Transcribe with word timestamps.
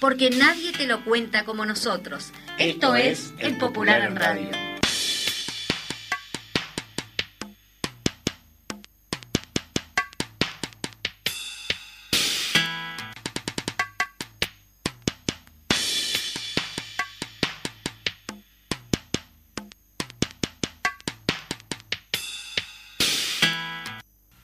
Porque 0.00 0.30
nadie 0.30 0.72
te 0.72 0.86
lo 0.86 1.04
cuenta 1.04 1.44
como 1.44 1.64
nosotros. 1.64 2.32
Esto, 2.58 2.94
es 2.94 3.32
El 3.38 3.56
Popular 3.56 4.02
en 4.02 4.16
Radio. 4.16 4.50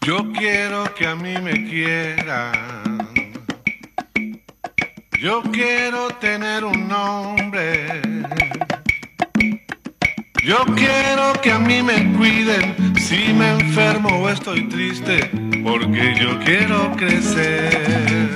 Yo 0.04 0.32
quiero 0.32 0.92
que 0.94 1.06
a 1.06 1.14
mí 1.14 1.34
me 1.38 1.64
quieran. 1.70 2.91
Yo 5.22 5.40
quiero 5.52 6.08
tener 6.18 6.64
un 6.64 6.88
nombre. 6.88 8.02
Yo 10.42 10.64
quiero 10.74 11.32
que 11.40 11.52
a 11.52 11.60
mí 11.60 11.80
me 11.80 12.12
cuiden 12.14 12.74
si 12.96 13.32
me 13.32 13.52
enfermo 13.52 14.08
o 14.08 14.28
estoy 14.28 14.68
triste, 14.68 15.30
porque 15.62 16.16
yo 16.20 16.40
quiero 16.40 16.90
crecer. 16.96 18.30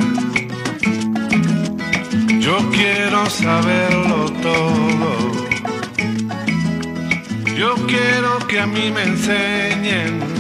Yo 2.39 2.57
quiero 2.71 3.29
saberlo 3.31 4.31
todo. 4.41 5.33
Yo 7.59 7.75
quiero 7.89 8.39
que 8.47 8.61
a 8.61 8.67
mí 8.69 8.93
me 8.93 9.03
enseñen 9.03 10.36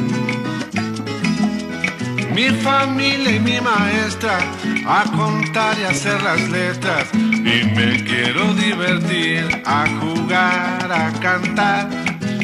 mi 2.36 2.50
familia 2.50 3.30
y 3.36 3.40
mi 3.40 3.58
maestra 3.62 4.38
a 4.86 5.04
contar 5.16 5.74
y 5.78 5.84
hacer 5.84 6.22
las 6.22 6.40
letras. 6.50 7.08
Y 7.14 7.64
me 7.74 8.04
quiero 8.04 8.52
divertir, 8.52 9.62
a 9.64 9.86
jugar, 9.98 10.92
a 10.92 11.10
cantar, 11.18 11.88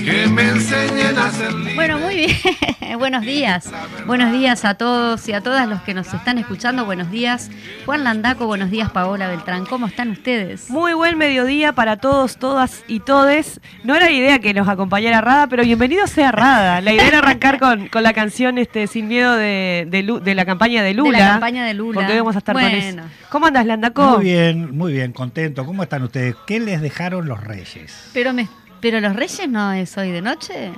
que 0.05 0.27
me 0.27 0.42
enseñen 0.48 1.19
a 1.19 1.31
ser 1.31 1.53
libre. 1.53 1.75
Bueno, 1.75 1.98
muy 1.98 2.17
bien. 2.17 2.36
Buenos 2.98 3.22
días. 3.22 3.70
Buenos 4.06 4.33
días 4.33 4.64
a 4.64 4.75
todos 4.75 5.28
y 5.28 5.33
a 5.33 5.41
todas 5.41 5.69
los 5.69 5.81
que 5.83 5.95
nos 5.95 6.12
están 6.12 6.39
escuchando. 6.39 6.84
Buenos 6.84 7.11
días. 7.11 7.50
Juan 7.86 8.05
Landaco, 8.05 8.47
buenos 8.47 8.70
días 8.70 8.91
Paola 8.91 9.28
Beltrán. 9.28 9.64
¿Cómo 9.64 9.86
están 9.86 10.11
ustedes? 10.11 10.69
Muy 10.69 10.92
buen 10.92 11.17
mediodía 11.17 11.73
para 11.73 11.97
todos, 11.97 12.36
todas 12.36 12.84
y 12.89 13.00
todes. 13.00 13.61
No 13.83 13.95
era 13.95 14.11
idea 14.11 14.41
que 14.41 14.53
nos 14.53 14.69
acompañara 14.69 15.20
Rada, 15.20 15.47
pero 15.47 15.62
bienvenido 15.62 16.06
sea 16.06 16.33
Rada. 16.33 16.80
La 16.80 16.92
idea 16.92 17.08
era 17.08 17.19
arrancar 17.19 17.58
con, 17.58 17.89
con 17.89 18.03
la 18.03 18.12
canción 18.12 18.58
este 18.58 18.86
Sin 18.86 19.08
Miedo 19.08 19.36
de, 19.36 19.86
de, 19.91 20.34
la 20.34 20.45
campaña 20.45 20.83
de 20.83 20.95
Lula. 20.95 21.19
De 21.19 21.25
la 21.25 21.30
campaña 21.33 21.64
de 21.64 21.75
Lula. 21.75 21.95
Porque 21.95 22.12
hoy 22.12 22.19
vamos 22.19 22.34
a 22.34 22.39
estar 22.39 22.55
con 22.55 22.62
Bueno. 22.62 22.77
eso. 22.77 22.98
¿Cómo 23.30 23.47
andas, 23.47 23.64
Landaco? 23.64 24.17
Muy 24.17 24.25
bien, 24.25 24.77
muy 24.77 24.92
bien, 24.92 25.12
contento. 25.12 25.64
¿Cómo 25.64 25.83
están 25.83 26.03
ustedes? 26.03 26.34
¿Qué 26.47 26.61
les 26.61 26.83
dejaron 26.83 27.27
los 27.27 27.42
reyes? 27.42 28.11
Pero 28.12 28.33
me, 28.34 28.48
pero 28.83 29.01
los 29.01 29.17
Reyes 29.17 29.49
no 29.49 29.73
es 29.73 29.97
hoy 29.97 30.11
de 30.11 30.21
noche. 30.21 30.73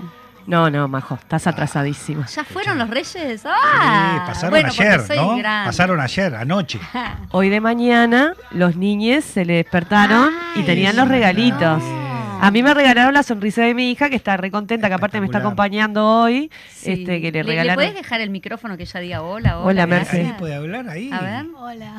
No, 0.46 0.68
no, 0.68 0.86
Majo, 0.88 1.14
estás 1.14 1.46
atrasadísima. 1.46 2.26
¿Ya 2.26 2.44
fueron 2.44 2.78
los 2.78 2.90
Reyes? 2.90 3.42
Ah, 3.46 4.18
sí, 4.20 4.26
pasaron 4.26 4.50
bueno, 4.50 4.68
ayer, 4.68 5.00
soy 5.00 5.16
¿no? 5.16 5.36
grande. 5.38 5.66
Pasaron 5.68 6.00
ayer, 6.00 6.34
anoche. 6.34 6.78
Hoy 7.30 7.48
de 7.48 7.60
mañana 7.60 8.34
los 8.50 8.76
niñes 8.76 9.24
se 9.24 9.46
le 9.46 9.54
despertaron 9.54 10.30
y 10.54 10.62
tenían 10.64 10.96
los 10.96 11.08
regalitos. 11.08 11.82
no. 11.82 12.04
A 12.40 12.50
mí 12.50 12.62
me 12.62 12.74
regalaron 12.74 13.14
la 13.14 13.22
sonrisa 13.22 13.62
de 13.62 13.72
mi 13.72 13.90
hija, 13.90 14.10
que 14.10 14.16
está 14.16 14.36
recontenta, 14.36 14.88
que 14.88 14.94
aparte 14.94 15.18
me 15.18 15.24
está 15.26 15.38
acompañando 15.38 16.04
hoy, 16.06 16.50
Sí. 16.68 16.92
este, 16.92 17.22
que 17.22 17.32
le 17.32 17.42
¿Le, 17.42 17.42
regalaron. 17.42 17.76
puedes 17.76 17.94
dejar 17.94 18.20
el 18.20 18.28
micrófono 18.28 18.76
que 18.76 18.82
ella 18.82 19.00
diga 19.00 19.22
hola, 19.22 19.58
hola? 19.60 19.66
Hola, 19.66 19.86
gracias? 19.86 20.12
Merce. 20.14 20.26
Ahí 20.32 20.38
puede 20.38 20.54
hablar 20.54 20.88
ahí. 20.90 21.10
A 21.10 21.20
ver. 21.20 21.46
Hola. 21.56 21.94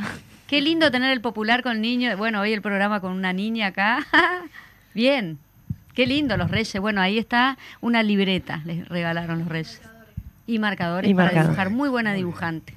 Qué 0.46 0.62
lindo 0.62 0.92
tener 0.92 1.12
el 1.12 1.22
popular 1.22 1.64
con 1.64 1.82
niños. 1.82 2.16
Bueno, 2.18 2.42
hoy 2.42 2.54
el 2.54 2.62
programa 2.62 3.00
con 3.00 3.14
una 3.14 3.34
niña 3.34 3.68
acá. 3.68 4.06
Bien. 4.94 5.40
Qué 5.96 6.06
lindo 6.06 6.38
los 6.38 6.52
reyes. 6.52 6.80
Bueno, 6.82 7.02
ahí 7.02 7.18
está 7.18 7.58
una 7.82 8.04
libreta, 8.04 8.62
les 8.66 8.88
regalaron 8.90 9.40
los 9.40 9.48
reyes. 9.48 9.82
Y 10.48 10.60
marcadores 10.60 11.10
Y 11.10 11.14
para 11.16 11.42
dibujar. 11.44 11.70
Muy 11.72 11.90
buena 11.90 12.14
dibujante. 12.14 12.74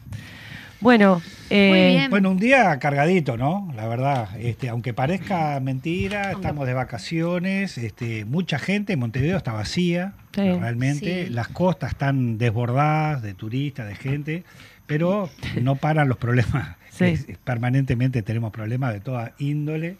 Bueno, 0.81 1.21
eh. 1.51 2.07
Bueno, 2.09 2.31
un 2.31 2.39
día 2.39 2.79
cargadito, 2.79 3.37
¿no? 3.37 3.71
La 3.75 3.89
verdad, 3.89 4.29
este, 4.39 4.69
aunque 4.69 4.95
parezca 4.95 5.59
mentira, 5.59 6.31
estamos 6.31 6.67
de 6.69 6.73
vacaciones, 6.75 7.77
este, 7.79 8.25
mucha 8.25 8.61
gente, 8.61 8.97
Montevideo 8.97 9.37
está 9.37 9.53
vacía, 9.53 10.13
Sí. 10.33 10.41
realmente, 10.53 11.27
Sí. 11.27 11.33
las 11.33 11.49
costas 11.49 11.91
están 11.91 12.39
desbordadas 12.39 13.23
de 13.23 13.35
turistas, 13.35 13.89
de 13.89 13.97
gente, 13.97 14.45
pero 14.87 15.29
no 15.61 15.75
paran 15.75 16.09
los 16.09 16.17
problemas. 16.17 16.77
Sí. 16.91 17.07
Es- 17.07 17.29
es- 17.29 17.39
permanentemente 17.39 18.23
tenemos 18.23 18.53
problemas 18.53 18.93
de 18.93 19.01
toda 19.01 19.33
índole. 19.39 19.97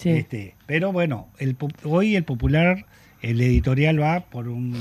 Sí. 0.00 0.10
Este, 0.10 0.54
pero 0.66 0.92
bueno, 0.92 1.28
el, 1.38 1.56
hoy 1.84 2.16
el 2.16 2.24
popular, 2.24 2.86
el 3.22 3.40
editorial 3.40 4.00
va 4.00 4.20
por 4.20 4.48
un, 4.48 4.76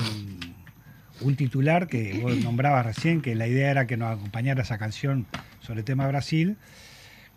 un 1.21 1.35
titular 1.35 1.87
que 1.87 2.19
vos 2.21 2.37
nombrabas 2.37 2.85
recién, 2.85 3.21
que 3.21 3.35
la 3.35 3.47
idea 3.47 3.71
era 3.71 3.87
que 3.87 3.97
nos 3.97 4.17
acompañara 4.17 4.61
esa 4.63 4.77
canción 4.77 5.25
sobre 5.59 5.79
el 5.79 5.85
tema 5.85 6.07
Brasil, 6.07 6.57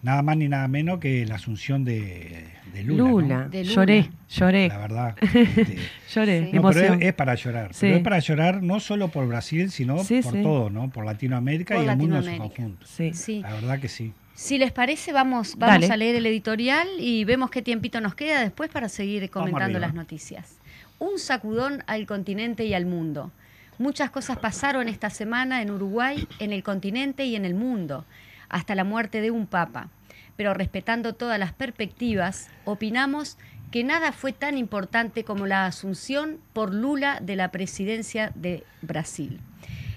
nada 0.03 0.23
más 0.23 0.37
ni 0.37 0.49
nada 0.49 0.67
menos 0.69 0.99
que 0.99 1.27
la 1.27 1.37
asunción 1.37 1.85
de, 1.85 2.45
de 2.73 2.83
Lula. 2.85 3.49
De 3.49 3.65
Lula. 3.65 3.75
Lloré, 3.75 4.11
lloré, 4.29 4.69
La 4.69 4.79
verdad. 4.79 5.17
este, 5.21 5.79
lloré, 6.13 6.51
no, 6.53 6.63
pero 6.63 6.95
es, 6.95 7.01
es 7.03 7.13
para 7.15 7.35
llorar. 7.35 7.75
Sí. 7.75 7.81
Pero 7.83 7.97
es 7.97 8.03
para 8.03 8.19
llorar 8.19 8.63
no 8.63 8.81
solo 8.81 9.09
por 9.09 9.27
Brasil, 9.27 9.71
sino 9.71 10.03
Sí, 10.05 10.21
por 10.23 10.33
sí. 10.33 10.43
todo, 10.43 10.71
¿no? 10.71 10.91
Por 10.91 11.05
Latinoamérica 11.05 11.77
Por 11.77 11.85
y 11.85 11.89
el 11.89 11.97
mundo 11.97 12.19
en 12.19 12.25
su 12.25 12.37
conjunto. 12.37 12.87
Sí. 12.87 13.13
Sí. 13.15 13.41
La 13.43 13.53
verdad 13.55 13.81
que 13.81 13.89
sí. 13.89 14.13
Si 14.35 14.59
les 14.59 14.73
parece, 14.73 15.13
vamos, 15.13 15.57
vamos 15.57 15.83
Dale. 15.83 15.93
a 15.93 15.97
leer 15.97 16.17
el 16.17 16.27
editorial 16.27 16.89
y 16.99 17.25
vemos 17.25 17.51
qué 17.51 17.63
tiempito 17.63 18.01
nos 18.01 18.15
queda 18.15 18.41
después 18.41 18.71
para 18.71 18.89
seguir 18.89 19.29
comentando 19.31 19.79
las 19.79 19.95
noticias. 19.95 20.57
Un 20.99 21.19
sacudón 21.19 21.85
al 21.87 22.07
continente 22.07 22.65
y 22.65 22.75
al 22.75 22.87
mundo. 22.87 23.31
Muchas 23.79 24.11
cosas 24.11 24.39
pasaron 24.39 24.89
esta 24.89 25.11
semana 25.11 25.63
en 25.63 25.71
Uruguay, 25.71 26.27
en 26.39 26.53
el 26.53 26.63
continente 26.63 27.25
y 27.25 27.37
en 27.37 27.45
el 27.45 27.55
mundo, 27.55 28.05
hasta 28.49 28.75
la 28.75 28.85
muerte 28.85 29.21
de 29.21 29.31
un 29.31 29.47
papa. 29.47 29.89
Pero 30.37 30.55
respetando 30.55 31.15
todas 31.15 31.39
las 31.39 31.53
perspectivas, 31.53 32.49
opinamos 32.65 33.37
que 33.71 33.85
nada 33.85 34.13
fue 34.13 34.33
tan 34.33 34.59
importante 34.59 35.25
como 35.25 35.47
la 35.47 35.67
asunción 35.67 36.39
por 36.53 36.75
Lula 36.75 37.19
de 37.21 37.37
la 37.37 37.51
presidencia 37.51 38.33
de 38.35 38.65
Brasil. 38.83 39.41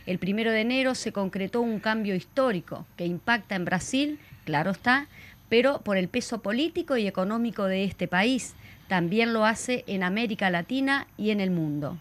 El 0.05 0.19
primero 0.19 0.51
de 0.51 0.61
enero 0.61 0.93
se 0.93 1.11
concretó 1.11 1.61
un 1.61 1.79
cambio 1.79 2.15
histórico 2.15 2.85
que 2.95 3.05
impacta 3.05 3.55
en 3.55 3.65
Brasil, 3.65 4.19
claro 4.43 4.71
está, 4.71 5.07
pero 5.49 5.79
por 5.79 5.97
el 5.97 6.07
peso 6.07 6.41
político 6.41 6.97
y 6.97 7.07
económico 7.07 7.65
de 7.65 7.83
este 7.83 8.07
país. 8.07 8.53
También 8.87 9.33
lo 9.33 9.45
hace 9.45 9.83
en 9.87 10.03
América 10.03 10.49
Latina 10.49 11.07
y 11.17 11.31
en 11.31 11.39
el 11.39 11.49
mundo. 11.49 11.97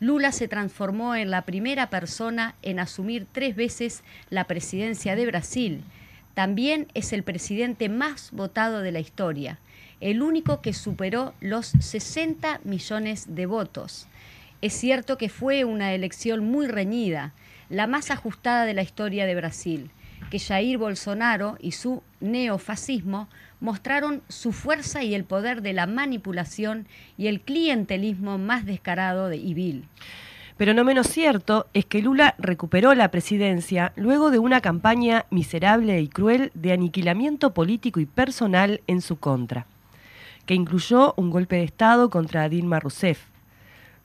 Lula 0.00 0.32
se 0.32 0.48
transformó 0.48 1.14
en 1.14 1.30
la 1.30 1.42
primera 1.42 1.88
persona 1.88 2.54
en 2.62 2.80
asumir 2.80 3.26
tres 3.30 3.56
veces 3.56 4.02
la 4.28 4.44
presidencia 4.44 5.16
de 5.16 5.26
Brasil. 5.26 5.82
También 6.34 6.88
es 6.94 7.12
el 7.12 7.22
presidente 7.22 7.88
más 7.88 8.30
votado 8.32 8.80
de 8.80 8.92
la 8.92 9.00
historia, 9.00 9.58
el 10.00 10.20
único 10.20 10.60
que 10.60 10.74
superó 10.74 11.32
los 11.40 11.68
60 11.68 12.60
millones 12.64 13.34
de 13.34 13.46
votos. 13.46 14.06
Es 14.62 14.72
cierto 14.72 15.18
que 15.18 15.28
fue 15.28 15.64
una 15.64 15.92
elección 15.92 16.44
muy 16.44 16.66
reñida, 16.66 17.34
la 17.68 17.86
más 17.86 18.10
ajustada 18.10 18.64
de 18.64 18.72
la 18.72 18.82
historia 18.82 19.26
de 19.26 19.34
Brasil, 19.34 19.90
que 20.30 20.38
Jair 20.38 20.78
Bolsonaro 20.78 21.58
y 21.60 21.72
su 21.72 22.02
neofascismo 22.20 23.28
mostraron 23.60 24.22
su 24.28 24.52
fuerza 24.52 25.02
y 25.02 25.14
el 25.14 25.24
poder 25.24 25.60
de 25.60 25.74
la 25.74 25.86
manipulación 25.86 26.86
y 27.18 27.26
el 27.26 27.40
clientelismo 27.40 28.38
más 28.38 28.64
descarado 28.64 29.28
de 29.28 29.36
y 29.36 29.54
vil. 29.54 29.88
Pero 30.56 30.72
no 30.72 30.84
menos 30.84 31.08
cierto 31.08 31.66
es 31.74 31.84
que 31.84 32.00
Lula 32.00 32.34
recuperó 32.38 32.94
la 32.94 33.10
presidencia 33.10 33.92
luego 33.94 34.30
de 34.30 34.38
una 34.38 34.62
campaña 34.62 35.26
miserable 35.30 36.00
y 36.00 36.08
cruel 36.08 36.50
de 36.54 36.72
aniquilamiento 36.72 37.52
político 37.52 38.00
y 38.00 38.06
personal 38.06 38.80
en 38.86 39.02
su 39.02 39.16
contra, 39.16 39.66
que 40.46 40.54
incluyó 40.54 41.12
un 41.18 41.30
golpe 41.30 41.56
de 41.56 41.64
Estado 41.64 42.08
contra 42.08 42.48
Dilma 42.48 42.80
Rousseff, 42.80 43.35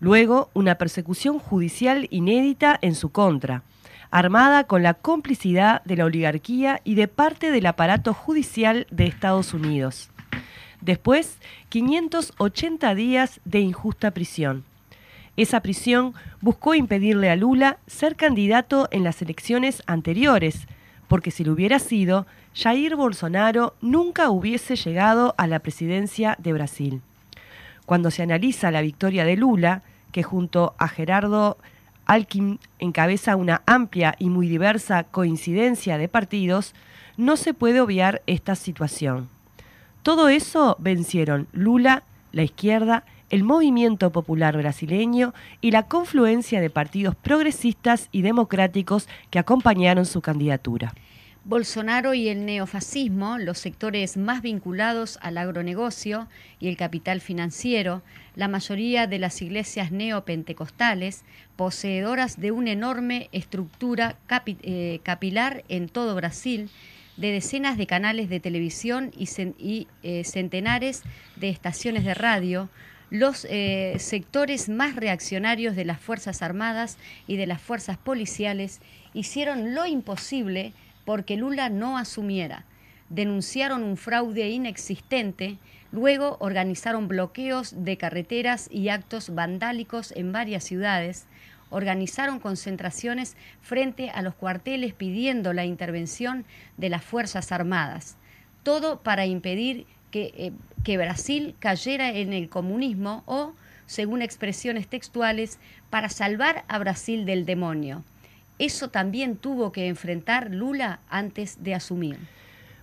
luego 0.02 0.50
una 0.54 0.76
persecución 0.76 1.40
judicial 1.40 2.08
inédita 2.10 2.78
en 2.82 2.96
su 2.96 3.12
contra, 3.12 3.64
armada 4.10 4.66
con 4.66 4.84
la 4.84 4.96
complicidad 4.96 5.82
de 5.84 5.96
la 5.96 6.06
oligarquía 6.06 6.82
y 6.84 6.96
de 6.96 7.08
parte 7.08 7.52
del 7.52 7.68
aparato 7.68 8.14
judicial 8.14 8.88
de 8.92 9.06
Estados 9.06 9.54
Unidos. 9.54 10.12
Después, 10.82 11.38
580 11.70 12.96
días 12.96 13.40
de 13.46 13.60
injusta 13.60 14.12
prisión. 14.12 14.66
Esa 15.38 15.62
prisión 15.62 16.14
buscó 16.42 16.74
impedirle 16.74 17.30
a 17.30 17.36
Lula 17.36 17.78
ser 17.86 18.16
candidato 18.16 18.90
en 18.92 19.04
las 19.04 19.22
elecciones 19.22 19.84
anteriores, 19.86 20.68
porque 21.08 21.30
si 21.30 21.44
lo 21.44 21.54
hubiera 21.54 21.78
sido, 21.78 22.26
Jair 22.56 22.96
Bolsonaro 22.96 23.76
nunca 23.82 24.32
hubiese 24.32 24.76
llegado 24.76 25.36
a 25.38 25.46
la 25.46 25.60
presidencia 25.60 26.36
de 26.40 26.54
Brasil. 26.54 27.02
Cuando 27.86 28.12
se 28.12 28.24
analiza 28.24 28.72
la 28.72 28.82
victoria 28.82 29.26
de 29.26 29.38
Lula, 29.38 29.84
que 30.12 30.24
junto 30.24 30.76
a 30.78 30.88
Gerardo 30.88 31.58
Alckmin 32.06 32.60
encabeza 32.80 33.36
una 33.36 33.62
amplia 33.66 34.16
y 34.20 34.30
muy 34.30 34.48
diversa 34.48 35.04
coincidencia 35.06 35.98
de 35.98 36.08
partidos, 36.08 36.74
no 37.18 37.38
se 37.38 37.54
puede 37.54 37.82
obviar 37.82 38.22
esta 38.28 38.56
situación. 38.56 39.30
Todo 40.04 40.30
eso 40.30 40.76
vencieron 40.80 41.48
Lula, 41.52 42.04
la 42.32 42.44
izquierda, 42.44 43.06
el 43.30 43.44
movimiento 43.44 44.12
popular 44.12 44.58
brasileño 44.58 45.34
y 45.62 45.72
la 45.72 45.84
confluencia 45.84 46.60
de 46.60 46.70
partidos 46.70 47.16
progresistas 47.16 48.10
y 48.12 48.24
democráticos 48.24 49.08
que 49.30 49.40
acompañaron 49.40 50.06
su 50.06 50.22
candidatura. 50.22 50.94
Bolsonaro 51.44 52.14
y 52.14 52.30
el 52.30 52.46
neofascismo, 52.46 53.40
los 53.40 53.58
sectores 53.58 54.16
más 54.16 54.44
vinculados 54.44 55.18
al 55.24 55.40
agronegocio 55.40 56.28
y 56.60 56.68
el 56.68 56.78
capital 56.78 57.20
financiero, 57.20 58.04
la 58.36 58.48
mayoría 58.48 59.08
de 59.08 59.18
las 59.18 59.42
iglesias 59.42 59.92
neopentecostales, 59.92 61.24
poseedoras 61.56 62.40
de 62.40 62.52
una 62.52 62.72
enorme 62.72 63.28
estructura 63.32 64.18
eh, 64.46 65.00
capilar 65.02 65.64
en 65.68 65.90
todo 65.90 66.14
Brasil, 66.14 66.70
de 67.18 67.32
decenas 67.32 67.76
de 67.76 67.88
canales 67.88 68.30
de 68.30 68.40
televisión 68.40 69.12
y, 69.18 69.88
eh, 70.04 70.24
centenares 70.24 71.02
de 71.38 71.50
estaciones 71.50 72.06
de 72.06 72.14
radio, 72.14 72.70
los 73.10 73.46
eh, 73.50 73.96
sectores 73.98 74.70
más 74.70 74.96
reaccionarios 74.96 75.76
de 75.76 75.86
las 75.86 76.00
Fuerzas 76.00 76.44
Armadas 76.44 76.98
y 77.28 77.36
de 77.36 77.48
las 77.48 77.62
Fuerzas 77.62 77.98
Policiales 77.98 78.80
hicieron 79.14 79.74
lo 79.74 79.86
imposible 79.86 80.74
porque 81.06 81.38
Lula 81.38 81.70
no 81.70 81.98
asumiera. 81.98 82.66
Denunciaron 83.10 83.84
un 83.84 83.98
fraude 83.98 84.50
inexistente, 84.50 85.58
luego 85.92 86.38
organizaron 86.40 87.08
bloqueos 87.08 87.84
de 87.84 87.98
carreteras 87.98 88.70
y 88.72 88.90
actos 88.90 89.34
vandálicos 89.36 90.14
en 90.16 90.32
varias 90.32 90.64
ciudades, 90.64 91.28
organizaron 91.70 92.40
concentraciones 92.40 93.36
frente 93.62 94.10
a 94.10 94.22
los 94.22 94.36
cuarteles 94.36 94.94
pidiendo 94.94 95.54
la 95.54 95.66
intervención 95.66 96.46
de 96.78 96.90
las 96.90 97.04
Fuerzas 97.04 97.52
Armadas. 97.52 98.18
Todo 98.64 99.02
para 99.02 99.26
impedir 99.26 99.88
que, 100.12 100.34
eh, 100.38 100.52
que 100.84 100.98
Brasil 100.98 101.56
cayera 101.60 102.10
en 102.10 102.34
el 102.34 102.50
comunismo 102.50 103.24
o, 103.26 103.54
según 103.88 104.22
expresiones 104.22 104.88
textuales, 104.88 105.58
para 105.90 106.10
salvar 106.10 106.64
a 106.68 106.78
Brasil 106.78 107.26
del 107.26 107.46
demonio. 107.46 108.04
Eso 108.60 108.90
también 108.90 109.38
tuvo 109.38 109.72
que 109.72 109.88
enfrentar 109.88 110.52
Lula 110.52 111.00
antes 111.10 111.64
de 111.64 111.76
asumir. 111.76 112.18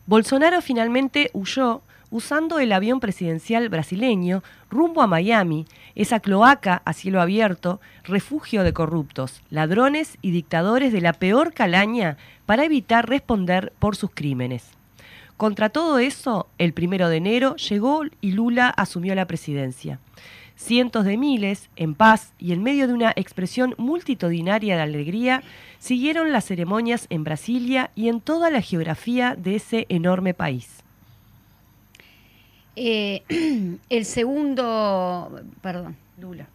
Bolsonaro 0.06 0.62
finalmente 0.62 1.30
huyó 1.34 1.82
usando 2.10 2.58
el 2.58 2.72
avión 2.72 3.00
presidencial 3.00 3.68
brasileño 3.68 4.42
rumbo 4.70 5.02
a 5.02 5.06
Miami, 5.06 5.66
esa 5.94 6.20
cloaca 6.20 6.82
a 6.84 6.92
cielo 6.92 7.20
abierto, 7.20 7.80
refugio 8.04 8.62
de 8.62 8.72
corruptos, 8.72 9.42
ladrones 9.50 10.16
y 10.22 10.30
dictadores 10.30 10.92
de 10.92 11.00
la 11.00 11.12
peor 11.12 11.52
calaña 11.52 12.16
para 12.46 12.64
evitar 12.64 13.08
responder 13.08 13.72
por 13.78 13.96
sus 13.96 14.10
crímenes. 14.12 14.70
Contra 15.36 15.68
todo 15.68 15.98
eso, 15.98 16.48
el 16.58 16.72
primero 16.72 17.08
de 17.08 17.18
enero 17.18 17.56
llegó 17.56 18.02
y 18.20 18.32
Lula 18.32 18.70
asumió 18.70 19.14
la 19.14 19.26
presidencia. 19.26 20.00
Cientos 20.58 21.04
de 21.04 21.16
miles, 21.16 21.70
en 21.76 21.94
paz 21.94 22.32
y 22.36 22.52
en 22.52 22.64
medio 22.64 22.88
de 22.88 22.92
una 22.92 23.12
expresión 23.14 23.76
multitudinaria 23.78 24.74
de 24.74 24.82
alegría, 24.82 25.44
siguieron 25.78 26.32
las 26.32 26.46
ceremonias 26.46 27.06
en 27.10 27.22
Brasilia 27.22 27.92
y 27.94 28.08
en 28.08 28.20
toda 28.20 28.50
la 28.50 28.60
geografía 28.60 29.36
de 29.36 29.54
ese 29.54 29.86
enorme 29.88 30.34
país. 30.34 30.82
Eh, 32.74 33.22
el 33.88 34.04
segundo, 34.04 35.40
perdón, 35.62 35.96
Lula. 36.20 36.48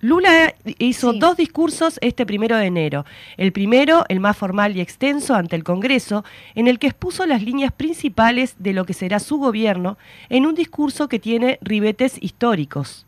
Lula 0.00 0.54
hizo 0.78 1.12
dos 1.12 1.36
discursos 1.36 1.98
este 2.00 2.24
primero 2.24 2.56
de 2.56 2.66
enero. 2.66 3.04
El 3.36 3.50
primero, 3.50 4.04
el 4.08 4.20
más 4.20 4.36
formal 4.36 4.76
y 4.76 4.80
extenso, 4.80 5.34
ante 5.34 5.56
el 5.56 5.64
Congreso, 5.64 6.24
en 6.54 6.68
el 6.68 6.78
que 6.78 6.86
expuso 6.86 7.26
las 7.26 7.42
líneas 7.42 7.72
principales 7.72 8.54
de 8.60 8.74
lo 8.74 8.84
que 8.84 8.94
será 8.94 9.18
su 9.18 9.38
gobierno, 9.38 9.98
en 10.28 10.46
un 10.46 10.54
discurso 10.54 11.08
que 11.08 11.18
tiene 11.18 11.58
ribetes 11.62 12.16
históricos. 12.20 13.06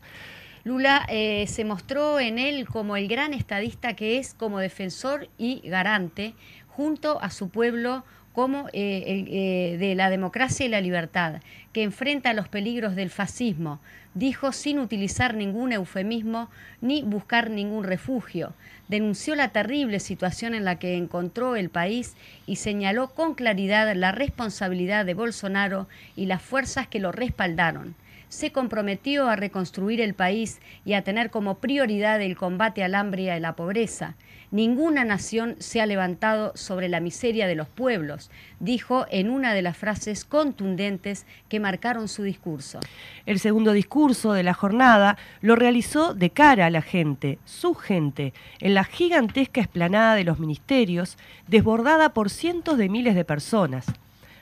Lula 0.65 1.05
eh, 1.07 1.47
se 1.47 1.63
mostró 1.63 2.19
en 2.19 2.37
él 2.37 2.67
como 2.67 2.97
el 2.97 3.07
gran 3.07 3.33
estadista 3.33 3.95
que 3.95 4.17
es, 4.17 4.33
como 4.33 4.59
defensor 4.59 5.29
y 5.37 5.61
garante, 5.63 6.35
junto 6.67 7.21
a 7.21 7.31
su 7.31 7.47
pueblo 7.49 8.03
como 8.33 8.67
eh, 8.73 9.25
eh, 9.27 9.77
de 9.77 9.95
la 9.95 10.09
democracia 10.09 10.65
y 10.65 10.69
la 10.69 10.81
libertad, 10.81 11.41
que 11.73 11.83
enfrenta 11.83 12.33
los 12.33 12.47
peligros 12.47 12.95
del 12.95 13.09
fascismo, 13.09 13.79
dijo 14.13 14.51
sin 14.51 14.79
utilizar 14.79 15.35
ningún 15.35 15.71
eufemismo 15.71 16.49
ni 16.81 17.01
buscar 17.01 17.49
ningún 17.49 17.83
refugio. 17.83 18.53
Denunció 18.87 19.35
la 19.35 19.49
terrible 19.49 19.99
situación 19.99 20.53
en 20.53 20.65
la 20.65 20.77
que 20.79 20.95
encontró 20.95 21.55
el 21.55 21.69
país 21.69 22.15
y 22.45 22.57
señaló 22.57 23.09
con 23.09 23.35
claridad 23.35 23.93
la 23.95 24.11
responsabilidad 24.11 25.05
de 25.05 25.13
Bolsonaro 25.13 25.87
y 26.15 26.25
las 26.25 26.41
fuerzas 26.41 26.87
que 26.87 26.99
lo 26.99 27.11
respaldaron 27.11 27.95
se 28.31 28.53
comprometió 28.53 29.27
a 29.27 29.35
reconstruir 29.35 29.99
el 29.99 30.13
país 30.13 30.61
y 30.85 30.93
a 30.93 31.03
tener 31.03 31.29
como 31.31 31.55
prioridad 31.55 32.21
el 32.21 32.37
combate 32.37 32.81
al 32.81 32.95
hambre 32.95 33.23
y 33.23 33.29
a 33.29 33.39
la 33.41 33.57
pobreza. 33.57 34.15
Ninguna 34.51 35.03
nación 35.03 35.57
se 35.59 35.81
ha 35.81 35.85
levantado 35.85 36.53
sobre 36.55 36.87
la 36.87 37.01
miseria 37.01 37.45
de 37.45 37.55
los 37.55 37.67
pueblos, 37.67 38.31
dijo 38.61 39.05
en 39.09 39.29
una 39.29 39.53
de 39.53 39.61
las 39.61 39.77
frases 39.77 40.23
contundentes 40.23 41.25
que 41.49 41.59
marcaron 41.59 42.07
su 42.07 42.23
discurso. 42.23 42.79
El 43.25 43.39
segundo 43.39 43.73
discurso 43.73 44.31
de 44.31 44.43
la 44.43 44.53
jornada 44.53 45.17
lo 45.41 45.57
realizó 45.57 46.13
de 46.13 46.29
cara 46.29 46.67
a 46.67 46.69
la 46.69 46.81
gente, 46.81 47.37
su 47.43 47.75
gente, 47.75 48.33
en 48.61 48.73
la 48.73 48.85
gigantesca 48.85 49.59
esplanada 49.59 50.15
de 50.15 50.23
los 50.23 50.39
ministerios, 50.39 51.17
desbordada 51.47 52.13
por 52.13 52.29
cientos 52.29 52.77
de 52.77 52.87
miles 52.87 53.15
de 53.15 53.25
personas. 53.25 53.85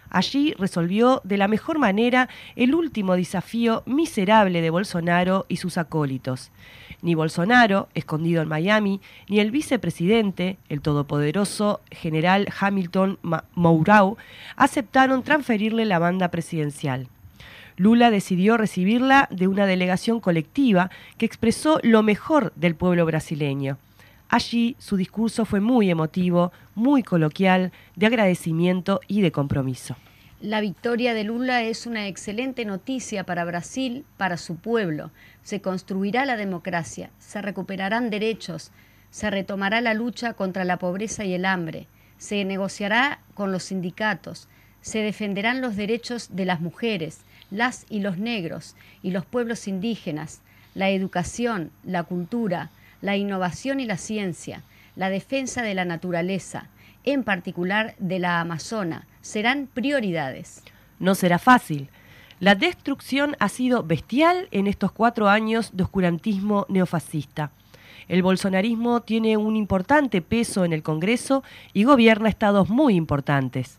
Allí 0.10 0.54
resolvió 0.58 1.22
de 1.24 1.38
la 1.38 1.48
mejor 1.48 1.78
manera 1.78 2.30
el 2.56 2.74
último 2.74 3.16
desafío 3.16 3.84
miserable 3.86 4.62
de 4.62 4.70
Bolsonaro 4.70 5.46
y 5.48 5.58
sus 5.58 5.78
acólitos. 5.78 6.52
Ni 7.02 7.16
Bolsonaro, 7.16 7.88
escondido 7.94 8.42
en 8.42 8.50
Miami, 8.50 9.00
ni 9.30 9.40
el 9.40 9.52
vicepresidente, 9.52 10.58
el 10.68 10.82
todopoderoso 10.82 11.82
general 11.92 12.48
Hamilton 12.60 13.20
Mourau, 13.56 14.18
aceptaron 14.56 15.24
transferirle 15.24 15.86
la 15.86 16.00
banda 16.00 16.30
presidencial. 16.30 17.08
Lula 17.78 18.12
decidió 18.12 18.58
recibirla 18.58 19.30
de 19.32 19.48
una 19.48 19.66
delegación 19.66 20.20
colectiva 20.20 20.90
que 21.18 21.26
expresó 21.26 21.80
lo 21.82 22.04
mejor 22.04 22.52
del 22.58 22.76
pueblo 22.76 23.06
brasileño. 23.06 23.78
Allí 24.28 24.76
su 24.80 24.98
discurso 24.98 25.46
fue 25.46 25.62
muy 25.62 25.90
emotivo, 25.90 26.52
muy 26.76 27.04
coloquial, 27.04 27.72
de 27.96 28.06
agradecimiento 28.06 29.00
y 29.08 29.22
de 29.22 29.32
compromiso. 29.32 29.96
La 30.42 30.62
victoria 30.62 31.14
de 31.14 31.26
Lula 31.26 31.64
es 31.64 31.86
una 31.86 32.08
excelente 32.08 32.64
noticia 32.64 33.26
para 33.26 33.44
Brasil, 33.44 34.06
para 34.16 34.38
su 34.38 34.56
pueblo. 34.56 35.12
Se 35.44 35.60
construirá 35.60 36.26
la 36.26 36.38
democracia, 36.38 37.10
se 37.20 37.42
recuperarán 37.42 38.10
derechos, 38.10 38.72
se 39.12 39.30
retomará 39.30 39.82
la 39.82 39.94
lucha 39.94 40.36
contra 40.36 40.64
la 40.64 40.78
pobreza 40.78 41.26
y 41.26 41.34
el 41.34 41.44
hambre, 41.44 41.88
se 42.18 42.46
negociará 42.46 43.20
con 43.34 43.52
los 43.52 43.64
sindicatos, 43.64 44.48
se 44.80 45.00
defenderán 45.00 45.60
los 45.60 45.76
derechos 45.76 46.30
de 46.34 46.46
las 46.46 46.62
mujeres, 46.62 47.20
las 47.52 47.86
y 47.90 48.00
los 48.00 48.18
negros 48.18 48.78
y 49.04 49.12
los 49.12 49.26
pueblos 49.26 49.68
indígenas, 49.68 50.40
la 50.74 50.90
educación, 50.90 51.70
la 51.84 52.04
cultura, 52.04 52.70
la 53.02 53.18
innovación 53.18 53.82
y 53.82 53.86
la 53.86 53.98
ciencia, 53.98 54.64
la 54.96 55.10
defensa 55.10 55.64
de 55.64 55.74
la 55.74 55.84
naturaleza, 55.84 56.68
en 57.04 57.26
particular 57.26 57.94
de 58.00 58.20
la 58.20 58.40
Amazona, 58.40 59.06
serán 59.22 59.68
prioridades. 59.74 60.64
No 61.00 61.16
será 61.16 61.40
fácil. 61.40 61.90
La 62.40 62.56
destrucción 62.56 63.36
ha 63.40 63.50
sido 63.50 63.84
bestial 63.84 64.48
en 64.52 64.68
estos 64.68 64.92
cuatro 64.92 65.28
años 65.28 65.72
de 65.74 65.84
oscurantismo 65.84 66.66
neofascista. 66.70 67.52
El 68.08 68.24
bolsonarismo 68.24 69.02
tiene 69.02 69.38
un 69.38 69.56
importante 69.56 70.22
peso 70.22 70.66
en 70.66 70.74
el 70.74 70.82
Congreso 70.82 71.44
y 71.74 71.84
gobierna 71.84 72.30
estados 72.30 72.70
muy 72.70 72.96
importantes. 72.96 73.78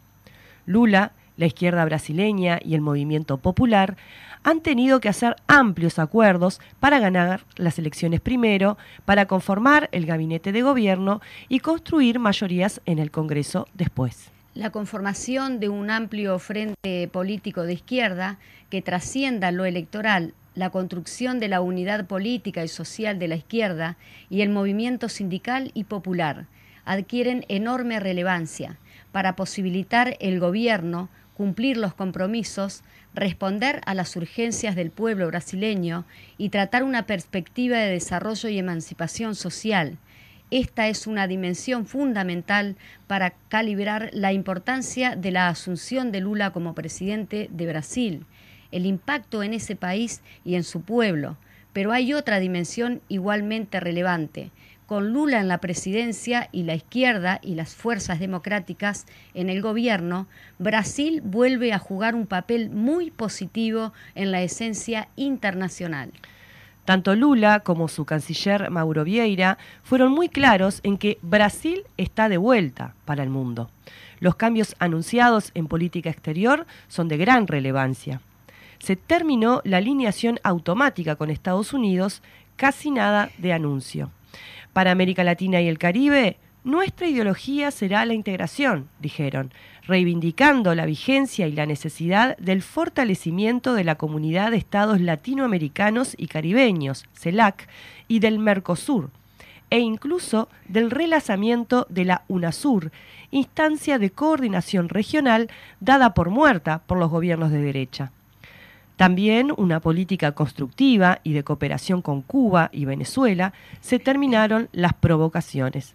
Lula, 0.67 1.13
la 1.37 1.47
izquierda 1.47 1.85
brasileña 1.85 2.61
y 2.63 2.75
el 2.75 2.81
movimiento 2.81 3.39
popular 3.39 3.97
han 4.43 4.61
tenido 4.61 5.01
que 5.01 5.09
hacer 5.09 5.37
amplios 5.49 5.99
acuerdos 5.99 6.61
para 6.81 6.99
ganar 6.99 7.45
las 7.57 7.79
elecciones 7.79 8.21
primero, 8.21 8.79
para 9.05 9.27
conformar 9.27 9.89
el 9.93 10.07
gabinete 10.07 10.53
de 10.53 10.63
gobierno 10.63 11.21
y 11.49 11.61
construir 11.61 12.19
mayorías 12.19 12.81
en 12.87 12.99
el 12.99 13.11
Congreso 13.11 13.69
después. 13.75 14.31
La 14.55 14.71
conformación 14.71 15.61
de 15.61 15.69
un 15.69 15.91
amplio 15.91 16.39
frente 16.39 17.09
político 17.09 17.63
de 17.63 17.75
izquierda 17.75 18.39
que 18.69 18.83
trascienda 18.83 19.53
lo 19.53 19.65
electoral, 19.65 20.35
la 20.55 20.71
construcción 20.71 21.39
de 21.39 21.49
la 21.49 21.61
unidad 21.61 22.07
política 22.07 22.65
y 22.65 22.69
social 22.69 23.19
de 23.19 23.29
la 23.29 23.37
izquierda 23.37 23.97
y 24.29 24.43
el 24.43 24.51
movimiento 24.51 25.09
sindical 25.09 25.71
y 25.75 25.85
popular 25.85 26.47
adquieren 26.85 27.45
enorme 27.49 28.01
relevancia 28.01 28.79
para 29.13 29.37
posibilitar 29.37 30.17
el 30.21 30.41
gobierno 30.41 31.09
cumplir 31.41 31.79
los 31.79 31.95
compromisos, 31.95 32.83
responder 33.15 33.81
a 33.87 33.95
las 33.95 34.15
urgencias 34.15 34.77
del 34.77 34.91
pueblo 34.91 35.27
brasileño 35.29 36.05
y 36.37 36.51
tratar 36.51 36.83
una 36.83 37.07
perspectiva 37.07 37.79
de 37.79 37.93
desarrollo 37.93 38.51
y 38.51 38.59
emancipación 38.59 39.35
social, 39.35 39.97
esta 40.51 40.89
es 40.89 41.07
una 41.07 41.29
dimensión 41.29 41.87
fundamental 41.87 42.77
para 43.07 43.31
calibrar 43.49 44.11
la 44.13 44.33
importancia 44.33 45.15
de 45.15 45.31
la 45.31 45.49
asunción 45.49 46.11
de 46.11 46.21
Lula 46.21 46.51
como 46.51 46.75
presidente 46.75 47.49
de 47.53 47.67
Brasil, 47.67 48.27
el 48.73 48.85
impacto 48.85 49.43
en 49.43 49.55
ese 49.55 49.77
país 49.77 50.23
y 50.45 50.57
en 50.57 50.65
su 50.65 50.83
pueblo. 50.83 51.37
Pero 51.73 51.93
hay 51.93 52.15
otra 52.15 52.41
dimensión 52.41 53.01
igualmente 53.09 53.79
relevante. 53.79 54.51
Con 54.87 55.13
Lula 55.13 55.39
en 55.39 55.47
la 55.47 55.59
presidencia 55.59 56.49
y 56.51 56.65
la 56.65 56.75
izquierda 56.75 57.39
y 57.43 57.55
las 57.55 57.77
fuerzas 57.77 58.19
democráticas 58.19 59.07
en 59.35 59.51
el 59.51 59.63
gobierno, 59.63 60.27
Brasil 60.59 61.21
vuelve 61.25 61.73
a 61.73 61.79
jugar 61.79 62.17
un 62.17 62.27
papel 62.27 62.71
muy 62.71 63.13
positivo 63.13 63.93
en 64.17 64.33
la 64.33 64.43
esencia 64.43 65.07
internacional. 65.15 66.11
Tanto 66.91 67.15
Lula 67.15 67.61
como 67.61 67.87
su 67.87 68.05
canciller 68.05 68.69
Mauro 68.69 69.05
Vieira 69.05 69.59
fueron 69.85 70.11
muy 70.11 70.29
claros 70.29 70.81
en 70.83 70.99
que 70.99 71.19
Brasil 71.23 71.85
está 71.97 72.29
de 72.29 72.37
vuelta 72.37 72.97
para 73.05 73.23
el 73.23 73.31
mundo. 73.31 73.71
Los 74.19 74.35
cambios 74.35 74.75
anunciados 74.81 75.53
en 75.55 75.69
política 75.69 76.11
exterior 76.11 76.67
son 76.89 77.07
de 77.07 77.17
gran 77.17 77.47
relevancia. 77.47 78.21
Se 78.81 78.97
terminó 78.97 79.61
la 79.63 79.77
alineación 79.77 80.41
automática 80.43 81.15
con 81.15 81.31
Estados 81.31 81.73
Unidos, 81.73 82.23
casi 82.57 82.91
nada 82.91 83.31
de 83.39 83.53
anuncio. 83.53 84.11
Para 84.73 84.91
América 84.91 85.23
Latina 85.23 85.61
y 85.61 85.69
el 85.69 85.79
Caribe, 85.79 86.39
nuestra 86.63 87.07
ideología 87.09 87.71
será 87.71 88.05
la 88.05 88.13
integración, 88.13 88.89
dijeron, 88.99 89.51
reivindicando 89.87 90.75
la 90.75 90.85
vigencia 90.85 91.49
y 91.49 91.53
la 91.53 91.65
necesidad 91.65 92.37
del 92.37 92.61
fortalecimiento 92.61 93.73
de 93.73 93.85
la 93.85 93.95
comunidad 93.95 94.51
de 94.51 94.59
estados 94.59 95.01
latinoamericanos 95.01 96.15
y 96.19 96.27
caribeños, 96.27 97.07
CELAC, 97.15 97.67
y 98.09 98.19
del 98.19 98.39
Mercosur, 98.39 99.11
e 99.71 99.79
incluso 99.79 100.49
del 100.69 100.91
relanzamiento 100.91 101.87
de 101.89 102.05
la 102.05 102.25
UNASUR, 102.29 102.93
instancia 103.31 103.99
de 103.99 104.11
coordinación 104.11 104.91
regional 104.91 105.49
dada 105.81 106.13
por 106.13 106.29
muerta 106.29 106.83
por 106.87 106.99
los 106.99 107.09
gobiernos 107.09 107.53
de 107.53 107.63
derecha. 107.63 108.13
También 108.97 109.51
una 109.57 109.81
política 109.81 110.33
constructiva 110.33 111.21
y 111.23 111.33
de 111.33 111.43
cooperación 111.43 112.03
con 112.03 112.21
Cuba 112.21 112.69
y 112.71 112.85
Venezuela 112.85 113.55
se 113.81 113.99
terminaron 113.99 114.69
las 114.73 114.93
provocaciones 114.93 115.95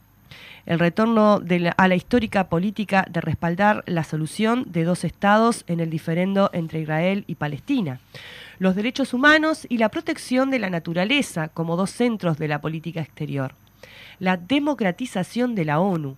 el 0.65 0.79
retorno 0.79 1.41
a 1.77 1.87
la 1.87 1.95
histórica 1.95 2.49
política 2.49 3.05
de 3.09 3.21
respaldar 3.21 3.83
la 3.85 4.03
solución 4.03 4.65
de 4.67 4.83
dos 4.83 5.03
estados 5.03 5.63
en 5.67 5.79
el 5.79 5.89
diferendo 5.89 6.49
entre 6.53 6.81
Israel 6.81 7.23
y 7.27 7.35
Palestina, 7.35 7.99
los 8.57 8.75
derechos 8.75 9.13
humanos 9.13 9.67
y 9.69 9.77
la 9.77 9.89
protección 9.89 10.49
de 10.49 10.59
la 10.59 10.69
naturaleza 10.69 11.49
como 11.49 11.75
dos 11.75 11.91
centros 11.91 12.37
de 12.37 12.47
la 12.47 12.61
política 12.61 13.01
exterior, 13.01 13.53
la 14.19 14.37
democratización 14.37 15.55
de 15.55 15.65
la 15.65 15.79
ONU. 15.79 16.15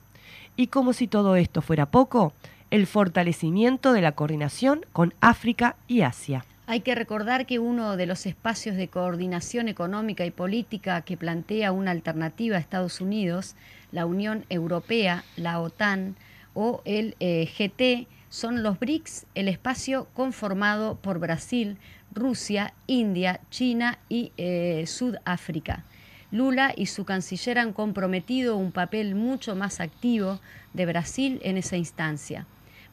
Y 0.56 0.68
como 0.68 0.94
si 0.94 1.08
todo 1.08 1.36
esto 1.36 1.62
fuera 1.62 1.88
poco, 1.88 2.34
el 2.72 2.88
fortalecimiento 2.88 3.94
de 3.94 4.02
la 4.02 4.14
coordinación 4.14 4.86
con 4.92 5.14
África 5.22 5.76
y 5.88 6.02
Asia. 6.02 6.46
Hay 6.70 6.82
que 6.82 6.96
recordar 6.96 7.46
que 7.46 7.60
uno 7.60 7.96
de 7.96 8.06
los 8.06 8.26
espacios 8.26 8.76
de 8.76 8.90
coordinación 8.90 9.70
económica 9.70 10.26
y 10.26 10.32
política 10.32 11.02
que 11.02 11.16
plantea 11.16 11.72
una 11.72 11.92
alternativa 11.92 12.58
a 12.58 12.60
Estados 12.60 13.00
Unidos, 13.00 13.56
la 13.94 14.06
Unión 14.06 14.46
Europea, 14.50 15.24
la 15.38 15.62
OTAN 15.62 16.18
o 16.54 16.82
el 16.84 17.16
eh, 17.22 17.50
GT, 17.58 18.10
son 18.28 18.64
los 18.64 18.80
BRICS, 18.80 19.28
el 19.34 19.48
espacio 19.48 20.10
conformado 20.14 20.98
por 20.98 21.20
Brasil, 21.20 21.78
Rusia, 22.14 22.74
India, 22.86 23.40
China 23.50 24.00
y 24.10 24.34
eh, 24.36 24.84
Sudáfrica. 24.88 25.86
Lula 26.32 26.74
y 26.76 26.88
su 26.88 27.06
canciller 27.06 27.60
han 27.60 27.72
comprometido 27.72 28.58
un 28.58 28.74
papel 28.74 29.16
mucho 29.16 29.56
más 29.56 29.80
activo 29.80 30.42
de 30.74 30.86
Brasil 30.86 31.40
en 31.44 31.56
esa 31.56 31.78
instancia. 31.78 32.46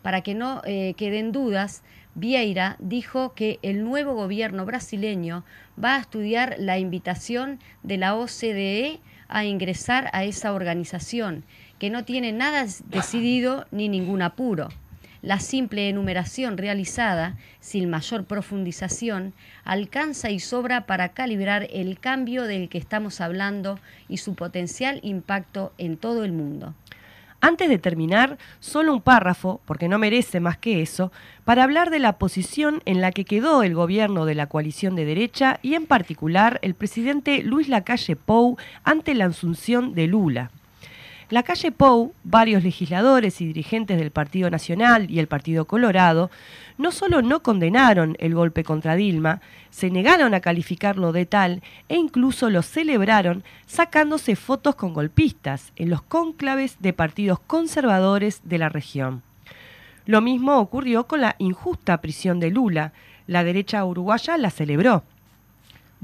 Para 0.02 0.20
que 0.20 0.34
no 0.34 0.60
eh, 0.64 0.94
queden 0.96 1.32
dudas, 1.32 1.82
Vieira 2.14 2.76
dijo 2.78 3.34
que 3.34 3.58
el 3.62 3.82
nuevo 3.82 4.14
gobierno 4.14 4.64
brasileño 4.64 5.44
va 5.82 5.96
a 5.96 6.00
estudiar 6.00 6.54
la 6.58 6.78
invitación 6.78 7.58
de 7.82 7.98
la 7.98 8.14
OCDE 8.14 9.00
a 9.26 9.44
ingresar 9.44 10.10
a 10.12 10.24
esa 10.24 10.52
organización, 10.52 11.44
que 11.80 11.90
no 11.90 12.04
tiene 12.04 12.30
nada 12.30 12.66
decidido 12.86 13.66
ni 13.72 13.88
ningún 13.88 14.22
apuro. 14.22 14.68
La 15.22 15.40
simple 15.40 15.88
enumeración 15.88 16.58
realizada, 16.58 17.36
sin 17.58 17.88
mayor 17.88 18.26
profundización, 18.26 19.32
alcanza 19.64 20.30
y 20.30 20.38
sobra 20.38 20.86
para 20.86 21.08
calibrar 21.14 21.66
el 21.72 21.98
cambio 21.98 22.44
del 22.44 22.68
que 22.68 22.78
estamos 22.78 23.22
hablando 23.22 23.80
y 24.08 24.18
su 24.18 24.34
potencial 24.34 25.00
impacto 25.02 25.72
en 25.78 25.96
todo 25.96 26.24
el 26.24 26.32
mundo. 26.32 26.74
Antes 27.44 27.68
de 27.68 27.76
terminar, 27.76 28.38
solo 28.58 28.94
un 28.94 29.02
párrafo, 29.02 29.60
porque 29.66 29.86
no 29.86 29.98
merece 29.98 30.40
más 30.40 30.56
que 30.56 30.80
eso, 30.80 31.12
para 31.44 31.62
hablar 31.62 31.90
de 31.90 31.98
la 31.98 32.16
posición 32.16 32.80
en 32.86 33.02
la 33.02 33.12
que 33.12 33.26
quedó 33.26 33.62
el 33.62 33.74
gobierno 33.74 34.24
de 34.24 34.34
la 34.34 34.46
coalición 34.46 34.96
de 34.96 35.04
derecha 35.04 35.58
y 35.60 35.74
en 35.74 35.84
particular 35.84 36.58
el 36.62 36.72
presidente 36.72 37.42
Luis 37.42 37.68
Lacalle 37.68 38.16
Pou 38.16 38.56
ante 38.82 39.12
la 39.12 39.26
asunción 39.26 39.92
de 39.92 40.06
Lula. 40.06 40.52
La 41.30 41.42
calle 41.42 41.72
Pou, 41.72 42.12
varios 42.22 42.62
legisladores 42.62 43.40
y 43.40 43.46
dirigentes 43.46 43.98
del 43.98 44.10
Partido 44.10 44.50
Nacional 44.50 45.10
y 45.10 45.20
el 45.20 45.26
Partido 45.26 45.64
Colorado, 45.64 46.30
no 46.76 46.92
solo 46.92 47.22
no 47.22 47.42
condenaron 47.42 48.16
el 48.20 48.34
golpe 48.34 48.62
contra 48.62 48.94
Dilma, 48.94 49.40
se 49.70 49.90
negaron 49.90 50.34
a 50.34 50.40
calificarlo 50.40 51.12
de 51.12 51.24
tal 51.24 51.62
e 51.88 51.96
incluso 51.96 52.50
lo 52.50 52.62
celebraron 52.62 53.42
sacándose 53.66 54.36
fotos 54.36 54.74
con 54.74 54.92
golpistas 54.92 55.72
en 55.76 55.88
los 55.88 56.02
cónclaves 56.02 56.76
de 56.80 56.92
partidos 56.92 57.40
conservadores 57.40 58.40
de 58.44 58.58
la 58.58 58.68
región. 58.68 59.22
Lo 60.06 60.20
mismo 60.20 60.58
ocurrió 60.58 61.06
con 61.06 61.22
la 61.22 61.36
injusta 61.38 62.02
prisión 62.02 62.38
de 62.38 62.50
Lula. 62.50 62.92
La 63.26 63.42
derecha 63.42 63.82
uruguaya 63.84 64.36
la 64.36 64.50
celebró. 64.50 65.02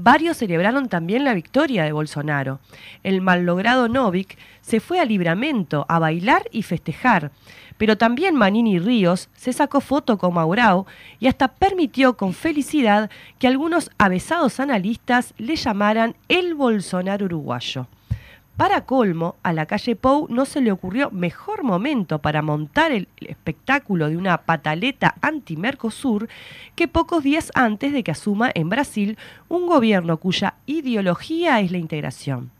Varios 0.03 0.37
celebraron 0.37 0.89
también 0.89 1.23
la 1.23 1.35
victoria 1.35 1.83
de 1.83 1.91
Bolsonaro. 1.91 2.59
El 3.03 3.17
logrado 3.17 3.87
Novik 3.87 4.35
se 4.61 4.79
fue 4.79 4.99
a 4.99 5.05
Libramento 5.05 5.85
a 5.87 5.99
bailar 5.99 6.41
y 6.51 6.63
festejar, 6.63 7.29
pero 7.77 7.99
también 7.99 8.35
Manini 8.35 8.79
Ríos 8.79 9.29
se 9.35 9.53
sacó 9.53 9.79
foto 9.79 10.17
con 10.17 10.33
Maurao 10.33 10.87
y 11.19 11.27
hasta 11.27 11.49
permitió 11.49 12.17
con 12.17 12.33
felicidad 12.33 13.11
que 13.37 13.47
algunos 13.47 13.91
avesados 13.99 14.59
analistas 14.59 15.35
le 15.37 15.55
llamaran 15.55 16.15
el 16.29 16.55
Bolsonaro 16.55 17.25
uruguayo. 17.25 17.85
Para 18.61 18.85
colmo, 18.85 19.37
a 19.41 19.53
la 19.53 19.65
calle 19.65 19.95
Pou 19.95 20.27
no 20.29 20.45
se 20.45 20.61
le 20.61 20.71
ocurrió 20.71 21.09
mejor 21.09 21.63
momento 21.63 22.19
para 22.19 22.43
montar 22.43 22.91
el 22.91 23.07
espectáculo 23.19 24.07
de 24.07 24.17
una 24.17 24.37
pataleta 24.37 25.15
anti-Mercosur 25.19 26.29
que 26.75 26.87
pocos 26.87 27.23
días 27.23 27.51
antes 27.55 27.91
de 27.91 28.03
que 28.03 28.11
asuma 28.11 28.51
en 28.53 28.69
Brasil 28.69 29.17
un 29.49 29.65
gobierno 29.65 30.17
cuya 30.17 30.53
ideología 30.67 31.59
es 31.59 31.71
la 31.71 31.79
integración. 31.79 32.51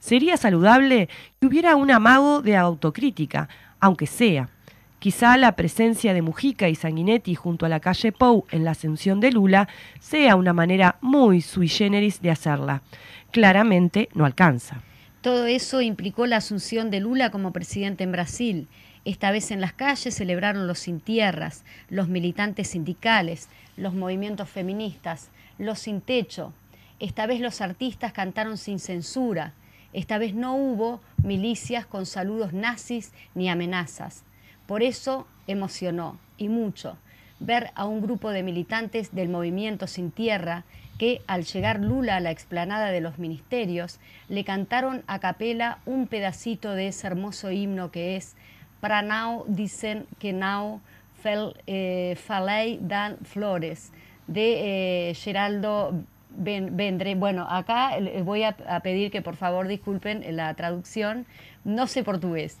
Sería 0.00 0.36
saludable 0.36 1.08
que 1.40 1.46
hubiera 1.46 1.76
un 1.76 1.90
amago 1.92 2.42
de 2.42 2.54
autocrítica, 2.54 3.48
aunque 3.80 4.06
sea. 4.06 4.50
Quizá 4.98 5.38
la 5.38 5.52
presencia 5.52 6.12
de 6.12 6.20
Mujica 6.20 6.68
y 6.68 6.74
Sanguinetti 6.74 7.34
junto 7.34 7.64
a 7.64 7.70
la 7.70 7.80
calle 7.80 8.12
Pou 8.12 8.44
en 8.50 8.64
la 8.66 8.72
ascensión 8.72 9.18
de 9.18 9.32
Lula 9.32 9.66
sea 9.98 10.36
una 10.36 10.52
manera 10.52 10.98
muy 11.00 11.40
sui 11.40 11.68
generis 11.68 12.20
de 12.20 12.32
hacerla. 12.32 12.82
Claramente 13.30 14.10
no 14.12 14.26
alcanza. 14.26 14.82
Todo 15.28 15.44
eso 15.44 15.82
implicó 15.82 16.24
la 16.24 16.38
asunción 16.38 16.90
de 16.90 17.00
Lula 17.00 17.30
como 17.30 17.52
presidente 17.52 18.02
en 18.02 18.12
Brasil. 18.12 18.66
Esta 19.04 19.30
vez 19.30 19.50
en 19.50 19.60
las 19.60 19.74
calles 19.74 20.14
celebraron 20.14 20.66
los 20.66 20.78
sin 20.78 21.00
tierras, 21.00 21.66
los 21.90 22.08
militantes 22.08 22.68
sindicales, 22.68 23.50
los 23.76 23.92
movimientos 23.92 24.48
feministas, 24.48 25.28
los 25.58 25.80
sin 25.80 26.00
techo. 26.00 26.54
Esta 26.98 27.26
vez 27.26 27.40
los 27.40 27.60
artistas 27.60 28.14
cantaron 28.14 28.56
sin 28.56 28.78
censura. 28.78 29.52
Esta 29.92 30.16
vez 30.16 30.34
no 30.34 30.56
hubo 30.56 31.02
milicias 31.22 31.84
con 31.84 32.06
saludos 32.06 32.54
nazis 32.54 33.12
ni 33.34 33.50
amenazas. 33.50 34.24
Por 34.66 34.82
eso 34.82 35.26
emocionó, 35.46 36.18
y 36.38 36.48
mucho, 36.48 36.96
ver 37.38 37.70
a 37.74 37.84
un 37.84 38.00
grupo 38.00 38.30
de 38.30 38.42
militantes 38.42 39.14
del 39.14 39.28
movimiento 39.28 39.88
Sin 39.88 40.10
Tierra 40.10 40.64
que 40.98 41.22
al 41.26 41.44
llegar 41.44 41.80
Lula 41.80 42.16
a 42.16 42.20
la 42.20 42.32
explanada 42.32 42.90
de 42.90 43.00
los 43.00 43.18
ministerios, 43.18 44.00
le 44.28 44.44
cantaron 44.44 45.04
a 45.06 45.20
capela 45.20 45.78
un 45.86 46.08
pedacito 46.08 46.72
de 46.72 46.88
ese 46.88 47.06
hermoso 47.06 47.50
himno 47.50 47.90
que 47.90 48.16
es 48.16 48.36
para 48.80 49.02
now 49.02 49.44
dicen 49.48 50.06
que 50.18 50.32
now 50.32 50.80
fel, 51.22 51.54
eh, 51.66 52.16
falei 52.16 52.78
dan 52.80 53.18
flores, 53.24 53.92
de 54.26 55.10
eh, 55.10 55.14
Geraldo 55.14 55.94
Vendré. 56.30 57.14
Bueno, 57.14 57.46
acá 57.48 57.98
les 57.98 58.24
voy 58.24 58.42
a, 58.42 58.54
a 58.68 58.80
pedir 58.80 59.10
que 59.10 59.22
por 59.22 59.36
favor 59.36 59.66
disculpen 59.66 60.24
la 60.36 60.52
traducción, 60.54 61.26
no 61.64 61.86
sé 61.86 62.04
portugués. 62.04 62.58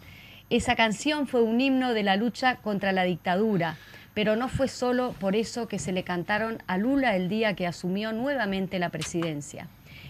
Esa 0.50 0.74
canción 0.74 1.26
fue 1.26 1.42
un 1.42 1.60
himno 1.60 1.92
de 1.92 2.02
la 2.02 2.16
lucha 2.16 2.56
contra 2.56 2.92
la 2.92 3.04
dictadura, 3.04 3.76
pero 4.18 4.34
no 4.34 4.48
fue 4.48 4.66
solo 4.66 5.12
por 5.20 5.36
eso 5.36 5.68
que 5.68 5.78
se 5.78 5.92
le 5.92 6.02
cantaron 6.02 6.60
a 6.66 6.76
Lula 6.76 7.14
el 7.14 7.28
día 7.28 7.54
que 7.54 7.68
asumió 7.68 8.10
nuevamente 8.10 8.80
la 8.80 8.88
presidencia. 8.88 9.68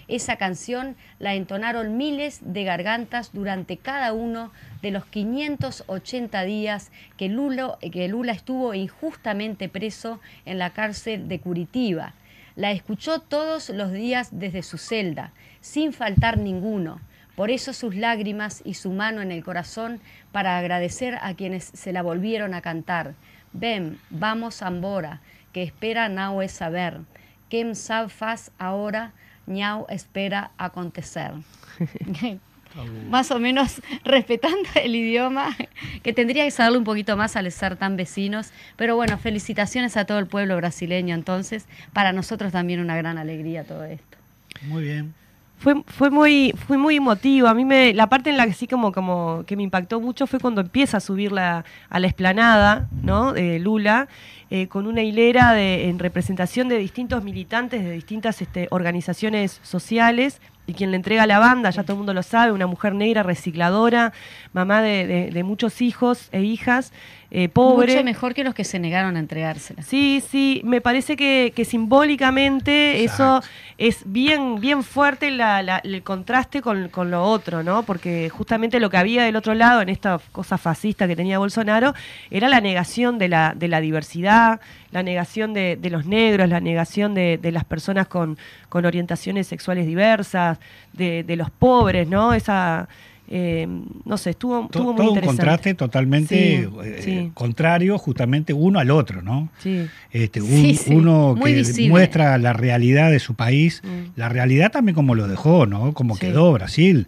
Esa 0.08 0.36
canción 0.36 0.96
la 1.18 1.34
entonaron 1.34 1.98
miles 1.98 2.40
de 2.40 2.64
gargantas 2.64 3.34
durante 3.34 3.76
cada 3.76 4.14
uno 4.14 4.50
de 4.80 4.92
los 4.92 5.04
580 5.04 6.42
días 6.44 6.90
que 7.18 7.28
Lula, 7.28 7.76
que 7.92 8.08
Lula 8.08 8.32
estuvo 8.32 8.72
injustamente 8.72 9.68
preso 9.68 10.20
en 10.46 10.58
la 10.58 10.70
cárcel 10.70 11.28
de 11.28 11.40
Curitiba. 11.40 12.14
La 12.56 12.70
escuchó 12.72 13.20
todos 13.20 13.68
los 13.68 13.92
días 13.92 14.30
desde 14.32 14.62
su 14.62 14.78
celda, 14.78 15.32
sin 15.60 15.92
faltar 15.92 16.38
ninguno. 16.38 16.98
Por 17.36 17.50
eso 17.50 17.74
sus 17.74 17.94
lágrimas 17.94 18.62
y 18.64 18.72
su 18.72 18.90
mano 18.90 19.20
en 19.20 19.32
el 19.32 19.44
corazón 19.44 20.00
para 20.32 20.56
agradecer 20.56 21.18
a 21.20 21.34
quienes 21.34 21.64
se 21.64 21.92
la 21.92 22.00
volvieron 22.00 22.54
a 22.54 22.62
cantar. 22.62 23.14
Ven, 23.58 23.98
vamos 24.08 24.62
Ambora, 24.62 25.20
que 25.52 25.64
espera 25.64 26.08
Nau 26.08 26.42
es 26.42 26.52
saber. 26.52 27.00
Quem 27.50 27.74
sabe 27.74 28.08
faz 28.08 28.52
ahora, 28.58 29.12
ñau 29.46 29.86
espera 29.88 30.52
acontecer. 30.58 31.32
más 33.10 33.30
o 33.32 33.40
menos 33.40 33.82
respetando 34.04 34.68
el 34.76 34.94
idioma, 34.94 35.56
que 36.04 36.12
tendría 36.12 36.44
que 36.44 36.52
saberlo 36.52 36.78
un 36.78 36.84
poquito 36.84 37.16
más 37.16 37.34
al 37.34 37.50
ser 37.50 37.76
tan 37.76 37.96
vecinos. 37.96 38.52
Pero 38.76 38.94
bueno, 38.94 39.18
felicitaciones 39.18 39.96
a 39.96 40.04
todo 40.04 40.20
el 40.20 40.28
pueblo 40.28 40.56
brasileño 40.56 41.16
entonces. 41.16 41.66
Para 41.92 42.12
nosotros 42.12 42.52
también 42.52 42.78
una 42.78 42.96
gran 42.96 43.18
alegría 43.18 43.64
todo 43.64 43.84
esto. 43.84 44.18
Muy 44.62 44.84
bien. 44.84 45.14
Fue, 45.58 45.82
fue 45.86 46.10
muy 46.10 46.54
fue 46.66 46.78
muy 46.78 46.96
emotivo. 46.96 47.48
A 47.48 47.54
mí 47.54 47.64
me 47.64 47.92
la 47.92 48.08
parte 48.08 48.30
en 48.30 48.36
la 48.36 48.46
que 48.46 48.52
sí 48.52 48.68
como 48.68 48.92
como 48.92 49.42
que 49.46 49.56
me 49.56 49.64
impactó 49.64 50.00
mucho 50.00 50.26
fue 50.26 50.38
cuando 50.38 50.60
empieza 50.60 50.98
a 50.98 51.00
subir 51.00 51.32
la, 51.32 51.64
a 51.90 51.98
la 51.98 52.06
esplanada, 52.06 52.88
¿no? 53.02 53.32
De 53.32 53.58
Lula 53.58 54.08
eh, 54.50 54.68
con 54.68 54.86
una 54.86 55.02
hilera 55.02 55.52
de, 55.52 55.88
en 55.88 55.98
representación 55.98 56.68
de 56.68 56.78
distintos 56.78 57.22
militantes 57.22 57.84
de 57.84 57.92
distintas 57.92 58.40
este, 58.40 58.68
organizaciones 58.70 59.60
sociales 59.62 60.40
y 60.66 60.74
quien 60.74 60.90
le 60.90 60.96
entrega 60.96 61.26
la 61.26 61.38
banda, 61.38 61.70
ya 61.70 61.82
todo 61.82 61.94
el 61.94 61.98
mundo 61.98 62.12
lo 62.12 62.22
sabe, 62.22 62.52
una 62.52 62.66
mujer 62.66 62.94
negra 62.94 63.22
recicladora, 63.22 64.12
mamá 64.52 64.82
de, 64.82 65.30
de 65.32 65.42
muchos 65.42 65.80
hijos 65.80 66.28
e 66.30 66.42
hijas, 66.42 66.92
eh, 67.30 67.50
pobre. 67.50 67.92
Mucho 67.92 68.04
mejor 68.04 68.32
que 68.32 68.42
los 68.42 68.54
que 68.54 68.64
se 68.64 68.78
negaron 68.78 69.16
a 69.16 69.18
entregársela. 69.18 69.82
Sí, 69.82 70.22
sí, 70.26 70.62
me 70.64 70.80
parece 70.80 71.14
que, 71.14 71.52
que 71.54 71.66
simbólicamente 71.66 73.04
eso 73.04 73.42
es 73.76 74.00
bien, 74.06 74.60
bien 74.60 74.82
fuerte 74.82 75.30
la, 75.30 75.60
el 75.84 76.02
contraste 76.02 76.62
con, 76.62 76.88
con, 76.88 77.10
lo 77.10 77.22
otro, 77.22 77.62
¿no? 77.62 77.82
Porque 77.82 78.30
justamente 78.30 78.80
lo 78.80 78.88
que 78.88 78.96
había 78.96 79.24
del 79.24 79.36
otro 79.36 79.52
lado, 79.52 79.82
en 79.82 79.90
esta 79.90 80.18
cosa 80.32 80.56
fascista 80.56 81.06
que 81.06 81.16
tenía 81.16 81.38
Bolsonaro, 81.38 81.92
era 82.30 82.48
la 82.48 82.62
negación 82.62 83.18
de 83.18 83.28
la, 83.28 83.52
de 83.54 83.68
la 83.68 83.82
diversidad, 83.82 84.37
la 84.90 85.02
negación 85.02 85.54
de, 85.54 85.76
de 85.76 85.90
los 85.90 86.06
negros, 86.06 86.48
la 86.48 86.60
negación 86.60 87.14
de, 87.14 87.38
de 87.38 87.52
las 87.52 87.64
personas 87.64 88.08
con, 88.08 88.38
con 88.68 88.84
orientaciones 88.84 89.46
sexuales 89.46 89.86
diversas, 89.86 90.58
de, 90.92 91.22
de 91.24 91.36
los 91.36 91.50
pobres, 91.50 92.08
¿no? 92.08 92.34
Esa 92.34 92.88
eh, 93.30 93.66
no 94.06 94.16
sé, 94.16 94.30
estuvo, 94.30 94.64
estuvo 94.64 94.94
muy 94.94 95.04
todo 95.04 95.12
un 95.12 95.20
contraste 95.20 95.74
totalmente 95.74 96.66
eh, 96.82 97.30
contrario 97.34 97.98
justamente 97.98 98.54
uno 98.54 98.78
al 98.78 98.90
otro, 98.90 99.20
¿no? 99.20 99.50
Sí. 99.58 99.86
Este, 100.10 100.40
uno 100.40 101.36
que 101.44 101.88
muestra 101.90 102.38
la 102.38 102.54
realidad 102.54 103.10
de 103.10 103.18
su 103.18 103.34
país, 103.34 103.82
mm. 103.84 104.18
la 104.18 104.30
realidad 104.30 104.72
también 104.72 104.94
como 104.94 105.14
lo 105.14 105.28
dejó, 105.28 105.66
¿no? 105.66 105.92
Como 105.92 106.16
quedó 106.16 106.50
Brasil, 106.54 107.06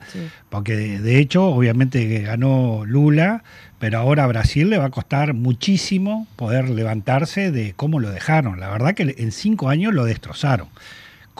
porque 0.50 0.76
de 0.76 1.18
hecho 1.18 1.46
obviamente 1.46 2.20
ganó 2.20 2.84
Lula, 2.84 3.42
pero 3.80 3.98
ahora 3.98 4.22
a 4.22 4.28
Brasil 4.28 4.70
le 4.70 4.78
va 4.78 4.84
a 4.84 4.90
costar 4.90 5.34
muchísimo 5.34 6.28
poder 6.36 6.70
levantarse 6.70 7.50
de 7.50 7.72
cómo 7.74 7.98
lo 7.98 8.10
dejaron. 8.10 8.60
La 8.60 8.68
verdad 8.68 8.94
que 8.94 9.16
en 9.18 9.32
cinco 9.32 9.68
años 9.68 9.92
lo 9.92 10.04
destrozaron 10.04 10.68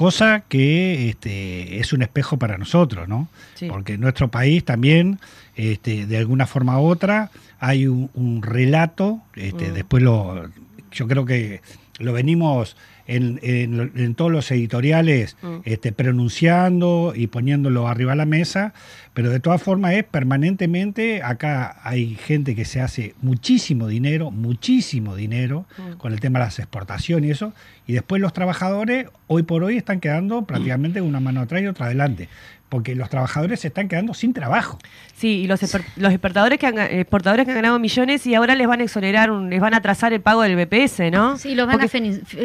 cosa 0.01 0.45
que 0.49 1.11
este, 1.11 1.79
es 1.79 1.93
un 1.93 2.01
espejo 2.01 2.39
para 2.39 2.57
nosotros, 2.57 3.07
¿no? 3.07 3.29
Porque 3.69 3.95
en 3.95 4.01
nuestro 4.01 4.31
país 4.31 4.65
también, 4.65 5.21
este, 5.57 6.07
de 6.07 6.17
alguna 6.17 6.47
forma 6.47 6.81
u 6.81 6.87
otra, 6.87 7.31
hay 7.59 7.87
un, 7.87 8.41
relato, 8.41 9.21
este, 9.35 9.69
mm. 9.69 9.75
después 9.75 10.03
lo, 10.03 10.49
yo 10.91 11.07
creo 11.07 11.27
que 11.27 11.61
lo 11.99 12.15
venimos 12.15 12.79
en, 13.11 14.15
todos 14.15 14.31
los 14.31 14.51
editoriales 14.51 15.37
mm. 15.43 15.57
este, 15.65 15.93
pronunciando 15.93 17.13
y 17.15 17.27
poniéndolo 17.27 17.89
arriba 17.89 18.13
a 18.13 18.17
la 18.17 18.27
mesa, 18.27 18.73
pero 19.15 19.31
de 19.31 19.41
todas 19.41 19.63
formas 19.63 19.95
es 19.95 20.05
permanentemente, 20.05 21.23
acá 21.23 21.81
hay 21.83 22.15
gente 22.15 22.55
que 22.55 22.65
se 22.65 22.81
hace 22.81 23.15
muchísimo 23.21 23.89
dinero, 23.89 24.31
muchísimo 24.31 25.17
dinero 25.17 25.67
mm. 25.77 25.97
con 25.97 26.13
el 26.13 26.21
tema 26.21 26.39
de 26.39 26.47
las 26.47 26.59
exportaciones 26.59 27.29
y 27.29 27.33
eso, 27.33 27.53
y 27.87 27.95
después 27.95 28.23
los 28.23 28.33
trabajadores 28.33 29.09
hoy 29.27 29.43
por 29.43 29.65
hoy 29.65 29.77
están 29.77 30.01
quedando 30.01 30.43
prácticamente 30.43 31.01
una 31.01 31.21
mano 31.21 31.41
atrás 31.41 31.63
y 31.63 31.67
otra 31.67 31.87
adelante 31.87 32.29
porque 32.71 32.95
los 32.95 33.11
trabajadores 33.11 33.61
se 33.61 33.69
están 33.69 33.89
quedando 33.89 34.15
sin 34.15 34.33
trabajo. 34.33 34.79
Sí, 35.15 35.41
y 35.41 35.47
los, 35.47 35.61
los 35.97 36.13
exportadores 36.13 36.59
que 36.59 36.67
han, 36.67 36.79
exportadores 36.79 37.45
que 37.45 37.51
han 37.51 37.57
ganado 37.57 37.79
millones 37.79 38.27
y 38.27 38.35
ahora 38.35 38.55
les 38.55 38.67
van 38.67 38.81
a 38.81 38.85
exonerar, 38.85 39.29
les 39.29 39.61
van 39.61 39.75
a 39.75 39.79
atrasar 39.79 40.13
el 40.13 40.21
pago 40.23 40.43
del 40.43 40.57
BPS, 40.57 41.11
¿no? 41.11 41.37
Sí, 41.37 41.55
los 41.57 41.67
van 41.67 41.81
a, 41.81 41.87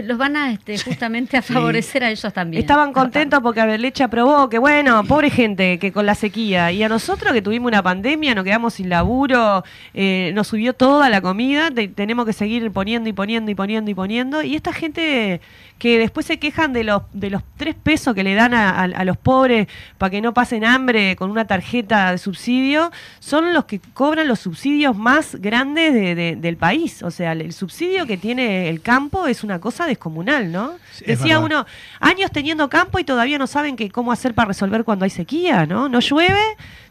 los 0.04 0.18
van 0.18 0.36
a 0.36 0.52
este, 0.52 0.78
justamente 0.80 1.38
a 1.38 1.42
favorecer 1.44 2.04
a 2.04 2.10
ellos 2.10 2.34
también. 2.34 2.60
Estaban 2.60 2.92
contentos 2.92 3.40
porque 3.42 3.62
Aberleche 3.62 4.04
aprobó 4.04 4.50
que, 4.50 4.58
bueno, 4.58 5.04
pobre 5.06 5.30
gente, 5.30 5.78
que 5.78 5.92
con 5.92 6.08
la 6.08 6.16
sequía. 6.16 6.72
Y 6.72 6.82
a 6.82 6.90
nosotros 6.90 7.32
que 7.32 7.44
tuvimos 7.44 7.68
una 7.68 7.84
pandemia, 7.84 8.34
nos 8.34 8.44
quedamos 8.44 8.74
sin 8.74 8.90
laburo, 8.90 9.64
eh, 9.94 10.32
nos 10.34 10.48
subió 10.48 10.74
toda 10.74 11.08
la 11.10 11.22
comida, 11.22 11.70
tenemos 11.72 12.26
que 12.26 12.34
seguir 12.34 12.72
poniendo 12.72 13.08
y 13.08 13.14
poniendo 13.14 13.52
y 13.52 13.56
poniendo 13.56 13.92
y 13.92 13.94
poniendo. 13.94 14.42
Y 14.42 14.56
esta 14.56 14.74
gente 14.74 15.40
que 15.78 16.00
después 16.00 16.26
se 16.26 16.40
quejan 16.40 16.74
de 16.74 16.84
los, 16.84 17.04
de 17.14 17.30
los 17.30 17.44
tres 17.58 17.76
pesos 17.76 18.16
que 18.16 18.24
le 18.24 18.34
dan 18.34 18.54
a, 18.54 19.04
los 19.04 19.18
pobres 19.18 19.68
para 19.98 20.10
que 20.10 20.15
no 20.22 20.34
pasen 20.34 20.66
hambre 20.66 21.16
con 21.16 21.32
una 21.32 21.46
tarjeta 21.46 22.12
de 22.12 22.18
subsidio, 22.18 22.92
son 23.20 23.54
los 23.54 23.66
que 23.66 23.80
cobran 23.94 24.28
los 24.28 24.40
subsidios 24.40 24.96
más 24.96 25.36
grandes 25.36 25.94
del 26.42 26.58
país. 26.58 27.04
O 27.04 27.12
sea, 27.12 27.34
el 27.34 27.54
subsidio 27.54 28.06
que 28.06 28.18
tiene 28.18 28.70
el 28.70 28.82
campo 28.82 29.28
es 29.28 29.44
una 29.44 29.60
cosa 29.60 29.86
descomunal, 29.86 30.52
¿no? 30.52 30.74
Decía 31.06 31.40
uno, 31.40 31.66
años 32.00 32.32
teniendo 32.32 32.70
campo 32.70 33.00
y 33.00 33.04
todavía 33.04 33.38
no 33.38 33.48
saben 33.48 33.76
que, 33.76 33.90
cómo 33.90 34.12
hacer 34.12 34.34
para 34.34 34.50
resolver 34.50 34.84
cuando 34.84 35.06
hay 35.06 35.12
sequía, 35.12 35.66
¿no? 35.66 35.90
No 35.90 36.00
llueve, 36.00 36.42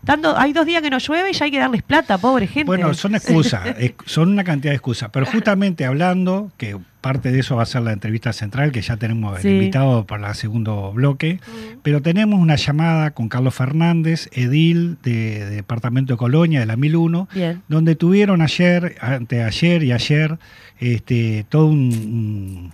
tanto, 0.05 0.37
hay 0.37 0.53
dos 0.53 0.67
días 0.67 0.83
que 0.83 0.91
no 0.91 0.99
llueve 0.99 1.31
y 1.31 1.33
ya 1.33 1.47
hay 1.47 1.51
que 1.51 1.59
darles 1.59 1.83
plata, 1.83 2.19
pobre 2.19 2.47
gente. 2.47 2.67
Bueno, 2.67 2.93
son 2.95 3.15
excusas, 3.15 3.63
son 4.07 4.31
una 4.31 4.45
cantidad 4.45 4.73
de 4.73 4.77
excusas, 4.77 5.11
pero 5.13 5.27
justamente 5.27 5.85
hablando 5.85 6.51
que 6.57 6.79
parte 7.05 7.31
de 7.31 7.41
eso 7.41 7.57
va 7.57 7.65
a 7.65 7.67
ser 7.67 7.83
la 7.83 7.93
entrevista 7.93 8.33
central, 8.33 8.73
que 8.73 8.81
ya 8.81 8.97
tenemos 8.97 9.45
el 9.45 9.53
invitado 9.53 10.07
para 10.07 10.31
el 10.31 10.35
segundo 10.35 10.91
bloque. 10.91 11.39
Pero 11.83 12.01
tenemos 12.01 12.41
una 12.41 12.57
llamada 12.57 13.11
con 13.11 13.29
Carlos 13.29 13.55
Fernández, 13.55 14.31
edil 14.33 14.97
de, 15.03 15.45
Departamento 15.45 16.15
de 16.15 16.17
Colonia, 16.17 16.61
de 16.61 16.67
la 16.67 16.77
1001, 16.77 17.29
donde 17.69 17.95
tuvieron 17.95 18.41
ayer, 18.41 18.97
ayer 19.01 19.83
y 19.83 19.93
ayer, 19.93 20.39
este, 20.79 21.45
todo 21.51 21.67
un, 21.67 22.73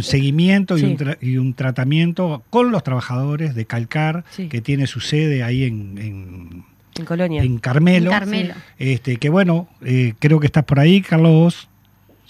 seguimiento 0.00 0.76
y, 0.76 1.36
un 1.38 1.54
tratamiento 1.54 2.42
con 2.50 2.72
los 2.72 2.82
trabajadores 2.82 3.54
de 3.54 3.66
Calcar, 3.66 4.24
que 4.50 4.60
tiene 4.60 4.88
su 4.88 4.98
sede 4.98 5.44
ahí 5.44 5.62
en, 5.62 6.64
en 6.96 7.04
Colonia. 7.04 7.42
En 7.42 7.58
Carmelo. 7.58 8.10
Este, 8.78 9.16
que 9.18 9.28
bueno, 9.28 9.68
eh, 9.84 10.14
creo 10.18 10.40
que 10.40 10.46
estás 10.46 10.64
por 10.64 10.80
ahí, 10.80 11.00
Carlos. 11.00 11.69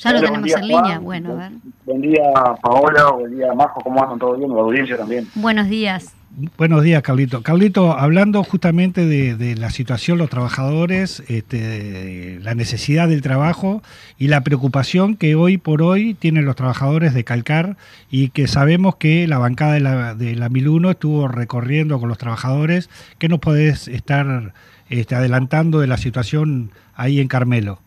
Ya 0.02 0.12
lo 0.14 0.20
tenemos 0.20 0.50
en 0.50 0.68
línea. 0.68 0.98
Bueno, 0.98 1.32
a 1.32 1.34
ver. 1.34 1.52
Buen 1.84 2.00
día, 2.00 2.22
Paola. 2.62 3.10
Buen 3.10 3.36
día, 3.36 3.52
Majo. 3.52 3.80
¿Cómo 3.82 4.02
andan? 4.02 4.18
¿Todo 4.18 4.36
bien? 4.36 4.50
La 4.50 4.62
audiencia 4.62 4.96
también. 4.96 5.28
Buenos 5.34 5.68
días. 5.68 6.14
Buenos 6.56 6.82
días, 6.84 7.02
Carlito. 7.02 7.42
Carlito, 7.42 7.98
hablando 7.98 8.42
justamente 8.44 9.04
de, 9.04 9.56
la 9.56 9.68
situación, 9.70 10.16
los 10.16 10.30
trabajadores, 10.30 11.22
este, 11.28 12.38
la 12.40 12.54
necesidad 12.54 13.08
del 13.08 13.20
trabajo 13.20 13.82
y 14.16 14.28
la 14.28 14.40
preocupación 14.42 15.16
que 15.16 15.34
hoy 15.34 15.58
por 15.58 15.82
hoy 15.82 16.14
tienen 16.14 16.46
los 16.46 16.56
trabajadores 16.56 17.12
de 17.12 17.24
Calcar 17.24 17.76
y 18.10 18.28
que 18.28 18.46
sabemos 18.46 18.94
que 18.96 19.26
la 19.26 19.38
bancada 19.38 19.74
de 19.74 19.80
la, 19.80 20.14
de 20.14 20.36
la 20.36 20.48
1001 20.48 20.92
estuvo 20.92 21.28
recorriendo 21.28 21.98
con 21.98 22.08
los 22.08 22.16
trabajadores. 22.16 22.88
¿Qué 23.18 23.28
nos 23.28 23.40
podés 23.40 23.88
estar 23.88 24.54
este, 24.88 25.16
adelantando 25.16 25.80
de 25.80 25.88
la 25.88 25.96
situación 25.96 26.70
ahí 26.94 27.20
en 27.20 27.28
Carmelo? 27.28 27.80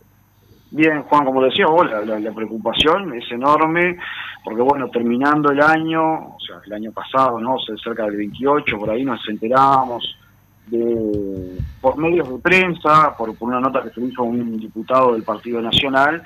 Bien, 0.75 1.03
Juan, 1.03 1.23
como 1.23 1.43
decía 1.43 1.67
vos, 1.67 1.88
la, 1.88 2.31
preocupación 2.31 3.13
es 3.13 3.31
enorme, 3.31 3.95
porque 4.43 4.63
bueno, 4.63 4.89
terminando 4.89 5.51
el 5.51 5.62
año, 5.62 6.01
o 6.01 6.38
sea, 6.39 6.55
el 6.65 6.73
año 6.73 6.91
pasado, 6.91 7.39
¿no? 7.39 7.57
Cerca 7.83 8.05
del 8.05 8.17
28, 8.17 8.79
por 8.79 8.89
ahí 8.89 9.05
nos 9.05 9.19
enterábamos 9.29 10.17
de, 10.65 11.59
por 11.79 11.95
medios 11.99 12.27
de 12.27 12.39
prensa, 12.39 13.15
por, 13.15 13.38
por 13.38 13.49
una 13.49 13.59
nota 13.59 13.83
que 13.83 13.91
se 13.91 14.01
hizo 14.01 14.23
un 14.23 14.57
diputado 14.57 15.13
del 15.13 15.21
Partido 15.21 15.62
Nacional, 15.62 16.23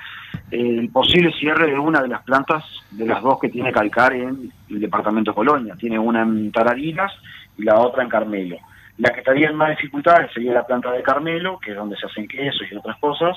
el 0.50 0.88
posible 0.88 1.30
cierre 1.38 1.66
de 1.66 1.78
una 1.78 2.00
de 2.00 2.08
las 2.08 2.22
plantas 2.22 2.64
de 2.90 3.04
las 3.04 3.22
dos 3.22 3.38
que 3.38 3.50
tiene 3.50 3.70
Calcar 3.70 4.14
en 4.14 4.50
el 4.70 4.80
departamento 4.80 5.32
de 5.32 5.34
Colonia. 5.34 5.74
Tiene 5.78 5.98
una 5.98 6.22
en 6.22 6.50
Tarariras 6.52 7.12
y 7.58 7.64
la 7.64 7.78
otra 7.78 8.02
en 8.02 8.08
Carmelo. 8.08 8.56
La 8.96 9.10
que 9.10 9.20
estaría 9.20 9.50
en 9.50 9.56
más 9.56 9.76
dificultades 9.76 10.32
sería 10.32 10.54
la 10.54 10.66
planta 10.66 10.90
de 10.90 11.02
Carmelo, 11.02 11.58
que 11.58 11.72
es 11.72 11.76
donde 11.76 11.98
se 11.98 12.06
hacen 12.06 12.26
quesos 12.26 12.62
y 12.72 12.74
otras 12.74 12.96
cosas. 12.98 13.36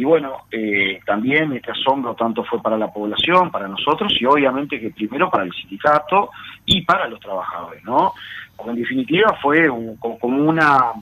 Y 0.00 0.04
bueno, 0.04 0.44
eh, 0.50 0.98
también 1.04 1.52
este 1.52 1.72
asombro 1.72 2.14
tanto 2.14 2.42
fue 2.42 2.62
para 2.62 2.78
la 2.78 2.90
población, 2.90 3.50
para 3.50 3.68
nosotros 3.68 4.10
y 4.18 4.24
obviamente 4.24 4.80
que 4.80 4.88
primero 4.88 5.28
para 5.28 5.44
el 5.44 5.52
sindicato 5.52 6.30
y 6.64 6.80
para 6.86 7.06
los 7.06 7.20
trabajadores, 7.20 7.84
¿no? 7.84 8.14
Porque 8.56 8.70
en 8.70 8.78
definitiva 8.78 9.36
fue 9.42 9.68
como 9.98 10.42
una 10.42 10.92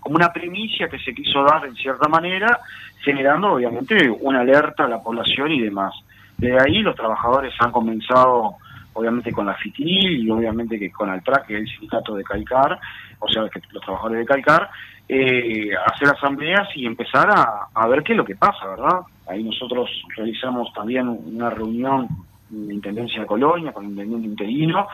como 0.00 0.16
una 0.16 0.32
primicia 0.32 0.88
que 0.88 0.98
se 0.98 1.14
quiso 1.14 1.44
dar 1.44 1.64
en 1.64 1.76
cierta 1.76 2.08
manera, 2.08 2.58
generando 3.04 3.52
obviamente 3.52 4.10
una 4.10 4.40
alerta 4.40 4.86
a 4.86 4.88
la 4.88 5.00
población 5.00 5.52
y 5.52 5.60
demás. 5.60 5.94
De 6.36 6.58
ahí 6.60 6.82
los 6.82 6.96
trabajadores 6.96 7.54
han 7.60 7.70
comenzado 7.70 8.56
obviamente 8.94 9.30
con 9.30 9.46
la 9.46 9.54
FITIL 9.54 10.24
y 10.26 10.28
obviamente 10.28 10.76
que 10.76 10.90
con 10.90 11.08
Altrac, 11.08 11.46
que 11.46 11.54
es 11.54 11.60
el 11.60 11.68
sindicato 11.68 12.16
de 12.16 12.24
Calcar, 12.24 12.80
o 13.20 13.28
sea, 13.28 13.42
los 13.42 13.82
trabajadores 13.84 14.18
de 14.18 14.26
Calcar, 14.26 14.70
eh, 15.12 15.70
hacer 15.86 16.08
asambleas 16.08 16.68
y 16.76 16.86
empezar 16.86 17.28
a, 17.74 17.86
ver 17.88 18.04
qué 18.04 18.12
es 18.12 18.16
lo 18.16 18.24
que 18.24 18.36
pasa, 18.36 18.64
¿verdad? 18.68 19.00
Ahí 19.26 19.42
nosotros 19.42 19.90
realizamos 20.16 20.72
también 20.72 21.08
una 21.08 21.50
reunión 21.50 22.06
de 22.48 22.74
Intendencia 22.74 23.22
de 23.22 23.26
Colonia 23.26 23.72
con 23.72 23.84
el 23.84 23.90
intendente 23.90 24.28
interino, 24.28 24.86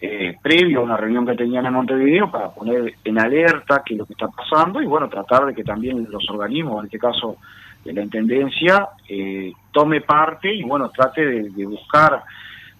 eh, 0.00 0.36
previo 0.40 0.78
a 0.78 0.84
una 0.84 0.96
reunión 0.96 1.26
que 1.26 1.34
tenían 1.34 1.66
en 1.66 1.72
Montevideo 1.72 2.30
para 2.30 2.50
poner 2.50 2.94
en 3.02 3.18
alerta 3.18 3.82
qué 3.84 3.94
es 3.94 3.98
lo 3.98 4.06
que 4.06 4.12
está 4.12 4.28
pasando 4.28 4.80
y 4.80 4.86
bueno, 4.86 5.08
tratar 5.08 5.46
de 5.46 5.54
que 5.54 5.64
también 5.64 6.06
los 6.08 6.30
organismos, 6.30 6.78
en 6.78 6.84
este 6.84 6.98
caso 7.00 7.38
de 7.84 7.92
la 7.92 8.02
Intendencia, 8.02 8.90
eh, 9.08 9.52
tome 9.72 10.02
parte 10.02 10.54
y 10.54 10.62
bueno, 10.62 10.88
trate 10.90 11.42
de 11.50 11.66
buscar 11.66 12.22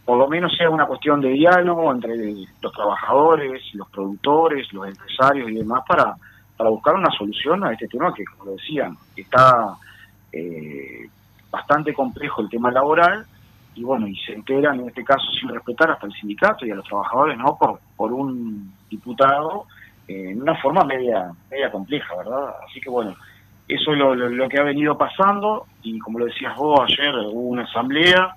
por 0.04 0.16
lo 0.16 0.26
menos 0.26 0.56
sea 0.56 0.70
una 0.70 0.86
cuestión 0.86 1.20
de 1.20 1.28
diálogo 1.28 1.92
entre 1.92 2.16
los 2.62 2.72
trabajadores, 2.72 3.62
los 3.74 3.90
productores, 3.90 4.72
los 4.72 4.86
empresarios 4.86 5.50
y 5.50 5.56
demás 5.56 5.82
para, 5.86 6.14
para 6.58 6.70
buscar 6.70 6.96
una 6.96 7.10
solución 7.12 7.64
a 7.64 7.72
este 7.72 7.88
tema 7.88 8.12
que, 8.12 8.24
como 8.24 8.46
lo 8.46 8.56
decían, 8.56 8.96
está 9.16 9.76
eh, 10.32 11.08
bastante 11.50 11.94
complejo 11.94 12.42
el 12.42 12.50
tema 12.50 12.70
laboral 12.70 13.24
y 13.74 13.84
bueno, 13.84 14.06
y 14.06 14.16
se 14.16 14.34
enteran 14.34 14.80
en 14.80 14.88
este 14.88 15.04
caso 15.04 15.24
sin 15.40 15.48
respetar 15.48 15.92
hasta 15.92 16.06
el 16.06 16.12
sindicato 16.12 16.66
y 16.66 16.70
a 16.70 16.74
los 16.74 16.84
trabajadores, 16.84 17.38
¿no? 17.38 17.56
Por, 17.56 17.80
por 17.96 18.12
un 18.12 18.74
diputado 18.90 19.66
eh, 20.06 20.32
en 20.32 20.42
una 20.42 20.56
forma 20.56 20.84
media, 20.84 21.30
media 21.50 21.70
compleja, 21.70 22.16
¿verdad? 22.16 22.54
Así 22.68 22.80
que 22.80 22.90
bueno, 22.90 23.14
eso 23.68 23.92
es 23.92 23.98
lo, 23.98 24.14
lo 24.14 24.48
que 24.48 24.58
ha 24.58 24.64
venido 24.64 24.98
pasando 24.98 25.66
y 25.82 25.98
como 26.00 26.18
lo 26.18 26.26
decías 26.26 26.56
vos 26.56 26.80
ayer, 26.80 27.14
hubo 27.14 27.50
una 27.50 27.62
asamblea 27.62 28.34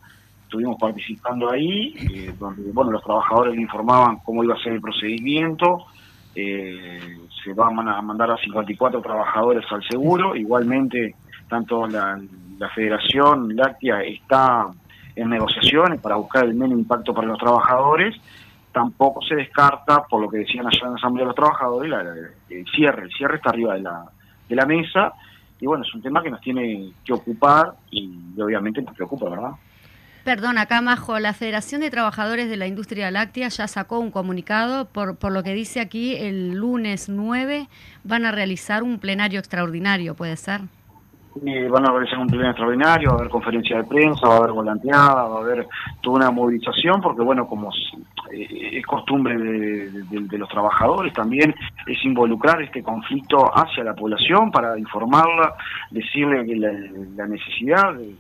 estuvimos 0.51 0.77
participando 0.77 1.49
ahí, 1.49 1.95
eh, 2.13 2.33
donde 2.37 2.73
bueno, 2.73 2.91
los 2.91 3.01
trabajadores 3.03 3.55
le 3.55 3.61
informaban 3.61 4.17
cómo 4.17 4.43
iba 4.43 4.53
a 4.53 4.61
ser 4.61 4.73
el 4.73 4.81
procedimiento, 4.81 5.85
eh, 6.35 7.17
se 7.43 7.53
van 7.53 7.87
a 7.87 8.01
mandar 8.01 8.31
a 8.31 8.37
54 8.37 9.01
trabajadores 9.01 9.65
al 9.71 9.83
seguro, 9.83 10.35
igualmente 10.35 11.15
tanto 11.47 11.87
la, 11.87 12.19
Federación 12.75 13.55
Láctea 13.55 14.03
está 14.03 14.67
en 15.15 15.29
negociaciones 15.31 15.99
para 15.99 16.15
buscar 16.15 16.45
el 16.45 16.53
menos 16.53 16.77
impacto 16.77 17.11
para 17.11 17.27
los 17.27 17.39
trabajadores, 17.39 18.15
tampoco 18.71 19.19
se 19.23 19.35
descarta, 19.35 20.03
por 20.03 20.21
lo 20.21 20.29
que 20.29 20.37
decían 20.37 20.67
allá 20.67 20.83
en 20.83 20.91
la 20.91 20.97
Asamblea 20.97 21.23
de 21.23 21.27
los 21.29 21.35
Trabajadores, 21.35 21.91
el 22.49 22.65
cierre, 22.67 23.05
el 23.05 23.11
cierre 23.11 23.37
está 23.37 23.49
arriba 23.49 23.73
de 23.73 23.81
la, 23.81 24.05
de 24.47 24.55
la 24.55 24.65
mesa, 24.67 25.11
y 25.59 25.65
bueno, 25.65 25.83
es 25.83 25.93
un 25.95 26.03
tema 26.03 26.21
que 26.21 26.29
nos 26.29 26.39
tiene 26.39 26.91
que 27.03 27.13
ocupar 27.13 27.73
y 27.89 28.39
obviamente 28.39 28.83
nos 28.83 28.95
preocupa, 28.95 29.27
¿verdad? 29.27 29.51
Perdón, 30.23 30.59
acá 30.59 30.81
Majo, 30.81 31.17
la 31.17 31.33
Federación 31.33 31.81
de 31.81 31.89
Trabajadores 31.89 32.47
de 32.47 32.55
la 32.55 32.67
Industria 32.67 33.09
Láctea 33.09 33.47
ya 33.47 33.67
sacó 33.67 33.97
un 33.97 34.11
comunicado, 34.11 34.85
por, 34.85 35.17
por 35.17 35.31
lo 35.31 35.41
que 35.41 35.55
dice 35.55 35.79
aquí, 35.79 36.15
el 36.15 36.53
lunes 36.53 37.09
9 37.09 37.67
van 38.03 38.25
a 38.25 38.31
realizar 38.31 38.83
un 38.83 38.99
plenario 38.99 39.39
extraordinario, 39.39 40.13
¿puede 40.13 40.37
ser? 40.37 40.61
van 41.33 41.87
a 41.87 41.91
realizar 41.91 42.19
un 42.19 42.27
plenario 42.27 42.51
extraordinario, 42.51 43.09
va 43.09 43.15
a 43.15 43.19
haber 43.19 43.29
conferencia 43.29 43.77
de 43.77 43.83
prensa, 43.85 44.27
va 44.27 44.35
a 44.35 44.37
haber 44.39 44.51
volanteada, 44.51 45.27
va 45.27 45.37
a 45.37 45.41
haber 45.41 45.67
toda 46.01 46.17
una 46.17 46.29
movilización, 46.29 47.01
porque 47.01 47.21
bueno, 47.21 47.47
como 47.47 47.71
eh, 48.31 48.77
es 48.77 48.85
costumbre 48.85 49.37
de, 49.37 50.37
los 50.37 50.49
trabajadores 50.49 51.13
también, 51.13 51.55
es 51.87 52.05
involucrar 52.05 52.61
este 52.61 52.83
conflicto 52.83 53.49
hacia 53.57 53.83
la 53.83 53.95
población 53.95 54.51
para 54.51 54.77
informarla, 54.77 55.55
decirle 55.89 56.45
que 56.45 56.55
la 56.57 57.27
necesidad 57.27 57.93
de 57.93 58.13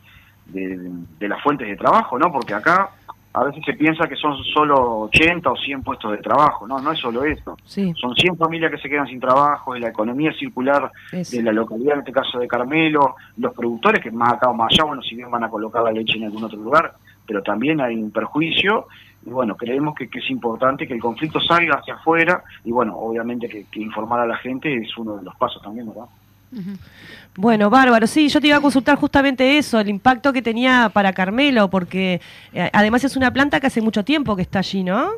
de, 0.51 1.27
las 1.27 1.41
fuentes 1.41 1.67
de 1.67 1.75
trabajo, 1.75 2.17
¿no? 2.17 2.31
Porque 2.31 2.53
acá 2.53 2.89
a 3.33 3.43
veces 3.45 3.63
se 3.65 3.73
piensa 3.73 4.07
que 4.07 4.15
son 4.15 4.35
solo 4.43 5.01
80 5.01 5.49
o 5.49 5.55
100 5.55 5.83
puestos 5.83 6.11
de 6.11 6.17
trabajo, 6.17 6.67
¿no? 6.67 6.79
No 6.79 6.91
es 6.91 6.99
solo 6.99 7.23
eso. 7.23 7.57
Son 7.65 8.13
100 8.15 8.37
familias 8.37 8.71
que 8.71 8.77
se 8.77 8.89
quedan 8.89 9.07
sin 9.07 9.19
trabajo, 9.19 9.73
es 9.73 9.81
la 9.81 9.89
economía 9.89 10.33
circular 10.33 10.91
de 11.11 11.41
la 11.41 11.53
localidad, 11.53 11.93
en 11.93 11.99
este 11.99 12.11
caso 12.11 12.39
de 12.39 12.47
Carmelo, 12.47 13.15
los 13.37 13.53
productores 13.53 14.03
que 14.03 14.11
más 14.11 14.33
acá 14.33 14.49
o 14.49 14.53
más 14.53 14.71
allá, 14.73 14.83
bueno, 14.83 15.01
si 15.01 15.15
bien 15.15 15.31
van 15.31 15.45
a 15.45 15.49
colocar 15.49 15.83
la 15.83 15.91
leche 15.91 16.17
en 16.17 16.25
algún 16.25 16.43
otro 16.43 16.57
lugar, 16.57 16.93
pero 17.25 17.41
también 17.41 17.79
hay 17.79 17.95
un 17.95 18.11
perjuicio 18.11 18.87
y 19.25 19.29
bueno, 19.29 19.55
creemos 19.55 19.95
que, 19.95 20.09
es 20.11 20.29
importante 20.29 20.87
que 20.87 20.93
el 20.93 20.99
conflicto 20.99 21.39
salga 21.39 21.75
hacia 21.75 21.93
afuera 21.93 22.43
y 22.65 22.71
bueno, 22.71 22.97
obviamente 22.97 23.47
que, 23.47 23.65
que 23.71 23.79
informar 23.79 24.19
a 24.19 24.25
la 24.25 24.35
gente 24.37 24.75
es 24.75 24.97
uno 24.97 25.17
de 25.17 25.23
los 25.23 25.35
pasos 25.35 25.61
también, 25.61 25.87
¿verdad? 25.87 26.05
Bueno, 27.35 27.69
bárbaro. 27.69 28.07
Sí, 28.07 28.27
yo 28.27 28.41
te 28.41 28.47
iba 28.47 28.57
a 28.57 28.61
consultar 28.61 28.97
justamente 28.97 29.57
eso, 29.57 29.79
el 29.79 29.89
impacto 29.89 30.33
que 30.33 30.41
tenía 30.41 30.89
para 30.93 31.13
Carmelo, 31.13 31.69
porque 31.69 32.19
eh, 32.53 32.69
además 32.73 33.03
es 33.03 33.15
una 33.15 33.31
planta 33.31 33.59
que 33.59 33.67
hace 33.67 33.81
mucho 33.81 34.03
tiempo 34.03 34.35
que 34.35 34.41
está 34.41 34.59
allí, 34.59 34.83
¿no? 34.83 35.11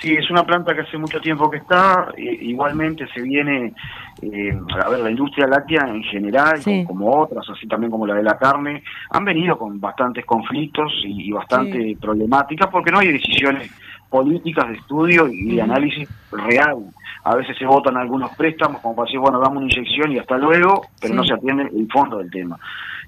Sí, 0.00 0.12
es 0.12 0.30
una 0.30 0.44
planta 0.44 0.74
que 0.74 0.82
hace 0.82 0.98
mucho 0.98 1.20
tiempo 1.20 1.50
que 1.50 1.56
está. 1.56 2.12
igualmente 2.16 3.06
se 3.14 3.22
viene, 3.22 3.72
eh, 4.20 4.58
a 4.84 4.88
ver, 4.90 5.00
la 5.00 5.10
industria 5.10 5.46
láctea 5.46 5.86
en 5.88 6.02
general, 6.04 6.60
como, 6.86 7.22
otras, 7.22 7.48
así 7.48 7.66
también 7.66 7.90
como 7.90 8.06
la 8.06 8.14
de 8.14 8.22
la 8.22 8.36
carne, 8.36 8.82
han 9.10 9.24
venido 9.24 9.56
con 9.56 9.80
bastantes 9.80 10.24
conflictos 10.26 10.92
y, 11.02 11.32
bastante 11.32 11.96
problemáticas 12.00 12.68
porque 12.68 12.90
no 12.90 12.98
hay 12.98 13.12
decisiones 13.12 13.70
políticas 14.08 14.68
de 14.68 14.74
estudio 14.74 15.28
y 15.28 15.56
de 15.56 15.62
análisis 15.62 16.08
real. 16.32 16.76
A 17.24 17.34
veces 17.34 17.56
se 17.58 17.66
votan 17.66 17.96
algunos 17.96 18.34
préstamos 18.36 18.80
como 18.80 18.94
para 18.94 19.06
decir, 19.06 19.18
bueno, 19.18 19.40
damos 19.40 19.62
una 19.62 19.72
inyección 19.72 20.12
y 20.12 20.18
hasta 20.18 20.38
luego, 20.38 20.86
pero 21.00 21.14
no 21.14 21.24
se 21.24 21.34
atiende 21.34 21.64
el 21.64 21.88
fondo 21.90 22.18
del 22.18 22.30
tema. 22.30 22.58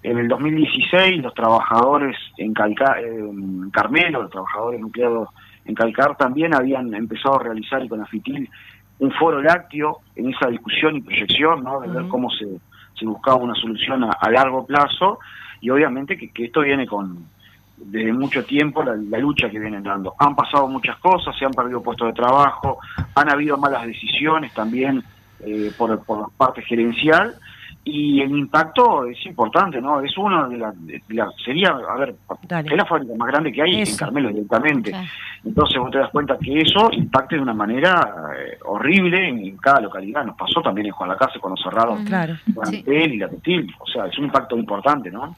En 0.03 0.19
el 0.19 0.29
2016 0.29 1.23
los 1.23 1.35
trabajadores 1.35 2.17
en, 2.37 2.53
Carmelo, 2.53 4.23
los 4.23 4.31
trabajadores 4.31 4.81
nucleados 4.81 5.29
en 5.65 5.75
Calcar 5.75 6.17
también 6.17 6.55
habían 6.55 6.95
empezado 6.95 7.37
a 7.37 7.45
realizar 7.45 7.85
y 7.85 7.89
con 7.89 8.01
Afitil 8.01 8.49
un 9.01 9.13
foro 9.13 9.41
lácteo 9.41 10.01
en 10.17 10.31
esa 10.31 10.49
discusión 10.49 10.97
y 10.97 11.01
proyección, 11.03 11.63
¿no? 11.63 11.81
De 11.81 11.89
ver 11.89 12.09
cómo 12.09 12.31
se, 12.31 12.47
se 12.99 13.07
buscaba 13.07 13.37
una 13.37 13.55
solución 13.55 14.05
a, 14.05 14.31
largo 14.31 14.67
plazo. 14.67 15.21
Y 15.61 15.71
obviamente 15.71 16.17
que 16.17 16.45
esto 16.45 16.61
viene 16.61 16.87
con, 16.87 17.27
desde 17.81 18.13
mucho 18.13 18.45
tiempo 18.45 18.83
la, 18.83 18.95
lucha 19.19 19.51
que 19.51 19.59
vienen 19.59 19.83
dando. 19.83 20.15
Han 20.19 20.35
pasado 20.35 20.69
muchas 20.69 20.97
cosas, 20.99 21.37
se 21.39 21.45
han 21.45 21.53
perdido 21.53 21.83
puestos 21.83 22.09
de 22.09 22.15
trabajo, 22.15 22.79
han 23.15 23.31
habido 23.31 23.57
malas 23.57 23.87
decisiones 23.87 24.53
también 24.53 25.03
eh, 25.41 25.73
por, 25.77 26.05
por 26.05 26.31
parte 26.33 26.63
gerencial 26.63 27.35
y 27.91 28.21
el 28.21 28.37
impacto 28.37 29.07
es 29.07 29.25
importante, 29.25 29.81
¿no? 29.81 30.01
Es 30.03 30.17
uno 30.19 30.47
de 30.49 30.59
las, 30.59 30.75
la, 31.09 31.31
sería, 31.43 31.71
a 31.71 31.97
ver, 31.97 32.17
es 32.43 32.77
la 32.77 32.85
fábrica 32.85 33.15
más 33.17 33.29
grande 33.29 33.51
que 33.51 33.63
hay 33.63 33.81
en 33.81 33.97
Carmelo 33.97 34.29
directamente. 34.29 34.93
Entonces 35.43 35.79
vos 35.79 35.91
te 35.91 35.99
das 35.99 36.11
cuenta 36.11 36.37
que 36.39 36.61
eso 36.61 36.91
impacta 36.93 37.37
de 37.37 37.43
una 37.43 37.55
manera 37.55 38.13
eh, 38.37 38.59
horrible 38.67 39.29
en, 39.29 39.57
cada 39.57 39.81
localidad. 39.81 40.25
Nos 40.25 40.37
pasó 40.37 40.61
también 40.61 40.89
en 40.89 40.93
Juan 40.93 41.09
la 41.09 41.17
Casa 41.17 41.39
cuando 41.41 41.61
cerraron 41.63 42.05
claro. 42.05 42.35
y 42.87 43.17
la 43.17 43.29
Petil. 43.29 43.75
O 43.79 43.87
sea, 43.87 44.07
es 44.07 44.19
un 44.19 44.25
impacto 44.25 44.59
importante, 44.59 45.11
¿no? 45.11 45.37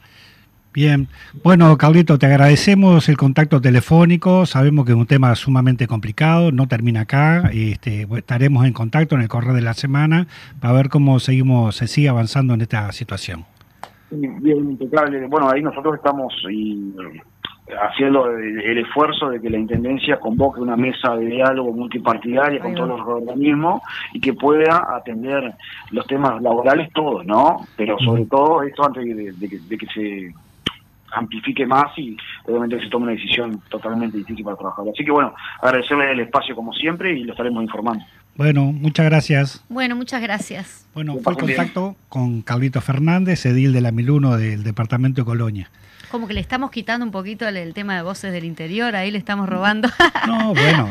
Bien, 0.73 1.09
bueno, 1.43 1.77
Carlito, 1.77 2.17
te 2.17 2.27
agradecemos 2.27 3.09
el 3.09 3.17
contacto 3.17 3.59
telefónico. 3.59 4.45
Sabemos 4.45 4.85
que 4.85 4.93
es 4.93 4.97
un 4.97 5.05
tema 5.05 5.35
sumamente 5.35 5.85
complicado, 5.85 6.53
no 6.53 6.69
termina 6.69 7.01
acá. 7.01 7.49
Este, 7.53 8.07
estaremos 8.15 8.65
en 8.65 8.71
contacto 8.71 9.15
en 9.15 9.21
el 9.21 9.27
correo 9.27 9.53
de 9.53 9.61
la 9.61 9.73
semana 9.73 10.27
para 10.61 10.73
ver 10.73 10.87
cómo 10.87 11.19
seguimos, 11.19 11.75
se 11.75 11.87
sigue 11.87 12.07
avanzando 12.07 12.53
en 12.53 12.61
esta 12.61 12.89
situación. 12.93 13.43
Bien, 14.11 14.59
impecable. 14.59 15.25
Bueno, 15.27 15.49
ahí 15.49 15.61
nosotros 15.61 15.95
estamos 15.95 16.33
haciendo 17.81 18.31
el, 18.31 18.77
esfuerzo 18.77 19.29
de 19.29 19.41
que 19.41 19.49
la 19.49 19.57
Intendencia 19.57 20.21
convoque 20.21 20.61
una 20.61 20.77
mesa 20.77 21.17
de 21.17 21.25
diálogo 21.25 21.73
multipartidaria 21.73 22.61
con 22.61 22.75
todos 22.75 22.97
los 22.97 23.07
organismos 23.07 23.81
y 24.13 24.21
que 24.21 24.33
pueda 24.33 24.95
atender 24.95 25.53
los 25.91 26.07
temas 26.07 26.41
laborales 26.41 26.93
todos, 26.93 27.25
¿no? 27.25 27.57
Pero 27.75 27.99
sobre 27.99 28.25
todo 28.25 28.63
esto 28.63 28.85
antes 28.85 29.03
de 29.05 29.77
que 29.77 29.87
se 29.87 30.33
amplifique 31.13 31.65
más 31.65 31.97
y 31.97 32.17
obviamente 32.45 32.79
se 32.79 32.89
tome 32.89 33.03
una 33.03 33.13
decisión 33.13 33.61
totalmente 33.69 34.17
difícil 34.17 34.43
para 34.43 34.57
trabajar. 34.57 34.85
Así 34.93 35.03
que 35.03 35.11
bueno, 35.11 35.33
agradecerle 35.61 36.11
el 36.11 36.19
espacio 36.21 36.55
como 36.55 36.73
siempre 36.73 37.17
y 37.17 37.23
lo 37.23 37.33
estaremos 37.33 37.63
informando. 37.63 38.03
Bueno, 38.35 38.71
muchas 38.71 39.05
gracias. 39.05 39.63
Bueno, 39.69 39.95
muchas 39.95 40.21
gracias. 40.21 40.87
Bueno, 40.93 41.17
fue 41.17 41.33
el 41.33 41.39
contacto 41.39 41.95
con 42.09 42.41
Carlito 42.41 42.81
Fernández, 42.81 43.45
edil 43.45 43.73
de 43.73 43.81
la 43.81 43.91
1001 43.91 44.37
del 44.37 44.63
departamento 44.63 45.21
de 45.21 45.25
Colonia. 45.25 45.69
Como 46.11 46.27
que 46.27 46.33
le 46.33 46.41
estamos 46.41 46.71
quitando 46.71 47.05
un 47.05 47.11
poquito 47.11 47.47
el, 47.47 47.55
el 47.57 47.73
tema 47.73 47.95
de 47.95 48.01
voces 48.01 48.31
del 48.33 48.43
interior, 48.43 48.95
ahí 48.95 49.11
le 49.11 49.17
estamos 49.17 49.47
robando. 49.49 49.89
No, 50.27 50.49
bueno. 50.53 50.87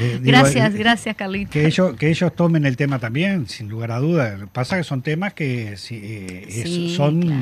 eh, 0.00 0.18
digo, 0.22 0.38
gracias, 0.38 0.74
eh, 0.74 0.78
gracias, 0.78 1.14
Carlito. 1.14 1.50
Que 1.50 1.66
ellos, 1.66 1.94
que 1.96 2.08
ellos 2.08 2.34
tomen 2.34 2.64
el 2.64 2.76
tema 2.78 2.98
también, 2.98 3.46
sin 3.46 3.68
lugar 3.68 3.90
a 3.92 3.98
dudas. 3.98 4.40
Pasa 4.52 4.78
que 4.78 4.82
son 4.84 5.02
temas 5.02 5.34
que 5.34 5.76
sí, 5.76 6.00
eh, 6.02 6.46
es- 6.48 6.54
Sí, 6.62 6.94
son 6.96 7.20
claro. 7.20 7.36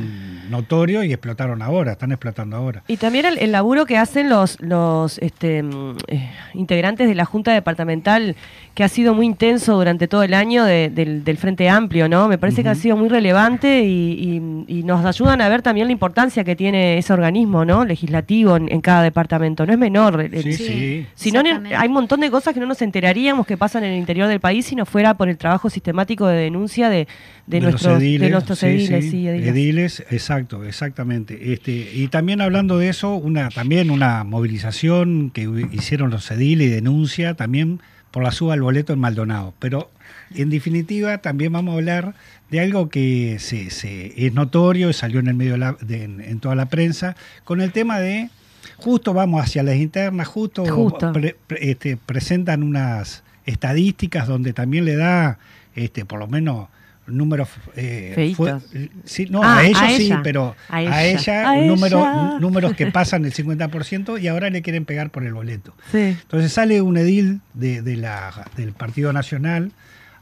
notorios 0.51 1.05
y 1.05 1.13
explotaron 1.13 1.63
ahora, 1.63 1.93
están 1.93 2.11
explotando 2.11 2.57
ahora. 2.57 2.83
Y 2.89 2.97
también 2.97 3.27
el, 3.27 3.39
el 3.39 3.53
laburo 3.53 3.87
que 3.87 3.97
hacen 3.97 4.29
los, 4.29 4.61
los 4.61 5.19
este, 5.19 5.63
mm, 5.63 5.97
eh, 6.09 6.31
integrantes 6.55 7.07
de 7.09 7.15
la 7.15 7.25
Junta 7.27 7.53
Departamental, 7.53 8.35
que 8.75 8.83
ha 8.83 8.89
sido 8.89 9.15
muy 9.15 9.27
intenso 9.27 9.77
durante 9.77 10.09
todo 10.09 10.23
el 10.25 10.35
año 10.35 10.65
de- 10.65 10.91
del, 10.91 11.23
del 11.23 11.37
Frente 11.37 11.69
Amplio, 11.69 12.09
¿no? 12.09 12.27
Me 12.29 12.39
parece 12.39 12.63
que 12.65 12.71
ha 12.71 12.75
sido 12.75 12.97
muy 12.97 13.09
relevante 13.09 13.85
y, 13.85 14.65
y- 14.67 14.81
y 14.81 14.83
nos 14.83 15.05
ayudan 15.05 15.41
a 15.43 15.49
ver 15.49 15.63
también 15.63 15.87
la 15.87 15.93
importancia 15.93 16.43
que 16.43 16.57
tiene 16.57 17.01
ese 17.11 17.15
organismo, 17.15 17.65
¿no? 17.65 17.85
Legislativo 17.85 18.57
en, 18.57 18.71
en 18.71 18.81
cada 18.81 19.03
departamento. 19.03 19.67
No 19.67 19.73
es 19.73 19.79
menor. 19.79 20.29
Sí, 20.31 20.53
Sí. 20.53 20.65
sí. 20.65 21.07
Si 21.15 21.33
no, 21.33 21.41
hay 21.41 21.89
un 21.89 21.95
montón 21.95 22.21
de 22.21 22.31
cosas 22.31 22.55
que 22.55 22.61
no 22.61 22.67
nos 22.67 22.81
enteraríamos 22.83 23.47
que 23.47 23.57
pasan 23.57 23.85
en 23.85 23.93
el 23.93 23.99
interior 23.99 24.29
del 24.29 24.41
país 24.41 24.67
si 24.67 24.77
no 24.77 24.87
fuera 24.87 25.15
por 25.15 25.29
el 25.29 25.37
trabajo 25.37 25.69
sistemático 25.71 26.27
de 26.27 26.37
denuncia 26.37 26.89
de, 26.89 27.09
de, 27.47 27.61
los 27.61 27.73
nuestros, 27.73 27.99
de 27.99 28.07
ediles, 28.07 28.31
nuestros 28.31 28.59
sí, 28.59 28.67
ediles. 28.67 29.05
sí, 29.05 29.11
sí, 29.11 29.29
ediles. 29.29 29.49
ediles, 29.49 30.01
exacto, 30.11 30.65
exactamente. 30.65 31.53
Este, 31.53 31.73
y 31.95 32.09
también 32.09 32.41
hablando 32.41 32.79
de 32.79 32.89
eso, 32.89 33.15
una 33.15 33.49
también 33.51 33.91
una 33.91 34.25
movilización 34.25 35.31
que 35.31 35.49
hicieron 35.73 36.11
los 36.11 36.31
ediles 36.31 36.69
y 36.69 36.71
denuncia 36.71 37.35
también 37.35 37.81
por 38.11 38.23
la 38.23 38.33
suba 38.33 38.55
al 38.55 38.63
boleto 38.63 38.93
en 38.93 38.99
Maldonado. 38.99 39.55
Pero 39.59 39.91
en 40.35 40.51
definitiva 40.51 41.19
también 41.19 41.53
vamos 41.53 41.73
a 41.73 41.79
hablar 41.79 42.15
de 42.51 42.61
algo 42.61 42.89
que 42.89 43.37
se, 43.39 43.71
se- 43.71 44.13
es 44.27 44.33
notorio, 44.35 44.93
salió 44.93 45.21
en 45.21 45.29
el 45.29 45.35
medio 45.35 45.53
de 45.53 45.59
la- 45.59 45.77
de- 45.81 46.05
en, 46.05 46.21
en 46.21 46.41
toda 46.41 46.55
la 46.55 46.67
prensa, 46.67 47.17
con 47.45 47.61
el 47.61 47.73
tema 47.73 47.99
de 48.01 48.29
justo 48.77 49.13
vamos 49.15 49.43
hacia 49.43 49.63
las 49.63 49.77
internas, 49.77 50.27
justo, 50.29 50.65
Justo. 50.67 51.13
pre- 51.13 51.37
pre- 51.47 51.71
este, 51.71 51.97
presentan 51.97 52.63
unas 52.63 53.23
estadísticas 53.47 54.27
donde 54.27 54.53
también 54.53 54.85
le 54.85 54.97
da, 54.97 55.39
este, 55.75 56.05
por 56.05 56.19
lo 56.19 56.27
menos 56.27 56.69
números 57.07 57.49
eh, 57.75 58.13
Feitos. 58.15 58.63
sí, 59.05 59.27
no, 59.31 59.43
Ah, 59.43 59.59
a 59.59 59.65
ellos 59.67 59.81
a 59.83 59.89
sí, 59.91 60.13
pero 60.23 60.55
A 60.69 60.77
a 60.77 61.05
ella. 61.05 61.51
A 61.51 61.57
número- 61.57 61.99
ella. 62.01 62.39
números 62.39 62.75
que 62.75 62.87
pasan 62.93 63.25
el 63.25 63.33
50% 63.33 64.21
y 64.23 64.29
ahora 64.29 64.49
le 64.51 64.63
quieren 64.63 64.85
pegar 64.85 65.11
por 65.11 65.25
el 65.25 65.35
boleto. 65.35 65.75
Sí. 65.91 65.99
Entonces 65.99 66.53
sale 66.53 66.81
un 66.83 66.97
edil 66.97 67.41
de, 67.55 67.83
de 67.83 67.97
la, 67.97 68.47
del 68.57 68.73
Partido 68.73 69.13
Nacional 69.13 69.73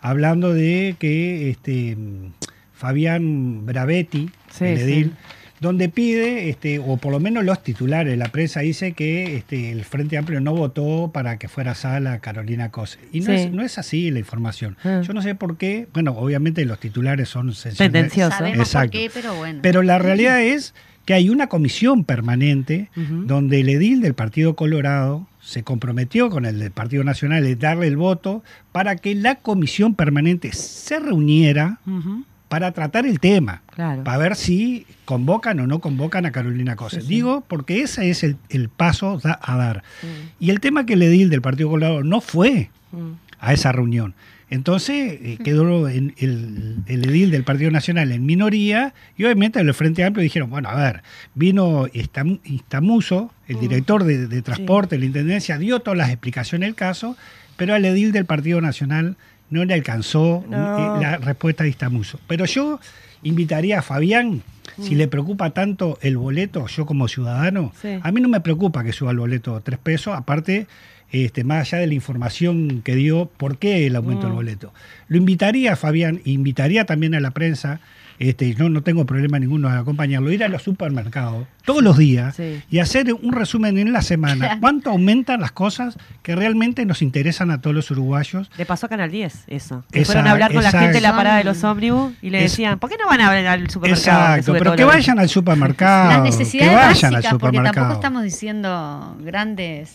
hablando 0.01 0.53
de 0.55 0.97
que 0.99 1.51
este, 1.51 1.97
Fabián 2.73 3.67
Bravetti, 3.67 4.31
Sí, 4.51 4.65
el 4.65 4.79
sí. 4.79 4.83
edil, 4.85 5.13
donde 5.61 5.89
pide, 5.89 6.49
este, 6.51 6.79
o 6.79 6.99
por 6.99 7.11
lo 7.11 7.19
menos 7.19 7.45
los 7.45 7.63
titulares, 7.65 8.17
la 8.17 8.29
prensa 8.29 8.61
dice 8.61 8.93
que 8.93 9.37
este, 9.37 9.73
el 9.73 9.85
Frente 9.85 10.17
Amplio 10.17 10.41
no 10.41 10.55
votó 10.55 11.11
para 11.13 11.37
que 11.39 11.49
fuera 11.49 11.75
sala 11.75 12.21
Carolina 12.21 12.71
Cose. 12.71 12.99
Y 13.13 13.21
no, 13.21 13.27
Sí. 13.27 13.33
es, 13.33 13.53
no 13.53 13.63
es 13.63 13.77
así 13.77 14.11
la 14.13 14.21
información. 14.21 14.77
Ah. 14.85 15.03
Yo 15.05 15.13
no 15.15 15.21
sé 15.23 15.35
por 15.35 15.57
qué, 15.57 15.89
bueno, 15.93 16.13
obviamente 16.13 16.65
los 16.65 16.79
titulares 16.79 17.29
son. 17.29 17.53
Sabemos 17.55 18.13
Exacto. 18.17 18.81
por 18.81 18.91
qué, 18.91 19.11
pero 19.13 19.35
bueno. 19.35 19.59
Pero 19.63 19.83
la 19.83 19.99
realidad 19.99 20.41
es 20.43 20.75
que 21.05 21.15
hay 21.15 21.29
una 21.31 21.49
comisión 21.49 22.05
permanente 22.05 22.91
donde 22.95 23.61
el 23.61 23.69
edil 23.71 24.01
del 24.01 24.15
Partido 24.15 24.55
Colorado 24.55 25.27
se 25.49 25.63
comprometió 25.63 26.29
con 26.29 26.45
el 26.45 26.59
del 26.59 26.71
Partido 26.73 27.05
Nacional 27.05 27.43
de 27.43 27.57
darle 27.57 27.87
el 27.87 27.97
voto 27.97 28.43
para 28.71 28.97
que 28.97 29.15
la 29.15 29.37
comisión 29.37 29.95
permanente 29.95 30.53
se 30.53 30.99
reuniera 31.01 31.79
para 32.51 32.73
tratar 32.73 33.07
el 33.07 33.19
tema, 33.19 33.63
Claro. 33.75 34.05
para 34.05 34.19
ver 34.19 34.37
si 34.37 34.87
convocan 35.07 35.59
o 35.61 35.67
no 35.67 35.79
convocan 35.79 36.27
a 36.27 36.33
Carolina 36.33 36.77
Cose. 36.77 36.97
Sí, 37.01 37.07
sí. 37.07 37.09
Digo 37.15 37.45
porque 37.49 37.81
ese 37.81 38.11
es 38.11 38.25
el, 38.25 38.37
el 38.51 38.69
paso 38.69 39.19
da- 39.23 39.39
a 39.43 39.57
dar. 39.57 39.83
Mm, 40.03 40.07
Y 40.45 40.51
el 40.51 40.61
tema 40.61 40.85
que 40.85 40.93
el 40.95 41.03
edil 41.03 41.31
del 41.31 41.41
Partido 41.41 41.71
Colorado 41.71 42.05
no 42.05 42.21
fue 42.21 42.69
mm. 42.93 42.99
a 43.41 43.53
esa 43.55 43.73
reunión. 43.73 44.15
Entonces 44.51 45.19
eh, 45.23 45.39
quedó 45.45 45.89
en 45.89 46.15
el, 46.19 46.77
el 46.87 47.05
edil 47.11 47.31
del 47.31 47.45
Partido 47.45 47.71
Nacional 47.71 48.13
en 48.13 48.25
minoría 48.25 48.95
y 49.17 49.25
obviamente 49.25 49.61
el 49.61 49.75
Frente 49.75 50.05
Amplio 50.05 50.23
dijeron, 50.23 50.49
bueno, 50.49 50.69
a 50.71 50.75
ver, 50.75 51.03
vino 51.35 51.87
Istam- 51.89 52.41
Istamuso, 52.45 53.31
el 53.47 53.57
Mm. 53.57 53.61
director 53.61 54.05
de, 54.05 54.27
de 54.27 54.43
transporte 54.43 54.97
de 54.97 55.01
la 55.01 55.07
Intendencia, 55.07 55.59
dio 55.59 55.81
todas 55.81 55.99
las 55.99 56.09
explicaciones 56.11 56.67
del 56.69 56.75
caso, 56.75 57.17
pero 57.57 57.75
al 57.75 57.85
edil 57.85 58.13
del 58.13 58.25
Partido 58.25 58.61
Nacional 58.61 59.17
no 59.51 59.65
le 59.65 59.75
alcanzó 59.75 60.45
No. 60.49 60.97
eh, 60.97 61.01
la 61.03 61.17
respuesta 61.19 61.65
de 61.65 61.71
Istamuso. 61.71 62.19
Pero 62.27 62.45
yo 62.47 62.81
invitaría 63.23 63.81
a 63.81 63.83
Fabián, 63.83 64.43
si 64.81 64.95
Mm. 64.95 64.99
le 64.99 65.09
preocupa 65.09 65.51
tanto 65.51 65.99
el 66.03 66.17
boleto, 66.17 66.67
yo 66.69 66.87
como 66.87 67.09
ciudadano, 67.09 67.73
Sí. 67.83 67.99
a 68.03 68.13
mí 68.13 68.21
no 68.21 68.29
me 68.29 68.41
preocupa 68.41 68.85
que 68.85 68.93
suba 68.93 69.11
el 69.11 69.19
boleto 69.19 69.61
tres 69.61 69.79
pesos, 69.79 70.15
aparte, 70.17 70.67
este, 71.11 71.45
más 71.45 71.61
allá 71.73 71.79
de 71.81 71.87
la 71.89 71.95
información 71.95 72.83
que 72.85 72.95
dio, 72.95 73.31
por 73.37 73.59
qué 73.59 73.87
el 73.87 73.97
aumento 73.97 74.23
del 74.25 74.33
Mm. 74.33 74.37
boleto. 74.37 74.73
Lo 75.09 75.17
invitaría 75.17 75.73
a 75.73 75.77
Fabián, 75.77 76.21
invitaría 76.25 76.85
también 76.85 77.15
a 77.15 77.21
la 77.21 77.31
prensa, 77.31 77.81
este, 78.19 78.53
no, 78.59 78.69
no 78.69 78.83
tengo 78.83 79.07
problema 79.07 79.39
ninguno 79.39 79.71
de 79.71 79.79
acompañarlo, 79.79 80.33
ir 80.33 80.43
a 80.43 80.49
los 80.49 80.63
supermercados 80.65 81.47
todos 81.65 81.85
los 81.85 81.97
días 81.97 82.35
Sí. 82.35 82.61
y 82.69 82.81
hacer 82.81 83.15
un 83.15 83.33
resumen 83.33 83.79
en 83.79 83.93
la 83.93 84.03
semana. 84.03 84.59
¿Cuánto 84.61 84.91
aumentan 84.91 85.41
las 85.41 85.53
cosas 85.53 85.97
que 86.23 86.35
realmente 86.35 86.85
nos 86.85 87.01
interesan 87.01 87.53
a 87.53 87.61
todos 87.61 87.77
los 87.77 87.91
uruguayos? 87.93 88.51
Le 88.59 88.67
pasó 88.67 88.87
a 88.87 88.89
Canal 88.89 89.11
10 89.13 89.45
eso. 89.47 89.85
Que 89.93 90.01
Esa- 90.01 90.13
fueron 90.15 90.27
a 90.27 90.33
hablar 90.33 90.53
con 90.53 90.65
la 90.65 90.73
gente 90.73 90.97
en 90.97 91.03
la 91.05 91.15
parada 91.15 91.37
de 91.39 91.45
los 91.45 91.63
ómnibus 91.63 92.13
y 92.21 92.31
le 92.31 92.45
Es- 92.45 92.51
decían, 92.53 92.81
¿por 92.81 92.91
qué 92.91 92.97
no 93.01 93.07
van 93.07 93.21
a 93.21 93.31
ver 93.31 93.47
al 93.47 93.71
supermercado? 93.71 94.35
Exacto, 94.37 94.53
pero 94.59 94.75
que 94.75 94.85
vayan 94.85 95.19
al 95.21 95.29
supermercado. 95.29 96.09
Las 96.11 96.17
que 96.23 96.25
necesidades 96.39 96.75
vayan 96.75 97.13
básicas, 97.13 97.33
al 97.33 97.39
porque 97.39 97.61
tampoco 97.61 97.93
estamos 97.93 98.23
diciendo 98.25 99.17
grandes 99.25 99.95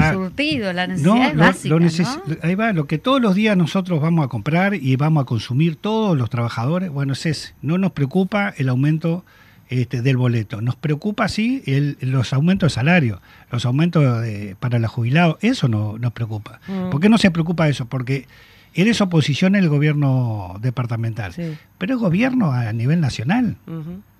Ah, 0.00 0.12
surtidos, 0.12 0.74
las 0.74 0.88
No, 0.88 0.94
necesidades 1.14 1.34
lo- 1.34 1.40
básicas, 1.42 1.70
lo 1.70 1.80
neces- 1.80 2.22
¿no? 2.26 2.36
ahí 2.42 2.54
va, 2.54 2.72
lo 2.72 2.86
que 2.86 2.98
todos 2.98 3.20
los 3.20 3.34
días 3.34 3.56
nosotros 3.56 4.00
vamos 4.00 4.24
a 4.24 4.28
comprar 4.28 4.74
y 4.74 4.96
vamos 4.96 5.22
a 5.22 5.24
consumir 5.26 5.76
todos 5.76 6.16
los 6.16 6.30
trabajadores, 6.30 6.90
bueno, 6.90 7.12
es 7.12 7.26
ese. 7.26 7.54
No 7.62 7.78
nos 7.78 7.92
preocupa 7.92 8.52
el 8.56 8.68
aumento 8.68 9.24
este, 9.70 10.00
del 10.00 10.16
boleto, 10.16 10.62
nos 10.62 10.76
preocupa 10.76 11.28
sí 11.28 11.62
el- 11.66 11.98
los 12.00 12.32
aumentos 12.32 12.72
de 12.72 12.74
salario, 12.74 13.20
los 13.52 13.66
aumentos 13.66 14.22
de- 14.22 14.56
para 14.58 14.78
los 14.78 14.90
jubilados, 14.90 15.36
eso 15.42 15.68
no, 15.68 15.98
nos 15.98 16.12
preocupa. 16.12 16.60
Mm. 16.68 16.88
¿Por 16.90 17.00
qué 17.02 17.10
no 17.10 17.18
se 17.18 17.30
preocupa 17.30 17.68
eso? 17.68 17.84
Porque 17.84 18.26
eres 18.72 19.00
oposición 19.02 19.56
en 19.56 19.64
el 19.64 19.68
gobierno 19.68 20.56
departamental, 20.62 21.34
Sí. 21.34 21.54
pero 21.76 21.94
es 21.96 22.00
gobierno 22.00 22.52
a 22.52 22.72
nivel 22.72 23.00
nacional. 23.02 23.56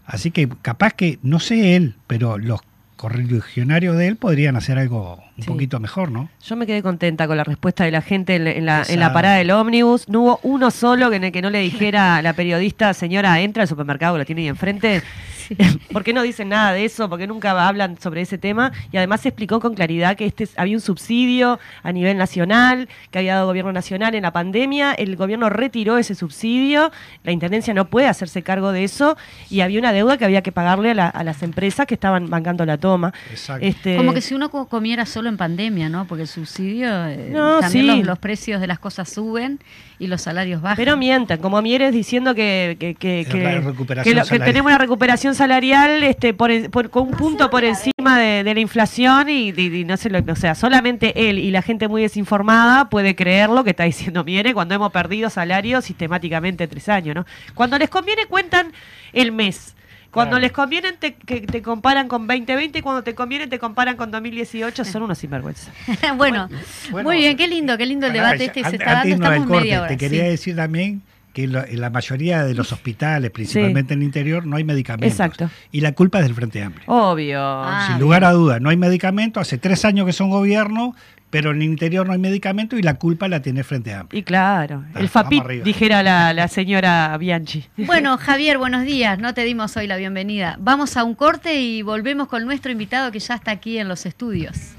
Así 0.04 0.30
que 0.30 0.48
capaz 0.60 0.92
que, 0.92 1.18
no 1.22 1.38
sé 1.40 1.76
él, 1.76 1.94
pero 2.06 2.36
los 2.38 2.60
correligionarios 2.98 3.96
de 3.96 4.08
él 4.08 4.16
podrían 4.16 4.56
hacer 4.56 4.76
algo 4.78 5.22
un 5.38 5.44
Sí. 5.44 5.48
poquito 5.48 5.80
mejor, 5.80 6.10
¿no? 6.10 6.28
Yo 6.44 6.56
me 6.56 6.66
quedé 6.66 6.82
contenta 6.82 7.26
con 7.26 7.36
la 7.38 7.44
respuesta 7.44 7.84
de 7.84 7.90
la 7.92 8.02
gente 8.02 8.34
en, 8.36 8.44
la- 8.44 8.50
en 8.52 8.66
la, 8.66 8.82
en 8.86 9.00
la 9.00 9.12
parada 9.14 9.36
del 9.36 9.50
ómnibus. 9.52 10.08
No 10.08 10.20
hubo 10.20 10.40
uno 10.42 10.70
solo 10.70 11.08
que, 11.08 11.16
en 11.16 11.24
el 11.24 11.32
que 11.32 11.40
no 11.40 11.48
le 11.48 11.60
dijera 11.60 12.16
a 12.16 12.22
la 12.22 12.32
periodista, 12.34 12.92
señora, 12.92 13.40
entra 13.40 13.62
al 13.62 13.68
supermercado 13.68 14.18
lo 14.18 14.24
tiene 14.26 14.42
ahí 14.42 14.48
enfrente. 14.48 15.02
¿Por 15.92 16.04
qué 16.04 16.12
no 16.12 16.22
dicen 16.22 16.48
nada 16.50 16.72
de 16.72 16.84
eso? 16.84 17.08
¿Por 17.08 17.18
qué 17.18 17.26
nunca 17.26 17.66
hablan 17.66 17.98
sobre 18.00 18.20
ese 18.22 18.38
tema? 18.38 18.72
Y 18.92 18.96
además 18.96 19.20
se 19.22 19.28
explicó 19.30 19.60
con 19.60 19.74
claridad 19.74 20.16
que 20.16 20.26
este 20.26 20.48
había 20.56 20.76
un 20.76 20.80
subsidio 20.80 21.58
a 21.82 21.92
nivel 21.92 22.16
nacional, 22.16 22.88
que 23.10 23.18
había 23.18 23.34
dado 23.34 23.46
gobierno 23.46 23.72
nacional 23.72 24.14
en 24.14 24.22
la 24.22 24.32
pandemia. 24.32 24.92
El 24.92 25.16
gobierno 25.16 25.48
retiró 25.50 25.98
ese 25.98 26.14
subsidio. 26.14 26.90
La 27.24 27.32
intendencia 27.32 27.72
no 27.74 27.88
puede 27.88 28.06
hacerse 28.08 28.42
cargo 28.42 28.72
de 28.72 28.84
eso. 28.84 29.16
Y 29.50 29.60
había 29.60 29.78
una 29.78 29.92
deuda 29.92 30.16
que 30.18 30.24
había 30.24 30.42
que 30.42 30.52
pagarle 30.52 30.90
a, 30.90 30.94
la- 30.94 31.08
a 31.08 31.24
las 31.24 31.42
empresas 31.42 31.86
que 31.86 31.94
estaban 31.94 32.28
bancando 32.30 32.64
la 32.66 32.76
toma. 32.78 33.12
Exacto. 33.30 33.64
Este, 33.64 33.96
Como 33.96 34.12
que 34.14 34.20
si 34.20 34.34
uno 34.34 34.50
co- 34.50 34.66
comiera 34.68 35.06
solo 35.06 35.28
en 35.28 35.36
pandemia, 35.36 35.88
¿no? 35.88 36.06
Porque 36.06 36.22
el 36.22 36.28
subsidio, 36.28 36.88
eh, 37.06 37.30
No, 37.32 37.60
también 37.60 37.86
sí. 37.86 37.96
los, 37.98 38.06
los 38.06 38.18
precios 38.18 38.60
de 38.60 38.66
las 38.66 38.78
cosas 38.78 39.08
suben 39.08 39.58
y 39.98 40.06
los 40.06 40.20
salarios 40.22 40.60
bajan. 40.62 40.76
Pero 40.76 40.96
mienten, 40.96 41.38
como 41.40 41.60
Mieres 41.62 41.92
diciendo 41.92 42.34
que, 42.34 42.76
que, 42.78 42.94
que, 42.94 43.26
que- 43.30 44.38
tenemos 44.38 44.70
una 44.70 44.78
recuperación 44.78 45.34
salarial 45.38 46.02
este, 46.02 46.34
por, 46.34 46.50
con 46.90 47.08
un 47.08 47.10
punto 47.12 47.48
por 47.50 47.64
encima 47.64 48.18
de, 48.18 48.44
de 48.44 48.54
la 48.54 48.60
inflación 48.60 49.28
y, 49.28 49.50
y- 49.56 49.80
y 49.80 49.84
no 49.84 49.96
sé 49.96 50.10
lo 50.10 50.18
o 50.30 50.36
sea, 50.36 50.54
solamente 50.54 51.30
él 51.30 51.38
y 51.38 51.50
la 51.50 51.62
gente 51.62 51.88
muy 51.88 52.02
desinformada 52.02 52.90
puede 52.90 53.14
creer 53.14 53.48
lo 53.48 53.64
que 53.64 53.70
está 53.70 53.84
diciendo 53.84 54.24
Miere 54.24 54.52
cuando 54.52 54.74
hemos 54.74 54.92
perdido 54.92 55.30
salarios 55.30 55.84
sistemáticamente 55.84 56.66
tres 56.68 56.88
años, 56.88 57.14
¿no? 57.14 57.24
Cuando 57.54 57.78
les 57.78 57.88
conviene 57.88 58.26
cuentan 58.26 58.72
el 59.12 59.32
mes. 59.32 59.74
Cuando 60.10 60.32
Claro. 60.36 60.40
les 60.42 60.52
conviene 60.52 60.92
te, 60.94 61.14
que 61.14 61.42
te 61.42 61.60
comparan 61.62 62.08
con 62.08 62.26
2020 62.26 62.78
y 62.78 62.82
cuando 62.82 63.02
te 63.04 63.14
conviene 63.14 63.46
te 63.46 63.58
comparan 63.58 63.96
con 63.96 64.10
2018, 64.10 64.84
son 64.86 65.02
unos 65.02 65.18
sinvergüenza. 65.18 65.70
bueno, 66.16 66.48
Bueno, 66.90 67.08
muy 67.08 67.18
bien, 67.18 67.36
qué 67.36 67.46
lindo, 67.46 67.76
qué 67.76 67.84
lindo 67.86 68.06
el 68.06 68.14
debate 68.14 68.46
este 68.46 68.62
que 68.62 68.68
se 68.70 68.76
está 68.76 68.92
dando. 68.94 69.14
Estamos 69.14 69.46
corte, 69.46 69.62
media 69.64 69.80
hora. 69.80 69.88
Te 69.88 69.96
quería 69.98 70.22
sí. 70.24 70.28
decir 70.30 70.56
también 70.56 71.02
que 71.38 71.46
la- 71.46 71.64
en 71.64 71.80
la 71.80 71.90
mayoría 71.90 72.44
de 72.44 72.54
los 72.54 72.72
hospitales, 72.72 73.30
principalmente 73.30 73.94
en 73.94 74.00
el 74.00 74.06
interior, 74.06 74.44
no 74.46 74.56
hay 74.56 74.64
medicamentos. 74.64 75.12
Exacto. 75.12 75.48
Y 75.70 75.80
la 75.82 75.92
culpa 75.92 76.18
es 76.18 76.24
del 76.24 76.34
Frente 76.34 76.62
Amplio. 76.62 76.84
Obvio. 76.88 77.40
Ah, 77.40 77.82
Sin 77.86 77.94
bien. 77.96 78.00
lugar 78.00 78.24
a 78.24 78.32
dudas, 78.32 78.60
no 78.60 78.70
hay 78.70 78.76
medicamentos. 78.76 79.40
Hace 79.42 79.56
tres 79.58 79.84
años 79.84 80.04
que 80.06 80.12
son 80.12 80.30
gobierno, 80.30 80.96
pero 81.30 81.50
en 81.52 81.58
el 81.58 81.62
interior 81.64 82.06
no 82.06 82.12
hay 82.12 82.18
medicamento 82.18 82.76
y 82.78 82.82
la 82.82 82.94
culpa 82.94 83.28
la 83.28 83.40
tiene 83.42 83.60
el 83.60 83.64
Frente 83.64 83.94
Amplio. 83.94 84.18
Y 84.18 84.22
claro, 84.24 84.84
el 84.96 85.08
arriba. 85.14 85.62
dijera 85.64 86.02
la, 86.02 86.32
la 86.32 86.48
señora 86.48 87.16
Bianchi. 87.18 87.66
Bueno, 87.76 88.16
Javier, 88.18 88.58
buenos 88.58 88.82
días. 88.84 89.18
No 89.18 89.32
te 89.34 89.44
dimos 89.44 89.76
hoy 89.76 89.86
la 89.86 89.96
bienvenida. 89.96 90.56
Vamos 90.58 90.96
a 90.96 91.04
un 91.04 91.14
corte 91.14 91.60
y 91.60 91.82
volvemos 91.82 92.26
con 92.28 92.44
nuestro 92.46 92.72
invitado 92.72 93.12
que 93.12 93.20
ya 93.20 93.34
está 93.34 93.52
aquí 93.52 93.78
en 93.78 93.86
los 93.88 94.06
estudios. 94.06 94.72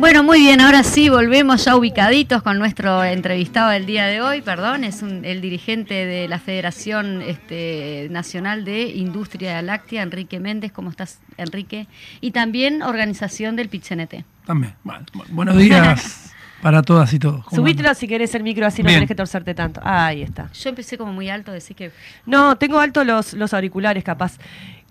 Bueno, 0.00 0.22
muy 0.24 0.40
bien, 0.40 0.62
ahora 0.62 0.82
sí, 0.82 1.10
volvemos 1.10 1.62
ya 1.66 1.76
ubicaditos 1.76 2.42
con 2.42 2.58
nuestro 2.58 3.04
entrevistado 3.04 3.68
del 3.70 3.84
día 3.84 4.06
de 4.06 4.22
hoy, 4.22 4.40
perdón, 4.40 4.82
es 4.82 5.02
un- 5.02 5.26
el 5.26 5.42
dirigente 5.42 5.92
de 6.06 6.26
la 6.26 6.38
Federación 6.38 7.20
este, 7.20 8.08
Nacional 8.10 8.64
de 8.64 8.84
Industria 8.84 9.60
Láctea, 9.60 10.02
Enrique 10.02 10.40
Méndez, 10.40 10.72
¿cómo 10.72 10.88
estás, 10.88 11.20
Enrique? 11.36 11.86
Y 12.22 12.30
también 12.30 12.82
organización 12.82 13.56
del 13.56 13.68
Pichenete. 13.68 14.24
También. 14.46 14.74
Bueno, 14.84 15.04
bu- 15.12 15.26
buenos 15.28 15.58
días 15.58 16.32
para 16.62 16.80
todas 16.82 17.12
y 17.12 17.18
todos. 17.18 17.44
¿Cómo 17.44 17.56
Subítelo 17.60 17.92
si 17.94 18.08
querés 18.08 18.34
el 18.34 18.42
micro, 18.42 18.66
así 18.66 18.82
no 18.82 18.88
tenés 18.88 19.06
que 19.08 19.14
torcerte 19.14 19.54
tanto. 19.54 19.82
Ahí 19.84 20.22
está. 20.22 20.50
Yo 20.52 20.70
empecé 20.70 20.96
como 20.96 21.12
muy 21.12 21.28
alto, 21.28 21.52
decir 21.52 21.76
que... 21.76 21.90
No, 22.24 22.56
tengo 22.56 22.78
alto 22.80 23.04
los, 23.04 23.34
los 23.34 23.52
auriculares, 23.52 24.02
capaz. 24.02 24.38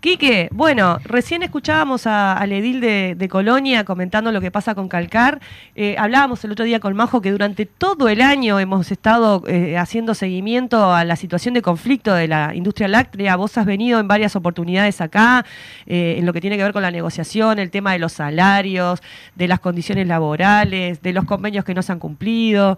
Quique, 0.01 0.47
bueno, 0.53 0.97
recién 1.03 1.43
escuchábamos 1.43 2.07
a- 2.07 2.31
al 2.37 2.53
edil 2.53 2.79
de, 2.79 3.27
Colonia 3.29 3.83
comentando 3.83 4.31
lo 4.31 4.39
que 4.39 4.49
pasa 4.49 4.73
con 4.73 4.87
Calcar. 4.87 5.41
Eh, 5.75 5.95
hablábamos 5.99 6.41
el 6.45 6.51
otro 6.51 6.63
día 6.63 6.79
con 6.79 6.95
Majo 6.95 7.19
que 7.21 7.31
durante 7.33 7.65
todo 7.65 8.07
el 8.07 8.21
año 8.21 8.59
hemos 8.59 8.91
estado 8.93 9.43
eh, 9.45 9.77
haciendo 9.77 10.13
seguimiento 10.15 10.93
a 10.93 11.03
la 11.03 11.17
situación 11.17 11.53
de 11.53 11.61
conflicto 11.61 12.13
de 12.13 12.29
la 12.29 12.55
industria 12.55 12.87
láctea. 12.87 13.35
Vos 13.35 13.57
has 13.57 13.65
venido 13.65 13.99
en 13.99 14.07
varias 14.07 14.37
oportunidades 14.37 15.01
acá, 15.01 15.45
eh, 15.85 16.15
en 16.17 16.25
lo 16.25 16.31
que 16.31 16.39
tiene 16.39 16.55
que 16.55 16.63
ver 16.63 16.71
con 16.71 16.81
la 16.81 16.91
negociación, 16.91 17.59
el 17.59 17.69
tema 17.69 17.91
de 17.91 17.99
los 17.99 18.13
salarios, 18.13 19.01
de 19.35 19.47
las 19.49 19.59
condiciones 19.59 20.07
laborales, 20.07 21.01
de 21.01 21.11
los 21.11 21.25
convenios 21.25 21.65
que 21.65 21.73
no 21.73 21.81
se 21.81 21.91
han 21.91 21.99
cumplido. 21.99 22.77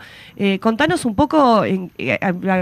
Contanos 0.60 1.06
un 1.06 1.14
poco, 1.14 1.64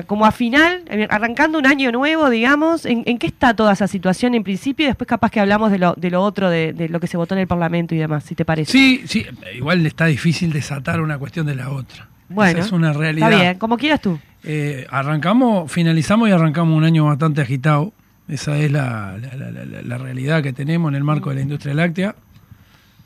como 0.06 0.26
a 0.26 0.32
final, 0.32 0.84
arrancando 1.10 1.58
un 1.58 1.66
año 1.66 1.94
nuevo, 1.94 2.30
digamos, 2.30 2.86
en, 2.86 3.04
en 3.06 3.18
qué 3.18 3.28
está 3.28 3.54
toda 3.56 3.72
esa 3.72 3.88
situación 3.88 4.36
en 4.36 4.44
principio 4.50 4.86
y 4.86 4.88
después 4.88 5.08
capaz 5.08 5.30
que 5.30 5.40
hablamos 5.40 5.70
de 5.72 5.78
lo, 5.78 5.94
de 5.96 6.10
lo 6.10 6.22
otro, 6.24 6.50
de, 6.50 6.74
de 6.74 6.90
lo 6.90 7.00
que 7.00 7.06
se 7.08 7.18
votó 7.18 7.36
en 7.36 7.42
el 7.42 7.48
Parlamento 7.48 7.94
y 7.94 8.00
demás, 8.00 8.24
si 8.24 8.34
te 8.34 8.46
parece. 8.46 8.72
Sí, 8.72 9.04
sí, 9.06 9.26
igual 9.56 9.86
está 9.86 10.06
difícil 10.06 10.52
desatar 10.52 11.02
una 11.02 11.18
cuestión 11.20 11.46
de 11.46 11.54
la 11.56 11.70
otra. 11.70 12.08
Bueno, 12.30 12.58
Esa 12.60 12.68
es 12.68 12.72
una 12.72 12.92
realidad. 12.94 13.32
Está 13.32 13.44
bien, 13.44 13.58
como 13.60 13.78
quieras 13.78 14.02
tú. 14.02 14.18
Eh, 14.44 14.88
arrancamos, 14.90 15.72
finalizamos 15.72 16.30
y 16.30 16.32
arrancamos 16.32 16.76
un 16.76 16.84
año 16.84 17.06
bastante 17.06 17.42
agitado. 17.42 17.94
Esa 18.28 18.58
es 18.58 18.72
la, 18.72 19.18
la- 19.22 19.52
la- 19.52 19.82
la- 19.84 19.98
realidad 19.98 20.42
que 20.44 20.52
tenemos 20.54 20.90
en 20.90 20.96
el 20.96 21.04
marco 21.04 21.30
de 21.30 21.36
la 21.36 21.42
industria 21.42 21.74
láctea. 21.76 22.16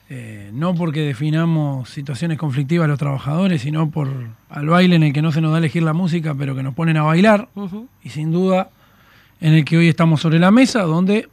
Eh, 0.10 0.50
no 0.54 0.76
porque 0.76 1.02
definamos 1.02 1.90
situaciones 1.90 2.38
conflictivas 2.38 2.86
a 2.86 2.88
los 2.88 3.00
trabajadores, 3.00 3.62
sino 3.62 3.90
por 3.90 4.10
al 4.50 4.68
baile 4.68 4.96
en 4.96 5.04
el 5.04 5.14
que 5.14 5.22
no 5.22 5.32
se 5.32 5.42
nos 5.42 5.52
da 5.54 5.58
elegir 5.58 5.84
la 5.84 5.94
música, 5.94 6.36
pero 6.36 6.56
que 6.56 6.64
nos 6.64 6.74
ponen 6.74 6.98
a 6.98 7.04
bailar. 7.04 7.48
Y 8.04 8.10
sin 8.10 8.32
duda 8.32 8.70
en 9.42 9.54
el 9.54 9.66
que 9.66 9.78
hoy 9.78 9.88
estamos 9.90 10.22
sobre 10.22 10.40
la 10.40 10.52
mesa, 10.52 10.84
donde 10.84 11.30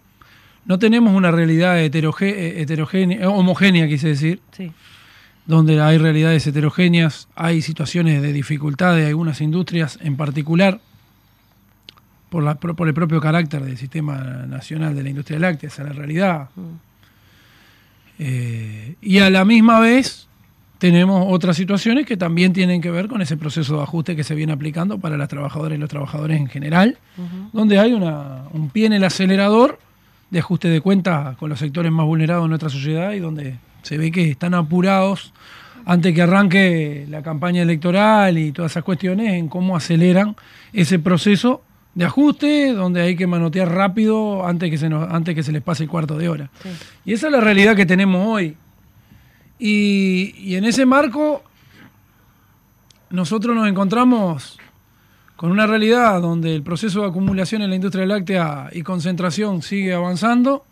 no 0.67 0.79
tenemos 0.79 1.15
una 1.15 1.31
realidad 1.31 1.79
eh, 1.81 1.87
heterogénea, 1.87 3.21
eh, 3.23 3.27
homogénea, 3.27 3.89
quise 3.89 4.09
decir, 4.09 4.41
Sí. 4.53 4.73
donde 5.47 5.81
hay 5.81 5.99
realidades 5.99 6.47
heterogéneas, 6.47 7.29
hay 7.35 7.63
situaciones 7.63 8.23
de 8.23 8.33
dificultad 8.33 8.95
de 8.95 9.07
algunas 9.07 9.41
industrias 9.41 9.99
en 10.03 10.17
particular, 10.17 10.81
por, 12.29 12.45
la, 12.45 12.55
por 12.55 12.87
el 12.87 12.95
propio 12.95 13.21
carácter 13.21 13.65
del 13.65 13.77
sistema 13.77 14.19
nacional 14.47 14.95
de 14.95 15.03
la 15.03 15.09
industria 15.11 15.39
láctea, 15.41 15.69
esa 15.69 15.83
es 15.83 15.89
la 15.89 15.95
realidad. 15.95 16.49
Eh, 18.19 18.95
y 19.01 19.19
a 19.19 19.31
la 19.31 19.45
misma 19.45 19.81
vez 19.81 20.29
tenemos 20.79 21.27
otras 21.29 21.57
situaciones 21.57 22.07
que 22.07 22.17
también 22.17 22.53
tienen 22.53 22.81
que 22.81 22.91
ver 22.91 23.09
con 23.09 23.21
ese 23.23 23.37
proceso 23.37 23.77
de 23.79 23.83
ajuste 23.83 24.15
que 24.17 24.25
se 24.25 24.35
viene 24.35 24.53
aplicando 24.53 24.99
para 24.99 25.17
las 25.17 25.29
trabajadoras 25.29 25.77
y 25.77 25.81
los 25.81 25.89
trabajadores 25.91 26.39
en 26.39 26.47
general, 26.49 26.99
donde 27.53 27.79
hay 27.79 27.93
una, 27.93 28.45
un 28.53 28.71
pie 28.71 28.87
en 28.87 28.93
el 28.95 29.05
acelerador 29.05 29.79
de 30.31 30.39
ajuste 30.39 30.69
de 30.69 30.81
cuentas 30.81 31.37
con 31.37 31.51
los 31.51 31.59
sectores 31.59 31.91
más 31.91 32.07
vulnerados 32.07 32.45
de 32.45 32.49
nuestra 32.49 32.71
sociedad 32.71 33.13
y 33.13 33.19
donde 33.19 33.57
se 33.83 33.99
ve 33.99 34.11
que 34.13 34.31
están 34.31 34.55
apurados 34.55 35.33
antes 35.85 36.15
que 36.15 36.23
arranque 36.23 37.07
la 37.09 37.23
campaña 37.23 37.63
electoral 37.63 38.39
y 38.39 38.53
todas 38.53 38.73
esas 38.73 38.85
cuestiones 38.85 39.33
en 39.35 39.49
cómo 39.49 39.77
aceleran 39.77 40.37
ese 40.73 40.99
proceso 40.99 41.63
de 41.95 42.05
ajuste, 42.05 42.73
donde 42.73 43.03
hay 43.03 43.17
que 43.17 43.27
manotear 43.27 43.69
rápido 43.69 44.47
antes 44.47 44.71
que 44.71 44.79
se, 44.79 44.89
nos, 44.89 45.11
antes 45.11 45.35
que 45.35 45.43
se 45.43 45.51
les 45.51 45.63
pase 45.63 45.85
el 45.85 45.89
cuarto 45.89 46.17
de 46.17 46.29
hora. 46.29 46.51
Sí. 46.63 46.69
Y 47.07 47.13
esa 47.15 47.27
es 47.27 47.33
la 47.33 47.41
realidad 47.41 47.75
que 47.75 47.87
tenemos 47.87 48.25
hoy. 48.25 48.57
Y, 49.59 50.35
y 50.39 50.55
en 50.55 50.65
ese 50.65 50.87
marco, 50.87 51.43
nosotros 53.11 53.57
nos 53.57 53.69
encontramos 53.69 54.60
con 55.41 55.51
una 55.53 55.67
realidad 55.67 56.21
donde 56.21 56.55
el 56.55 56.63
proceso 56.63 57.01
de 57.01 57.09
acumulación 57.09 57.63
en 57.63 57.71
la 57.71 57.77
industria 57.77 58.05
láctea 58.05 58.69
y 58.75 58.83
concentración 58.83 59.63
sigue 59.63 59.95
avanzando, 59.95 60.67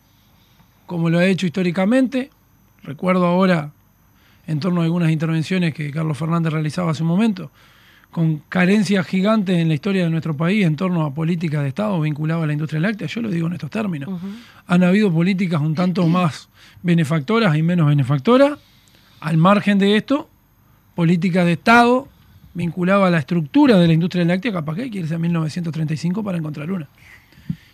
como 0.85 1.09
lo 1.09 1.19
ha 1.19 1.25
hecho 1.25 1.47
históricamente. 1.47 2.29
Recuerdo 2.83 3.25
ahora, 3.25 3.73
en 4.47 4.61
torno 4.61 4.83
a 4.83 4.85
algunas 4.85 5.11
intervenciones 5.11 5.73
que 5.73 5.91
Carlos 5.91 6.19
Fernández 6.19 6.53
realizaba 6.53 6.91
hace 6.91 7.03
un 7.03 7.09
momento, 7.09 7.51
con 8.11 8.43
carencias 8.51 9.07
gigantes 9.07 9.57
en 9.57 9.69
la 9.69 9.75
historia 9.75 10.05
de 10.05 10.11
nuestro 10.11 10.37
país 10.37 10.67
en 10.67 10.77
torno 10.77 11.03
a 11.03 11.15
políticas 11.15 11.63
de 11.63 11.69
Estado 11.69 11.99
vinculadas 12.03 12.45
a 12.45 12.47
la 12.49 12.53
industria 12.53 12.79
láctea, 12.79 13.09
yo 13.09 13.23
lo 13.23 13.31
digo 13.31 13.47
en 13.47 13.55
estos 13.55 13.71
términos. 13.71 14.21
Han 14.67 14.85
habido 14.85 15.11
políticas 15.11 15.63
un 15.63 15.75
tanto 15.75 16.07
más 16.07 16.51
benefactoras 16.83 17.57
y 17.57 17.63
menos 17.63 17.87
benefactoras. 17.87 18.59
Al 19.21 19.39
margen 19.39 19.79
de 19.79 19.97
esto, 19.97 20.29
políticas 20.95 21.47
de 21.47 21.53
Estado 21.53 22.07
vinculadas 22.59 23.07
a 23.07 23.11
la 23.11 23.19
estructura 23.19 23.79
de 23.79 23.87
la 23.87 23.93
industria 23.95 24.25
láctea, 24.25 24.53
capaz 24.53 24.75
que 24.75 24.83
hay 24.83 24.91
que 24.91 24.99
irse 24.99 25.15
a 25.15 25.19
1935 25.19 26.23
para 26.23 26.37
encontrar 26.37 26.71
una. 26.71 26.89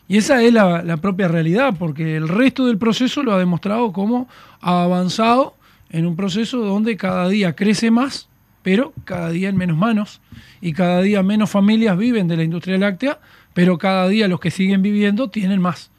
Y 0.06 0.18
esa 0.18 0.42
es 0.42 0.52
la, 0.52 0.82
la 0.82 0.98
propia 0.98 1.26
realidad, 1.26 1.74
porque 1.78 2.16
el 2.16 2.28
resto 2.28 2.66
del 2.66 2.76
proceso 2.76 3.22
lo 3.22 3.32
ha 3.32 3.38
demostrado 3.38 3.92
como 3.92 4.28
ha 4.60 4.84
avanzado 4.84 5.56
en 5.90 6.06
un 6.06 6.14
proceso 6.14 6.58
donde 6.58 6.96
cada 6.96 7.28
día 7.28 7.56
crece 7.56 7.90
más, 7.90 8.28
pero 8.62 8.92
cada 9.04 9.30
día 9.30 9.48
en 9.48 9.56
menos 9.56 9.78
manos, 9.78 10.20
y 10.60 10.74
cada 10.74 11.00
día 11.00 11.22
menos 11.22 11.50
familias 11.50 11.96
viven 11.96 12.28
de 12.28 12.36
la 12.36 12.44
industria 12.44 12.76
láctea, 12.76 13.18
pero 13.54 13.78
cada 13.78 14.08
día 14.08 14.28
los 14.28 14.40
que 14.40 14.50
siguen 14.50 14.82
viviendo 14.82 15.30
tienen 15.30 15.60
más. 15.60 15.90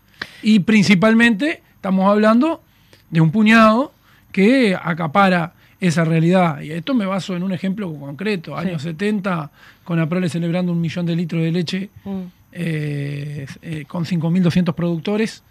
Y 0.43 0.59
principalmente 0.59 1.63
estamos 1.75 2.07
hablando 2.07 2.61
de 3.09 3.21
un 3.21 3.31
puñado 3.31 3.93
que 4.31 4.75
acapara 4.79 5.54
esa 5.85 6.03
realidad. 6.05 6.61
Y 6.61 6.71
esto 6.71 6.93
me 6.93 7.05
baso 7.05 7.35
en 7.35 7.43
un 7.43 7.51
ejemplo 7.53 7.93
concreto. 7.93 8.55
Años 8.57 8.81
70, 8.81 9.51
con 9.83 9.99
Aprole 9.99 10.29
celebrando 10.29 10.71
un 10.71 10.81
millón 10.81 11.05
de 11.05 11.15
litros 11.15 11.41
de 11.43 11.51
leche 11.51 11.89
Mm. 12.05 12.21
eh, 12.51 13.45
eh, 13.61 13.85
con 13.87 14.05
5.200 14.05 14.73
productores 14.73 15.43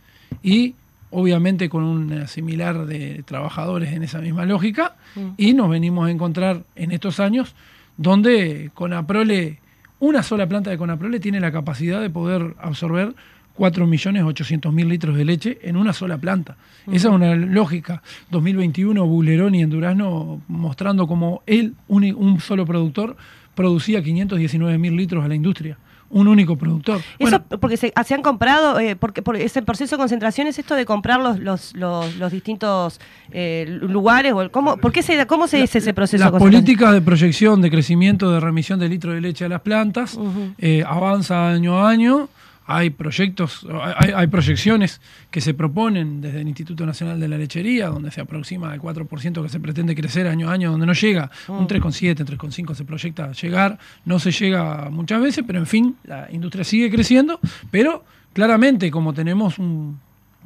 y 0.42 0.74
obviamente 1.10 1.68
con 1.68 1.84
un 1.84 2.26
similar 2.26 2.86
de 2.86 3.22
trabajadores 3.24 3.92
en 3.92 4.02
esa 4.02 4.20
misma 4.20 4.44
lógica. 4.46 4.96
Y 5.36 5.52
nos 5.54 5.68
venimos 5.70 6.08
a 6.08 6.10
encontrar 6.10 6.64
en 6.74 6.90
estos 6.92 7.20
años 7.20 7.54
donde 7.96 8.70
Conaprole, 8.74 9.60
una 10.00 10.22
sola 10.24 10.48
planta 10.48 10.70
de 10.70 10.78
Conaprole 10.78 11.20
tiene 11.20 11.38
la 11.40 11.52
capacidad 11.52 12.00
de 12.00 12.10
poder 12.10 12.54
absorber 12.58 13.14
4.800.000 13.58 14.86
litros 14.88 15.16
de 15.16 15.24
leche 15.24 15.58
en 15.62 15.76
una 15.76 15.92
sola 15.92 16.18
planta. 16.18 16.56
Esa 16.86 17.08
es 17.08 17.14
una 17.14 17.34
lógica. 17.34 18.02
2021, 18.30 19.04
Buleroni 19.06 19.62
en 19.62 19.70
Durazno 19.70 20.40
mostrando 20.48 21.06
como 21.06 21.42
él, 21.46 21.74
un, 21.88 22.04
un 22.14 22.40
solo 22.40 22.66
productor, 22.66 23.16
producía 23.54 24.00
519.000 24.00 24.96
litros 24.96 25.24
a 25.24 25.28
la 25.28 25.34
industria. 25.34 25.78
Un 26.10 26.28
único 26.28 26.56
productor. 26.56 26.98
Eso 26.98 27.04
Bueno, 27.18 27.42
porque 27.60 27.76
se, 27.76 27.92
se 28.04 28.14
han 28.14 28.22
comprado, 28.22 28.78
eh, 28.78 28.94
porque 28.94 29.20
por 29.22 29.36
ese 29.36 29.62
proceso 29.62 29.96
de 29.96 30.00
concentración 30.00 30.46
es 30.46 30.58
esto 30.58 30.76
de 30.76 30.84
comprar 30.84 31.18
los, 31.20 31.40
los, 31.40 31.74
los, 31.74 32.14
los 32.16 32.30
distintos 32.30 33.00
eh, 33.32 33.66
lugares. 33.82 34.32
O 34.32 34.42
el- 34.42 34.50
¿cómo, 34.52 34.76
¿por 34.76 34.92
qué 34.92 35.02
se, 35.02 35.26
¿Cómo 35.26 35.48
se 35.48 35.56
dice 35.56 35.78
ese 35.78 35.92
proceso 35.94 36.22
Las 36.22 36.32
de 36.32 36.38
políticas 36.38 36.92
de 36.92 37.00
proyección, 37.00 37.62
de 37.62 37.70
crecimiento, 37.70 38.30
de 38.30 38.38
remisión 38.38 38.78
de 38.78 38.88
litro 38.88 39.12
de 39.12 39.20
leche 39.22 39.46
a 39.46 39.48
las 39.48 39.62
plantas 39.62 40.16
eh, 40.58 40.85
avanza 40.87 41.48
año 41.50 41.79
a 41.85 41.88
año. 41.90 42.29
Hay 42.67 42.90
proyectos, 42.90 43.67
hay, 43.96 44.12
hay 44.17 44.27
proyecciones 44.29 45.00
que 45.31 45.40
se 45.42 45.52
proponen 45.52 46.21
desde 46.23 46.40
el 46.40 46.48
Instituto 46.48 46.87
Nacional 46.87 47.21
de 47.21 47.29
la 47.29 47.37
Lechería, 47.37 47.88
donde 47.88 48.10
se 48.10 48.21
aproxima 48.23 48.73
al 48.73 48.81
4% 48.81 49.42
que 49.42 49.48
se 49.50 49.60
pretende 49.60 49.94
crecer 49.94 50.27
año 50.27 50.48
a 50.48 50.52
año, 50.52 50.71
donde 50.71 50.87
no 50.87 50.94
llega. 50.94 51.31
Un 51.48 51.69
3,7, 51.69 52.25
3,5 52.25 52.75
se 52.75 52.85
proyecta 52.85 53.33
llegar. 53.33 53.79
No 54.06 54.19
se 54.19 54.31
llega 54.33 54.88
muchas 54.90 55.21
veces, 55.21 55.44
pero 55.46 55.58
en 55.58 55.67
fin, 55.67 55.96
la 56.04 56.29
industria 56.33 56.65
sigue 56.65 56.90
creciendo. 56.90 57.38
Pero 57.71 58.04
claramente, 58.33 58.90
como 58.90 59.12
tenemos 59.12 59.58
un, 59.58 59.98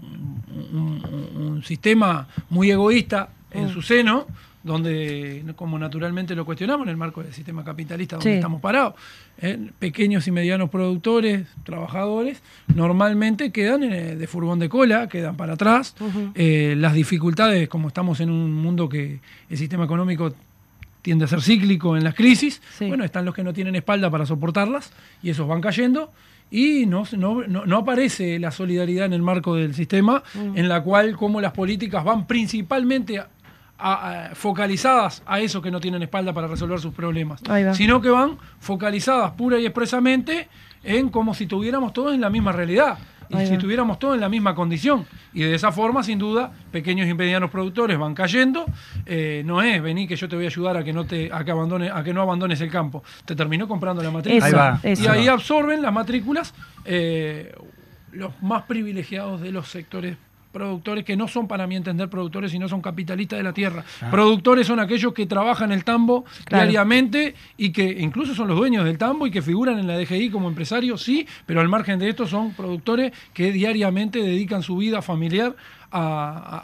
un- 0.03 1.03
un- 1.37 1.43
un 1.43 1.63
sistema 1.63 2.27
muy 2.51 2.71
egoísta 2.71 3.29
en 3.51 3.69
su 3.69 3.81
seno, 3.83 4.27
donde, 4.63 5.45
como 5.57 5.79
naturalmente 5.79 6.35
lo 6.35 6.45
cuestionamos, 6.45 6.87
en 6.87 6.91
el 6.91 6.97
marco 6.97 7.23
del 7.23 7.33
sistema 7.33 7.65
capitalista 7.65 8.17
donde 8.17 8.31
Sí. 8.31 8.37
estamos 8.37 8.61
parados, 8.61 8.95
¿eh? 9.41 9.71
pequeños 9.79 10.27
y 10.27 10.31
medianos 10.33 10.69
productores, 10.69 11.47
trabajadores, 11.65 12.43
normalmente 12.75 13.53
quedan 13.53 13.81
de 13.83 14.27
furgón 14.27 14.59
de 14.59 14.69
cola, 14.69 15.09
quedan 15.09 15.37
para 15.37 15.55
atrás. 15.55 15.95
Eh, 16.35 16.75
las 16.77 16.93
dificultades, 16.95 17.69
como 17.69 17.89
estamos 17.89 18.21
en 18.21 18.31
un 18.31 18.53
mundo 18.53 18.89
que 18.89 19.21
el 19.49 19.57
sistema 19.59 19.85
económico 19.85 20.35
tiende 21.03 21.25
a 21.25 21.29
ser 21.29 21.41
cíclico 21.41 21.97
en 21.97 22.05
las 22.05 22.15
crisis, 22.15 22.61
Sí. 22.77 22.87
bueno, 22.89 23.05
están 23.05 23.25
los 23.25 23.35
que 23.35 23.45
no 23.45 23.53
tienen 23.53 23.77
espalda 23.77 24.11
para 24.11 24.27
soportarlas 24.27 24.93
y 25.23 25.31
esos 25.31 25.47
van 25.47 25.61
cayendo 25.61 26.13
y 26.51 26.87
no, 26.87 27.05
no, 27.17 27.47
no- 27.47 27.65
no 27.67 27.77
aparece 27.79 28.39
la 28.39 28.51
solidaridad 28.51 29.07
en 29.07 29.13
el 29.13 29.23
marco 29.23 29.55
del 29.55 29.75
sistema 29.75 30.23
en 30.55 30.69
la 30.69 30.83
cual 30.83 31.15
como 31.17 31.41
las 31.41 31.53
políticas 31.53 32.03
van 32.05 32.27
principalmente 32.27 33.23
a- 33.79 34.31
focalizadas 34.35 35.23
a 35.27 35.41
esos 35.41 35.63
que 35.63 35.71
no 35.71 35.81
tienen 35.81 36.03
espalda 36.03 36.33
para 36.33 36.47
resolver 36.49 36.81
sus 36.81 36.93
problemas, 36.95 37.41
sino 37.75 38.01
que 38.01 38.11
van 38.11 38.39
focalizadas 38.59 39.33
pura 39.33 39.59
y 39.59 39.67
expresamente 39.67 40.49
en 40.83 41.09
como 41.11 41.35
si 41.35 41.47
tuviéramos 41.47 41.93
todos 41.93 42.15
en 42.15 42.21
la 42.21 42.31
misma 42.31 42.53
realidad 42.53 42.99
y 43.31 43.37
Ahí 43.37 43.47
si 43.47 43.53
va. 43.53 43.59
tuviéramos 43.59 43.99
todos 43.99 44.15
en 44.15 44.23
la 44.23 44.29
misma 44.31 44.55
condición. 44.55 45.05
Y 45.35 45.43
de 45.43 45.55
esa 45.55 45.71
forma, 45.71 46.03
sin 46.03 46.19
duda, 46.19 46.51
pequeños 46.73 47.07
y 47.07 47.13
medianos 47.13 47.51
productores 47.51 47.99
van 47.99 48.15
cayendo. 48.15 48.65
Eh, 49.05 49.43
no 49.45 49.61
es 49.61 49.83
vení 49.83 50.09
que 50.09 50.17
yo 50.17 50.29
te 50.31 50.35
voy 50.37 50.47
a 50.47 50.49
ayudar 50.49 50.79
a 50.79 50.83
que 50.83 50.95
no 50.95 51.05
te 51.05 51.31
a 51.31 51.45
que 51.45 51.51
abandone, 51.51 51.91
a 51.91 52.03
que 52.03 52.15
no 52.15 52.23
abandones 52.23 52.59
el 52.63 52.71
campo. 52.71 53.03
Te 53.27 53.37
terminó 53.37 53.69
comprando 53.69 54.03
la 54.03 54.11
matrícula. 54.11 54.47
Eso, 54.49 54.57
Ahí 54.57 54.71
va. 54.73 54.81
eso. 54.83 55.03
Y 55.03 55.07
ahí 55.09 55.29
absorben 55.29 55.83
las 55.83 55.93
matrículas 55.93 56.55
eh, 56.87 57.55
los 58.13 58.33
más 58.43 58.63
privilegiados 58.63 59.43
de 59.43 59.53
los 59.53 59.69
sectores 59.69 60.17
productores 60.53 61.05
que 61.05 61.17
no 61.17 61.29
son 61.29 61.47
para 61.47 61.67
mí 61.67 61.77
entender 61.77 62.09
productores 62.09 62.51
sino 62.51 62.69
son 62.69 62.81
capitalistas 62.81 63.39
de 63.39 63.43
la 63.43 63.53
tierra 63.53 63.85
Ah. 64.01 64.11
productores 64.11 64.67
son 64.67 64.81
aquellos 64.81 65.13
que 65.13 65.27
trabajan 65.27 65.73
el 65.73 65.85
tambo 65.85 66.25
Claro. 66.45 66.65
diariamente 66.65 67.35
y 67.57 67.71
que 67.71 67.85
incluso 68.01 68.35
son 68.35 68.49
los 68.49 68.57
dueños 68.57 68.85
del 68.85 68.99
tambo 68.99 69.27
y 69.27 69.31
que 69.31 69.43
figuran 69.43 69.79
en 69.79 69.87
la 69.87 69.97
DGI 69.99 70.31
como 70.31 70.49
empresarios 70.49 71.03
sí 71.03 71.27
pero 71.47 71.61
al 71.61 71.69
margen 71.69 71.99
de 71.99 72.09
esto 72.09 72.27
son 72.27 72.53
productores 72.55 73.13
que 73.35 73.53
diariamente 73.53 74.23
dedican 74.23 74.63
su 74.63 74.77
vida 74.79 75.03
familiar 75.03 75.55
a, 75.91 76.01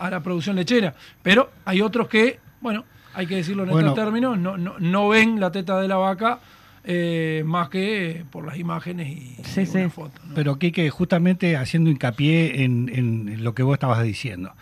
a- 0.01 0.07
a 0.07 0.11
la 0.11 0.21
producción 0.23 0.57
lechera 0.57 0.95
pero 1.23 1.51
hay 1.65 1.81
otros 1.81 2.09
que 2.09 2.39
bueno 2.61 2.85
hay 3.15 3.27
que 3.27 3.37
decirlo 3.37 3.63
en 3.65 3.71
Bueno. 3.71 3.89
estos 3.91 4.03
términos 4.05 4.39
no, 4.39 4.57
no, 4.57 4.75
no 4.79 5.09
ven 5.09 5.39
la 5.39 5.53
teta 5.53 5.81
de 5.81 5.87
la 5.89 5.97
vaca 5.97 6.41
eh, 6.85 7.43
más 7.47 7.69
que 7.71 8.11
eh, 8.11 8.25
por 8.31 8.47
las 8.47 8.59
imágenes 8.59 9.09
y, 9.09 9.37
Sí, 9.45 9.63
y 9.63 9.69
una 9.77 9.85
sí. 9.85 9.91
foto. 9.91 10.21
¿no? 10.27 10.35
Pero 10.35 10.59
Quique, 10.59 10.89
justamente 10.91 11.57
haciendo 11.57 11.91
hincapié 11.91 12.63
en, 12.65 12.91
en 12.93 13.43
lo 13.45 13.55
que 13.55 13.63
vos 13.63 13.75
estabas 13.75 14.03
diciendo. 14.03 14.53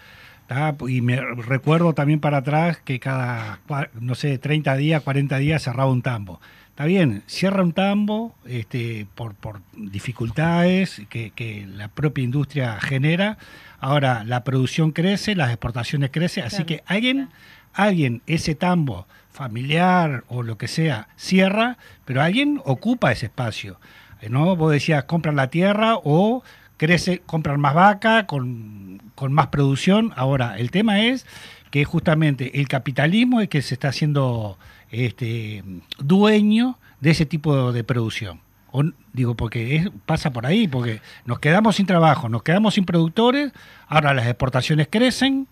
¿tá? 0.46 0.74
Y 0.88 1.00
me 1.00 1.20
recuerdo 1.20 1.92
también 1.94 2.20
para 2.20 2.38
atrás 2.38 2.78
que 2.84 3.00
cada, 3.00 3.58
no 4.00 4.14
sé, 4.14 4.38
30 4.38 4.76
días, 4.76 5.02
40 5.02 5.38
días 5.38 5.62
cerraba 5.62 5.90
un 5.90 6.02
tambo. 6.02 6.40
Está 6.70 6.86
bien, 6.86 7.22
cierra 7.26 7.62
un 7.62 7.72
tambo 7.72 8.34
este, 8.46 9.06
por, 9.14 9.34
por 9.34 9.60
dificultades 9.76 11.02
que, 11.10 11.30
que 11.34 11.66
la 11.66 11.88
propia 11.88 12.24
industria 12.24 12.80
genera. 12.80 13.38
Ahora 13.78 14.24
la 14.24 14.44
producción 14.44 14.92
crece, 14.92 15.34
las 15.34 15.48
exportaciones 15.50 16.10
crecen, 16.10 16.44
así 16.44 16.56
Claro. 16.64 16.66
que 16.66 16.82
alguien, 16.86 17.28
alguien 17.72 18.22
ese 18.26 18.54
tambo 18.54 19.06
familiar 19.30 20.24
o 20.28 20.42
lo 20.42 20.58
que 20.58 20.68
sea 20.68 21.08
cierra, 21.16 21.78
pero 22.04 22.22
alguien 22.22 22.60
ocupa 22.64 23.12
ese 23.12 23.26
espacio. 23.26 23.78
Eh, 24.20 24.28
¿no? 24.28 24.54
Vos 24.56 24.72
decías, 24.72 25.04
compran 25.04 25.36
la 25.36 25.48
tierra 25.48 25.96
o 25.96 26.42
crece, 26.76 27.20
compran 27.26 27.60
más 27.60 27.74
vaca 27.74 28.26
con, 28.26 29.02
con 29.14 29.32
más 29.32 29.48
producción. 29.48 30.12
Ahora, 30.16 30.58
el 30.58 30.70
tema 30.70 31.02
es 31.02 31.26
que 31.70 31.84
justamente 31.84 32.60
el 32.60 32.68
capitalismo 32.68 33.40
es 33.40 33.48
que 33.48 33.62
se 33.62 33.74
está 33.74 33.88
haciendo 33.88 34.58
este, 34.90 35.64
dueño 35.98 36.78
de 37.00 37.10
ese 37.10 37.26
tipo 37.26 37.72
de 37.72 37.82
producción. 37.82 38.40
O 38.70 38.84
digo, 39.12 39.34
porque 39.34 39.90
pasa 40.06 40.32
por 40.32 40.46
ahí, 40.46 40.68
porque 40.68 41.00
nos 41.24 41.40
quedamos 41.40 41.76
sin 41.76 41.86
trabajo, 41.86 42.28
nos 42.28 42.42
quedamos 42.42 42.74
sin 42.74 42.84
productores, 42.84 43.52
ahora 43.86 44.14
las 44.14 44.26
exportaciones 44.26 44.88
crecen 44.90 45.46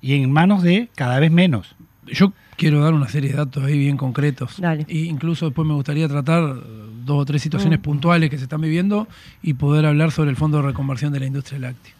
y 0.00 0.14
en 0.14 0.30
manos 0.32 0.62
de 0.62 0.88
cada 0.94 1.18
vez 1.18 1.30
menos. 1.30 1.74
Yo 2.06 2.32
quiero 2.56 2.82
dar 2.82 2.94
una 2.94 3.08
serie 3.08 3.30
de 3.30 3.36
datos 3.36 3.64
ahí 3.64 3.78
bien 3.78 3.96
concretos. 3.96 4.60
Dale. 4.60 4.84
Y 4.88 5.04
incluso 5.04 5.46
después 5.46 5.66
me 5.66 5.74
gustaría 5.74 6.08
tratar 6.08 6.56
dos 7.04 7.22
o 7.22 7.24
tres 7.24 7.42
situaciones 7.42 7.78
puntuales 7.78 8.30
que 8.30 8.36
se 8.38 8.44
están 8.44 8.60
viviendo 8.60 9.08
y 9.42 9.54
poder 9.54 9.86
hablar 9.86 10.12
sobre 10.12 10.30
el 10.30 10.36
fondo 10.36 10.58
de 10.58 10.64
reconversión 10.64 11.12
de 11.12 11.20
la 11.20 11.26
industria 11.26 11.58
láctea. 11.58 11.94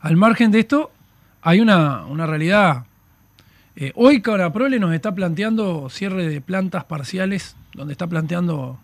Al 0.00 0.16
margen 0.16 0.50
de 0.50 0.60
esto, 0.60 0.90
hay 1.42 1.60
una, 1.60 2.06
una 2.06 2.26
realidad. 2.26 2.84
Eh, 3.76 3.92
hoy 3.94 4.22
Caraprole 4.22 4.78
nos 4.78 4.92
está 4.94 5.14
planteando 5.14 5.88
cierre 5.90 6.28
de 6.28 6.40
plantas 6.40 6.84
parciales, 6.84 7.56
donde 7.74 7.92
está 7.92 8.06
planteando 8.06 8.78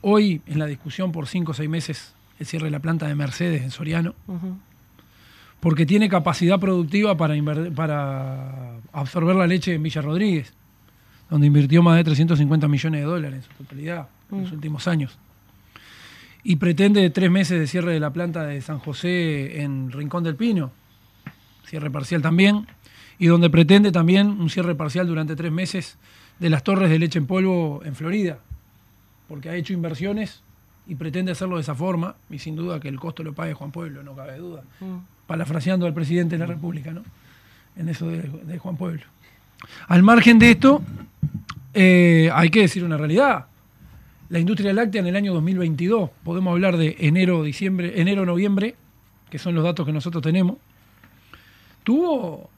hoy 0.00 0.40
en 0.46 0.58
la 0.58 0.66
discusión 0.66 1.12
por 1.12 1.26
cinco 1.26 1.52
o 1.52 1.54
seis 1.54 1.68
meses 1.68 2.14
el 2.38 2.46
cierre 2.46 2.66
de 2.66 2.70
la 2.70 2.80
planta 2.80 3.06
de 3.06 3.14
Mercedes 3.14 3.62
en 3.62 3.70
Soriano. 3.70 4.14
Ujú. 4.26 4.58
Porque 5.66 5.84
tiene 5.84 6.08
capacidad 6.08 6.60
productiva 6.60 7.16
para, 7.16 7.34
para 7.74 8.76
absorber 8.92 9.34
la 9.34 9.48
leche 9.48 9.74
en 9.74 9.82
Villa 9.82 10.00
Rodríguez, 10.00 10.54
donde 11.28 11.48
invirtió 11.48 11.82
más 11.82 11.96
de 11.96 12.04
350 12.04 12.68
millones 12.68 13.00
de 13.00 13.04
dólares 13.04 13.38
en 13.38 13.42
su 13.42 13.64
totalidad 13.64 14.06
en 14.30 14.42
los 14.42 14.52
últimos 14.52 14.86
años. 14.86 15.18
Y 16.44 16.54
pretende 16.54 17.10
tres 17.10 17.32
meses 17.32 17.58
de 17.58 17.66
cierre 17.66 17.92
de 17.94 17.98
la 17.98 18.12
planta 18.12 18.46
de 18.46 18.60
San 18.62 18.78
José 18.78 19.60
en 19.60 19.90
Rincón 19.90 20.22
del 20.22 20.36
Pino, 20.36 20.70
cierre 21.64 21.90
parcial 21.90 22.22
también, 22.22 22.68
y 23.18 23.26
donde 23.26 23.50
pretende 23.50 23.90
también 23.90 24.28
un 24.40 24.48
cierre 24.50 24.76
parcial 24.76 25.08
durante 25.08 25.34
tres 25.34 25.50
meses 25.50 25.98
de 26.38 26.48
las 26.48 26.62
torres 26.62 26.90
de 26.90 27.00
leche 27.00 27.18
en 27.18 27.26
polvo 27.26 27.82
en 27.84 27.96
Florida, 27.96 28.38
porque 29.26 29.48
ha 29.48 29.56
hecho 29.56 29.72
inversiones 29.72 30.44
y 30.86 30.94
pretende 30.94 31.32
hacerlo 31.32 31.56
de 31.56 31.62
esa 31.62 31.74
forma, 31.74 32.16
y 32.30 32.38
sin 32.38 32.56
duda 32.56 32.80
que 32.80 32.88
el 32.88 32.98
costo 32.98 33.22
lo 33.22 33.32
pague 33.32 33.54
Juan 33.54 33.72
Pueblo, 33.72 34.02
no 34.02 34.14
cabe 34.14 34.38
duda 34.38 34.62
parafraseando 35.26 35.86
al 35.86 35.94
presidente 35.94 36.36
de 36.36 36.40
la 36.40 36.46
República, 36.46 36.92
¿no? 36.92 37.02
En 37.76 37.88
eso 37.88 38.06
de, 38.08 38.22
de 38.22 38.58
Juan 38.58 38.76
Pueblo. 38.76 39.02
Al 39.88 40.02
margen 40.02 40.38
de 40.38 40.50
esto, 40.50 40.82
eh, 41.74 42.30
hay 42.32 42.50
que 42.50 42.60
decir 42.60 42.84
una 42.84 42.96
realidad. 42.96 43.46
La 44.28 44.38
industria 44.38 44.72
láctea 44.72 45.00
en 45.00 45.08
el 45.08 45.16
año 45.16 45.34
2022, 45.34 46.10
podemos 46.24 46.52
hablar 46.52 46.76
de 46.76 46.96
enero, 47.00 47.42
diciembre, 47.42 48.00
enero, 48.00 48.24
noviembre, 48.24 48.76
que 49.30 49.38
son 49.38 49.54
los 49.54 49.64
datos 49.64 49.84
que 49.84 49.92
nosotros 49.92 50.22
tenemos, 50.22 50.56
tuvo 51.84 52.50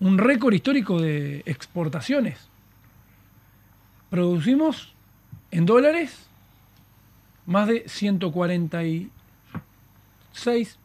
un 0.00 0.18
récord 0.18 0.54
histórico 0.54 1.00
de 1.00 1.42
exportaciones. 1.46 2.48
Producimos 4.10 4.94
en 5.50 5.66
dólares 5.66 6.28
más 7.46 7.68
de 7.68 7.84
146 7.88 9.08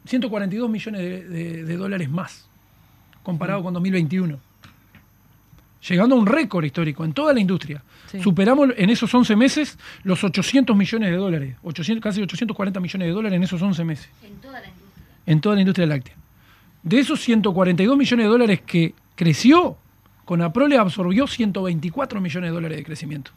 142 0.06 0.70
millones 0.70 1.00
de, 1.00 1.28
de- 1.28 1.64
de 1.64 1.76
dólares 1.76 2.08
más, 2.10 2.48
comparado 3.22 3.62
con 3.62 3.74
2021. 3.74 4.38
Llegando 5.88 6.14
a 6.14 6.18
un 6.18 6.26
récord 6.26 6.64
histórico 6.64 7.04
en 7.04 7.12
toda 7.14 7.32
la 7.32 7.40
industria. 7.40 7.82
Sí. 8.10 8.20
Superamos 8.20 8.68
en 8.76 8.90
esos 8.90 9.12
11 9.14 9.34
meses 9.34 9.78
los 10.02 10.22
800 10.22 10.76
millones 10.76 11.10
de 11.10 11.16
dólares, 11.16 11.56
800, 11.62 12.02
casi 12.02 12.20
840 12.20 12.80
millones 12.80 13.08
de 13.08 13.12
dólares 13.14 13.36
en 13.36 13.42
esos 13.44 13.62
11 13.62 13.84
meses, 13.84 14.08
En 14.22 14.34
toda 14.40 14.60
la 14.60 14.66
industria. 14.68 15.04
en 15.26 15.40
toda 15.40 15.54
la 15.54 15.60
industria 15.62 15.86
láctea. 15.86 16.14
De 16.82 16.98
esos 16.98 17.20
142 17.20 17.96
millones 17.96 18.24
de 18.26 18.30
dólares 18.30 18.60
que 18.66 18.94
creció, 19.14 19.76
Conaprole 20.26 20.76
absorbió 20.76 21.26
124 21.26 22.20
millones 22.20 22.50
de 22.50 22.54
dólares 22.54 22.78
de 22.78 22.84
crecimiento. 22.84 23.30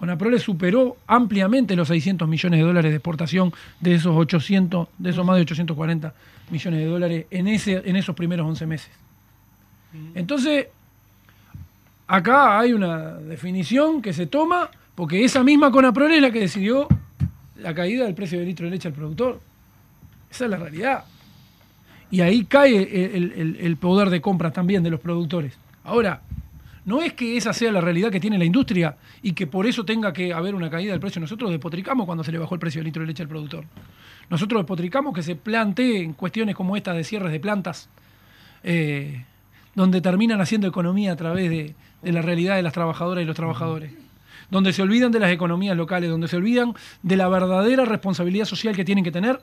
Conaprole 0.00 0.38
superó 0.38 0.96
ampliamente 1.06 1.76
los 1.76 1.88
600 1.88 2.26
millones 2.26 2.58
de 2.58 2.64
dólares 2.64 2.90
de 2.90 2.96
exportación 2.96 3.52
de 3.80 3.94
esos 3.96 4.16
800, 4.16 4.88
de 4.96 5.10
esos 5.10 5.26
más 5.26 5.36
de 5.36 5.42
840 5.42 6.14
millones 6.50 6.80
de 6.80 6.86
dólares 6.86 7.26
en, 7.30 7.46
ese, 7.46 7.82
en 7.84 7.96
esos 7.96 8.16
primeros 8.16 8.46
11 8.48 8.66
meses. 8.66 8.90
Entonces, 10.14 10.68
acá 12.06 12.58
hay 12.58 12.72
una 12.72 13.14
definición 13.14 14.00
que 14.00 14.12
se 14.14 14.26
toma 14.26 14.70
porque 14.94 15.22
esa 15.24 15.44
misma 15.44 15.70
Conaprole 15.70 16.16
es 16.16 16.22
la 16.22 16.30
que 16.30 16.40
decidió 16.40 16.88
la 17.56 17.74
caída 17.74 18.04
del 18.06 18.14
precio 18.14 18.38
del 18.38 18.48
litro 18.48 18.64
de 18.64 18.70
leche 18.70 18.88
al 18.88 18.94
productor. 18.94 19.38
Esa 20.30 20.44
es 20.46 20.50
la 20.50 20.56
realidad. 20.56 21.04
Y 22.10 22.22
ahí 22.22 22.44
cae 22.46 23.14
el, 23.16 23.32
el- 23.32 23.56
el 23.60 23.76
poder 23.76 24.08
de 24.10 24.20
compra 24.22 24.50
también 24.50 24.82
de 24.82 24.90
los 24.90 25.00
productores. 25.00 25.58
Ahora, 25.84 26.22
no 26.90 27.00
es 27.02 27.12
que 27.12 27.36
esa 27.36 27.52
sea 27.52 27.70
la 27.70 27.80
realidad 27.80 28.10
que 28.10 28.18
tiene 28.18 28.36
la 28.36 28.44
industria 28.44 28.96
y 29.22 29.32
que 29.32 29.46
por 29.46 29.64
eso 29.64 29.84
tenga 29.84 30.12
que 30.12 30.34
haber 30.34 30.56
una 30.56 30.68
caída 30.68 30.90
del 30.90 30.98
precio. 30.98 31.20
Nosotros 31.20 31.48
despotricamos 31.52 32.04
cuando 32.04 32.24
se 32.24 32.32
le 32.32 32.38
bajó 32.38 32.56
el 32.56 32.60
precio 32.60 32.80
del 32.80 32.86
litro 32.86 33.02
de 33.02 33.06
leche 33.06 33.22
al 33.22 33.28
productor. 33.28 33.64
Nosotros 34.28 34.62
despotricamos 34.62 35.14
que 35.14 35.22
se 35.22 35.36
planteen 35.36 36.14
cuestiones 36.14 36.56
como 36.56 36.76
estas 36.76 36.96
de 36.96 37.04
cierres 37.04 37.30
de 37.30 37.38
plantas, 37.38 37.88
eh, 38.64 39.24
donde 39.76 40.00
terminan 40.00 40.40
haciendo 40.40 40.66
economía 40.66 41.12
a 41.12 41.16
través 41.16 41.48
de, 41.48 41.76
de 42.02 42.12
la 42.12 42.22
realidad 42.22 42.56
de 42.56 42.62
las 42.62 42.72
trabajadoras 42.72 43.22
y 43.22 43.26
los 43.26 43.36
trabajadores. 43.36 43.92
Donde 44.50 44.72
se 44.72 44.82
olvidan 44.82 45.12
de 45.12 45.20
las 45.20 45.30
economías 45.30 45.76
locales, 45.76 46.10
donde 46.10 46.26
se 46.26 46.38
olvidan 46.38 46.74
de 47.04 47.16
la 47.16 47.28
verdadera 47.28 47.84
responsabilidad 47.84 48.46
social 48.46 48.74
que 48.74 48.84
tienen 48.84 49.04
que 49.04 49.12
tener. 49.12 49.40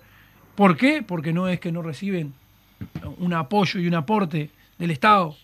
¿Por 0.55 0.75
qué? 0.75 1.01
Porque 1.01 1.31
no 1.31 1.47
es 1.47 1.61
que 1.61 1.71
no 1.71 1.81
reciben 1.81 2.33
un 3.19 3.33
apoyo 3.33 3.79
y 3.79 3.87
un 3.87 3.95
aporte 3.95 4.49
del 4.77 4.91
Estado 4.91 5.37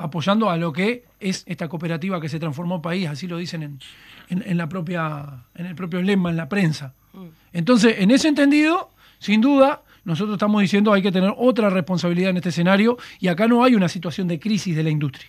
apoyando 0.00 0.50
a 0.50 0.56
lo 0.56 0.72
que 0.72 1.04
es 1.20 1.44
esta 1.46 1.68
cooperativa 1.68 2.20
que 2.20 2.28
se 2.28 2.38
transformó 2.40 2.80
país, 2.82 3.06
así 3.08 3.26
lo 3.26 3.36
dicen 3.36 3.62
en, 3.62 3.78
en- 4.28 4.42
en 4.46 4.56
la 4.56 4.68
propia, 4.68 5.44
en 5.54 5.66
el 5.66 5.74
propio 5.74 6.00
lema, 6.02 6.30
en 6.30 6.36
la 6.36 6.48
prensa. 6.48 6.94
Entonces, 7.52 7.96
en 7.98 8.10
ese 8.10 8.28
entendido, 8.28 8.90
sin 9.18 9.40
duda, 9.40 9.82
nosotros 10.04 10.34
estamos 10.36 10.62
diciendo 10.62 10.92
hay 10.92 11.02
que 11.02 11.12
tener 11.12 11.32
otra 11.36 11.68
responsabilidad 11.70 12.30
en 12.30 12.36
este 12.38 12.48
escenario 12.48 12.96
y 13.20 13.28
acá 13.28 13.46
no 13.46 13.62
hay 13.62 13.74
una 13.74 13.88
situación 13.88 14.26
de 14.28 14.38
crisis 14.40 14.74
de 14.74 14.82
la 14.82 14.90
industria. 14.90 15.28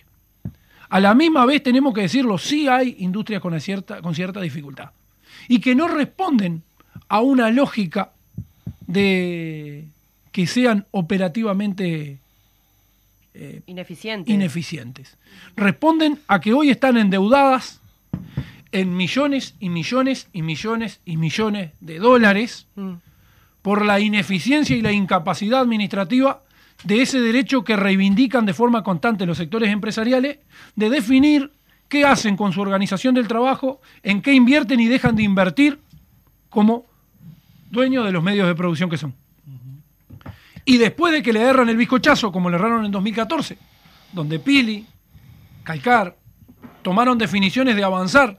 A 0.88 1.00
la 1.00 1.14
misma 1.14 1.44
vez 1.46 1.62
tenemos 1.62 1.92
que 1.92 2.02
decirlo, 2.02 2.38
sí 2.38 2.68
hay 2.68 2.96
industrias 3.00 3.40
con 3.42 3.58
cierta, 3.60 4.00
con 4.00 4.14
cierta 4.14 4.40
dificultad 4.40 4.90
y 5.48 5.58
que 5.60 5.74
no 5.74 5.88
responden 5.88 6.62
a 7.08 7.20
una 7.20 7.50
lógica 7.50 8.12
de 8.86 9.86
que 10.32 10.46
sean 10.46 10.86
operativamente 10.92 12.18
Ineficiente. 13.66 14.32
ineficientes. 14.32 15.16
Responden 15.56 16.18
a 16.28 16.40
que 16.40 16.52
hoy 16.52 16.70
están 16.70 16.96
endeudadas 16.96 17.80
en 18.72 18.96
millones 18.96 19.54
y 19.60 19.68
millones 19.68 20.28
y 20.32 20.42
millones 20.42 21.00
y 21.04 21.16
millones 21.16 21.72
de 21.80 21.98
dólares 21.98 22.66
Mm. 22.74 22.94
por 23.62 23.84
la 23.84 24.00
ineficiencia 24.00 24.76
y 24.76 24.82
la 24.82 24.92
incapacidad 24.92 25.60
administrativa 25.60 26.42
de 26.84 27.02
ese 27.02 27.20
derecho 27.20 27.62
que 27.64 27.76
reivindican 27.76 28.44
de 28.44 28.54
forma 28.54 28.82
constante 28.82 29.24
los 29.26 29.38
sectores 29.38 29.70
empresariales 29.70 30.38
de 30.74 30.90
definir 30.90 31.52
qué 31.88 32.04
hacen 32.04 32.36
con 32.36 32.52
su 32.52 32.60
organización 32.60 33.14
del 33.14 33.28
trabajo, 33.28 33.80
en 34.02 34.20
qué 34.22 34.32
invierten 34.32 34.80
y 34.80 34.88
dejan 34.88 35.14
de 35.14 35.22
invertir 35.22 35.78
como 36.48 36.86
dueños 37.70 38.04
de 38.04 38.12
los 38.12 38.22
medios 38.22 38.48
de 38.48 38.54
producción 38.54 38.90
que 38.90 38.98
son. 38.98 39.14
Y 40.64 40.78
después 40.78 41.12
de 41.12 41.22
que 41.22 41.32
le 41.32 41.42
erran 41.42 41.68
el 41.68 41.76
bizcochazo, 41.76 42.30
como 42.30 42.48
le 42.48 42.56
erraron 42.56 42.84
en 42.84 42.92
2014, 42.92 43.58
donde 44.12 44.38
Pili, 44.38 44.86
Calcar, 45.64 46.16
tomaron 46.82 47.18
definiciones 47.18 47.76
de 47.76 47.84
avanzar 47.84 48.36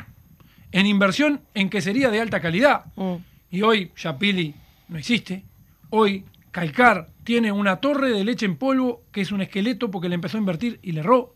en 0.71 0.85
inversión 0.85 1.41
en 1.53 1.69
que 1.69 1.81
sería 1.81 2.09
de 2.09 2.21
alta 2.21 2.39
calidad. 2.41 2.85
Mm. 2.95 3.15
Y 3.51 3.61
hoy 3.61 3.91
ya 3.95 4.17
Pili 4.17 4.55
no 4.87 4.97
existe. 4.97 5.43
Hoy 5.89 6.25
Calcar 6.51 7.09
tiene 7.23 7.51
una 7.51 7.77
torre 7.77 8.09
de 8.11 8.23
leche 8.23 8.45
en 8.45 8.57
polvo 8.57 9.03
que 9.11 9.21
es 9.21 9.31
un 9.31 9.41
esqueleto 9.41 9.91
porque 9.91 10.09
le 10.09 10.15
empezó 10.15 10.37
a 10.37 10.39
invertir 10.39 10.79
y 10.81 10.93
le 10.93 11.01
erró. 11.01 11.35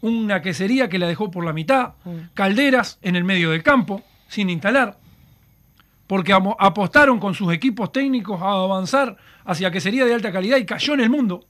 Una 0.00 0.40
quesería 0.42 0.88
que 0.88 0.98
la 0.98 1.08
dejó 1.08 1.30
por 1.30 1.44
la 1.44 1.52
mitad. 1.52 1.94
Calderas 2.34 2.98
en 3.02 3.16
el 3.16 3.24
medio 3.24 3.50
del 3.50 3.64
campo, 3.64 4.02
sin 4.28 4.48
instalar 4.48 4.98
porque 6.08 6.32
apostaron 6.32 7.20
con 7.20 7.34
sus 7.34 7.52
equipos 7.52 7.92
técnicos 7.92 8.40
a 8.42 8.50
avanzar 8.50 9.16
hacia 9.44 9.70
que 9.70 9.80
sería 9.80 10.04
de 10.04 10.14
alta 10.14 10.32
calidad 10.32 10.56
y 10.56 10.64
cayó 10.66 10.94
en 10.94 11.00
el 11.00 11.10
mundo. 11.10 11.44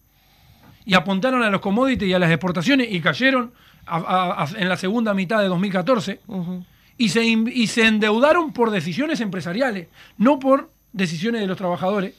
Y 0.85 0.95
apuntaron 0.95 1.43
a 1.43 1.51
los 1.51 1.61
commodities 1.61 2.11
y 2.11 2.13
a 2.13 2.19
las 2.19 2.31
exportaciones 2.31 2.89
y 2.91 3.01
cayeron 3.01 3.53
a- 3.87 3.97
a- 3.99 4.45
a- 4.45 4.49
en 4.59 4.69
la 4.69 4.77
segunda 4.77 5.15
mitad 5.15 5.41
de 5.41 5.49
2014. 5.49 6.21
Ujú. 6.27 6.65
Y 6.97 7.11
se, 7.11 7.25
in- 7.25 7.51
y 7.55 7.69
se 7.69 7.87
endeudaron 7.87 8.53
por 8.53 8.71
decisiones 8.71 9.21
empresariales, 9.21 9.89
no 10.19 10.39
por 10.39 10.71
decisiones 10.93 11.41
de 11.41 11.47
los 11.47 11.57
trabajadores. 11.57 12.15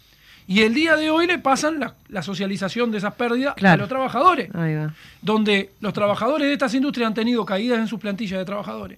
Y 0.47 0.61
el 0.61 0.73
día 0.73 0.95
de 0.95 1.11
hoy 1.11 1.27
le 1.27 1.37
pasan 1.39 1.79
la, 1.79 1.95
la 2.07 2.23
socialización 2.23 2.89
de 2.91 2.99
esas 2.99 3.13
pérdidas 3.15 3.53
a 3.63 3.77
los 3.77 3.87
trabajadores 3.89 4.49
Ahí 4.55 4.75
va. 4.75 4.93
donde 5.21 5.71
los 5.79 5.93
trabajadores 5.93 6.47
de 6.47 6.53
estas 6.53 6.73
industrias 6.73 7.07
han 7.07 7.13
tenido 7.13 7.45
caídas 7.45 7.77
en 7.79 7.87
sus 7.87 7.99
plantillas 7.99 8.39
de 8.39 8.45
trabajadores, 8.45 8.97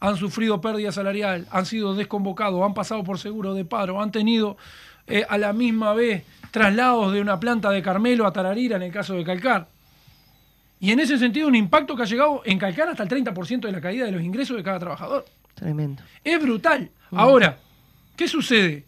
han 0.00 0.16
sufrido 0.16 0.60
pérdida 0.60 0.92
salarial, 0.92 1.46
han 1.50 1.66
sido 1.66 1.94
desconvocados, 1.94 2.62
han 2.64 2.74
pasado 2.74 3.04
por 3.04 3.18
seguro 3.18 3.54
de 3.54 3.64
paro, 3.64 4.00
han 4.00 4.10
tenido 4.10 4.56
eh, 5.06 5.24
a 5.28 5.36
la 5.38 5.52
misma 5.52 5.92
vez 5.92 6.24
traslados 6.50 7.12
de 7.12 7.20
una 7.20 7.38
planta 7.38 7.70
de 7.70 7.82
Carmelo 7.82 8.26
a 8.26 8.32
Tararira 8.32 8.76
en 8.76 8.82
el 8.82 8.92
caso 8.92 9.14
de 9.14 9.24
Calcar. 9.24 9.66
Y 10.80 10.92
en 10.92 11.00
ese 11.00 11.18
sentido 11.18 11.46
un 11.48 11.54
impacto 11.54 11.94
que 11.94 12.02
ha 12.02 12.06
llegado 12.06 12.40
en 12.44 12.58
Calcar 12.58 12.88
hasta 12.88 13.02
el 13.02 13.08
30% 13.10 13.60
de 13.60 13.72
la 13.72 13.80
caída 13.80 14.06
de 14.06 14.12
los 14.12 14.22
ingresos 14.22 14.56
de 14.56 14.62
cada 14.62 14.78
trabajador. 14.78 15.26
Tremendo. 15.54 16.02
Es 16.24 16.40
brutal. 16.40 16.90
Ahora, 17.12 17.58
¿qué 18.16 18.26
sucede? 18.26 18.86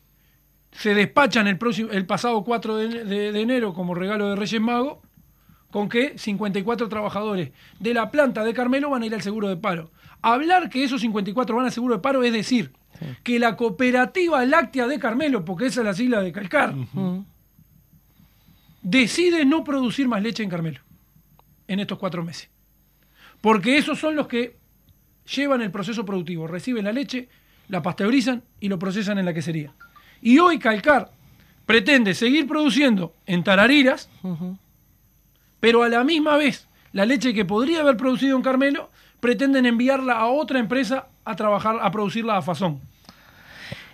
Se 0.70 0.94
despachan 0.94 1.46
el, 1.48 1.58
próximo, 1.58 1.90
el 1.92 2.06
pasado 2.06 2.42
4 2.44 2.76
de, 2.76 3.04
de- 3.04 3.32
de 3.32 3.40
enero 3.42 3.74
como 3.74 3.94
regalo 3.94 4.30
de 4.30 4.36
Reyes 4.36 4.60
Magos 4.60 4.98
con 5.72 5.88
que 5.88 6.16
54 6.16 6.88
trabajadores 6.88 7.50
de 7.80 7.94
la 7.94 8.10
planta 8.10 8.44
de 8.44 8.52
Carmelo 8.52 8.90
van 8.90 9.02
a 9.02 9.06
ir 9.06 9.14
al 9.14 9.22
seguro 9.22 9.48
de 9.48 9.56
paro. 9.56 9.90
Hablar 10.20 10.68
que 10.68 10.84
esos 10.84 11.00
54 11.00 11.56
van 11.56 11.64
al 11.64 11.72
seguro 11.72 11.96
de 11.96 12.00
paro 12.00 12.22
es 12.22 12.32
decir 12.32 12.72
que 13.24 13.40
la 13.40 13.56
cooperativa 13.56 14.44
láctea 14.44 14.86
de 14.86 15.00
Carmelo, 15.00 15.44
porque 15.44 15.66
esa 15.66 15.80
es 15.80 15.86
la 15.86 15.94
sigla 15.94 16.20
de 16.20 16.30
Calcar, 16.30 16.74
decide 18.82 19.44
no 19.46 19.64
producir 19.64 20.06
más 20.06 20.22
leche 20.22 20.42
en 20.42 20.50
Carmelo 20.50 20.80
en 21.66 21.80
estos 21.80 21.98
cuatro 21.98 22.22
meses. 22.22 22.50
Porque 23.40 23.78
esos 23.78 23.98
son 23.98 24.14
los 24.14 24.28
que 24.28 24.56
llevan 25.34 25.62
el 25.62 25.70
proceso 25.70 26.04
productivo, 26.04 26.46
reciben 26.46 26.84
la 26.84 26.92
leche, 26.92 27.28
la 27.68 27.82
pasteurizan 27.82 28.42
y 28.60 28.68
lo 28.68 28.78
procesan 28.78 29.18
en 29.18 29.24
la 29.24 29.32
quesería. 29.32 29.72
Y 30.20 30.38
hoy 30.38 30.58
Calcar 30.58 31.10
pretende 31.64 32.12
seguir 32.12 32.46
produciendo 32.46 33.14
en 33.24 33.42
Tarariras. 33.42 34.10
Pero 35.62 35.84
a 35.84 35.88
la 35.88 36.02
misma 36.02 36.36
vez 36.36 36.66
la 36.90 37.06
leche 37.06 37.32
que 37.32 37.44
podría 37.44 37.82
haber 37.82 37.96
producido 37.96 38.36
en 38.36 38.42
Carmelo 38.42 38.90
pretenden 39.20 39.64
enviarla 39.64 40.14
a 40.14 40.26
otra 40.26 40.58
empresa 40.58 41.06
a 41.24 41.36
trabajar, 41.36 41.78
a 41.80 41.88
producirla 41.92 42.36
a 42.36 42.42
Fazón. 42.42 42.80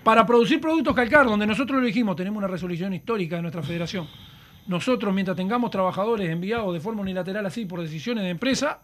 Para 0.03 0.25
producir 0.25 0.63
productos 0.63 0.95
Calcar, 0.95 1.27
donde 1.27 1.47
nosotros 1.47 1.79
lo 1.79 1.87
dijimos, 1.87 2.17
tenemos 2.17 2.39
una 2.39 2.47
resolución 2.47 2.95
histórica 2.95 3.37
de 3.37 3.43
nuestra 3.43 3.63
federación. 3.63 4.09
Nosotros, 4.67 5.13
mientras 5.13 5.37
tengamos 5.37 5.71
trabajadores 5.71 6.31
enviados 6.31 6.73
de 6.73 6.81
forma 6.81 7.03
unilateral 7.03 7.45
así 7.45 7.67
por 7.67 7.83
decisiones 7.83 8.25
de 8.25 8.31
empresa, 8.31 8.79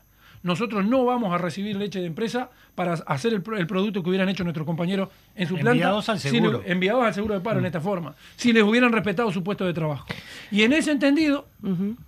nosotros 0.45 0.85
no 0.85 1.05
vamos 1.05 1.35
a 1.35 1.39
recibir 1.39 1.75
leche 1.77 1.99
de 2.01 2.07
empresa 2.07 2.51
para 2.77 2.93
hacer 2.93 3.33
el, 3.33 3.43
pro- 3.43 3.57
el 3.57 3.67
producto 3.67 4.03
que 4.03 4.11
hubieran 4.11 4.29
hecho 4.29 4.45
nuestros 4.45 4.65
compañeros 4.67 5.09
en 5.35 5.49
su 5.49 5.57
Enviados 5.57 6.05
planta. 6.05 6.13
al 6.13 6.21
si 6.21 6.29
seguro. 6.31 6.63
le- 6.63 6.71
enviados 6.71 7.03
al 7.05 7.15
seguro 7.15 7.35
de 7.35 7.41
paro 7.41 7.59
en 7.59 7.67
esta 7.67 7.81
forma. 7.81 8.15
Si 8.37 8.53
les 8.53 8.63
hubieran 8.63 8.93
respetado 8.93 9.33
su 9.33 9.43
puesto 9.43 9.65
de 9.65 9.73
trabajo. 9.73 10.07
Y 10.51 10.63
en 10.63 10.73
ese 10.75 10.93
entendido, 10.93 11.49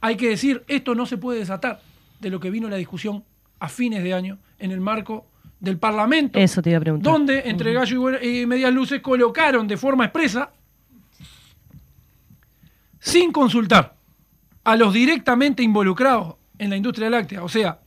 hay 0.01 0.17
que 0.17 0.29
decir, 0.29 0.63
esto 0.69 0.95
no 0.95 1.07
se 1.07 1.17
puede 1.19 1.39
desatar 1.41 1.81
de 2.21 2.31
lo 2.31 2.39
que 2.39 2.51
vino 2.51 2.69
la 2.69 2.77
discusión 2.77 3.25
a 3.59 3.69
fines 3.69 4.05
de 4.05 4.13
año 4.15 4.39
en 4.59 4.71
el 4.71 4.81
marco 4.81 5.27
del 5.59 5.79
Parlamento. 5.79 6.39
Eso 6.39 6.61
te 6.61 6.69
iba 6.71 6.77
a 6.77 6.81
preguntar. 6.83 7.11
Donde 7.11 7.43
entre 7.47 7.73
Gallo 7.73 8.21
y 8.23 8.45
Medias 8.45 8.73
Luces 8.73 9.01
colocaron 9.01 9.67
de 9.67 9.79
forma 9.79 10.05
expresa, 10.05 10.51
sin 13.01 13.33
consultar 13.33 13.97
a 14.65 14.77
los 14.77 14.93
directamente 14.93 15.63
involucrados 15.63 16.35
en 16.59 16.71
la 16.71 16.77
industria 16.77 17.09
láctea. 17.09 17.43
O 17.43 17.49
sea, 17.49 17.79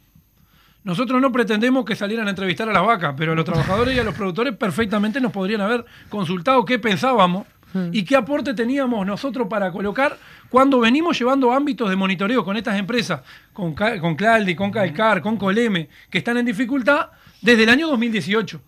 nosotros 0.83 1.21
no 1.21 1.31
pretendemos 1.31 1.85
que 1.85 1.95
salieran 1.95 2.27
a 2.27 2.29
entrevistar 2.29 2.69
a 2.69 2.73
las 2.73 2.85
vacas, 2.85 3.13
pero 3.17 3.33
a 3.33 3.35
los 3.35 3.45
trabajadores 3.45 3.95
y 3.95 3.99
a 3.99 4.03
los 4.03 4.15
productores 4.15 4.55
perfectamente 4.55 5.19
nos 5.19 5.31
podrían 5.31 5.61
haber 5.61 5.85
consultado 6.09 6.63
qué 6.65 6.79
pensábamos 6.79 7.45
y 7.91 8.03
qué 8.03 8.15
aporte 8.15 8.53
teníamos 8.53 9.05
nosotros 9.05 9.47
para 9.47 9.71
colocar 9.71 10.17
cuando 10.49 10.79
venimos 10.79 11.19
llevando 11.19 11.51
ámbitos 11.51 11.89
de 11.89 11.95
monitoreo 11.95 12.43
con 12.43 12.57
estas 12.57 12.79
empresas, 12.79 13.21
con, 13.53 13.73
con 13.73 14.15
Claldi, 14.15 14.55
con 14.55 14.71
Calcar, 14.71 15.21
con 15.21 15.37
Coleme, 15.37 15.87
que 16.09 16.17
están 16.17 16.37
en 16.37 16.45
dificultad 16.45 17.09
desde 17.41 17.63
el 17.63 17.69
año 17.69 17.87
2018. 17.89 18.61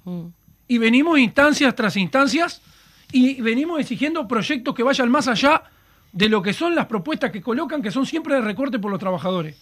Y 0.67 0.77
venimos 0.77 1.17
instancias 1.17 1.73
tras 1.75 1.97
instancias 1.97 2.61
y 3.11 3.41
venimos 3.41 3.79
exigiendo 3.79 4.27
proyectos 4.27 4.75
que 4.75 4.83
vayan 4.83 5.09
más 5.09 5.27
allá 5.27 5.63
de 6.11 6.29
lo 6.29 6.41
que 6.41 6.53
son 6.53 6.75
las 6.75 6.85
propuestas 6.85 7.31
que 7.31 7.41
colocan, 7.41 7.81
que 7.81 7.91
son 7.91 8.05
siempre 8.05 8.35
de 8.35 8.41
recorte 8.41 8.79
por 8.79 8.91
los 8.91 8.99
trabajadores. 8.99 9.55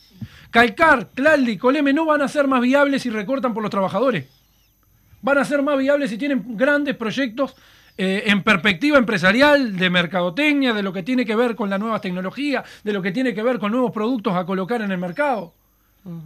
Calcar, 0.51 1.09
Claldi, 1.13 1.57
Coleme 1.57 1.93
no 1.93 2.05
van 2.05 2.21
a 2.21 2.27
ser 2.27 2.47
más 2.47 2.61
viables 2.61 3.03
si 3.03 3.09
recortan 3.09 3.53
por 3.53 3.61
los 3.61 3.69
trabajadores. 3.69 4.25
Van 5.21 5.37
a 5.37 5.45
ser 5.45 5.61
más 5.61 5.77
viables 5.77 6.09
si 6.09 6.17
tienen 6.17 6.57
grandes 6.57 6.95
proyectos 6.95 7.55
eh, 7.97 8.23
en 8.27 8.43
perspectiva 8.43 8.97
empresarial, 8.97 9.75
de 9.75 9.89
mercadotecnia, 9.89 10.73
de 10.73 10.81
lo 10.81 10.93
que 10.93 11.03
tiene 11.03 11.25
que 11.25 11.35
ver 11.35 11.55
con 11.55 11.69
las 11.69 11.79
nuevas 11.79 12.01
tecnologías, 12.01 12.63
de 12.83 12.93
lo 12.93 13.01
que 13.01 13.11
tiene 13.11 13.33
que 13.33 13.43
ver 13.43 13.59
con 13.59 13.71
nuevos 13.71 13.91
productos 13.91 14.35
a 14.35 14.45
colocar 14.45 14.81
en 14.81 14.91
el 14.91 14.97
mercado. 14.97 15.53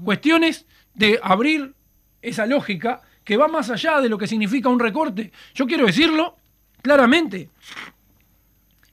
Cuestiones 0.03 0.67
de 0.93 1.19
abrir 1.21 1.73
esa 2.21 2.45
lógica 2.45 3.01
que 3.23 3.37
va 3.37 3.47
más 3.47 3.69
allá 3.69 3.99
de 4.01 4.09
lo 4.09 4.17
que 4.17 4.27
significa 4.27 4.69
un 4.69 4.79
recorte. 4.79 5.31
Yo 5.55 5.65
quiero 5.65 5.85
decirlo 5.85 6.37
claramente. 6.81 7.49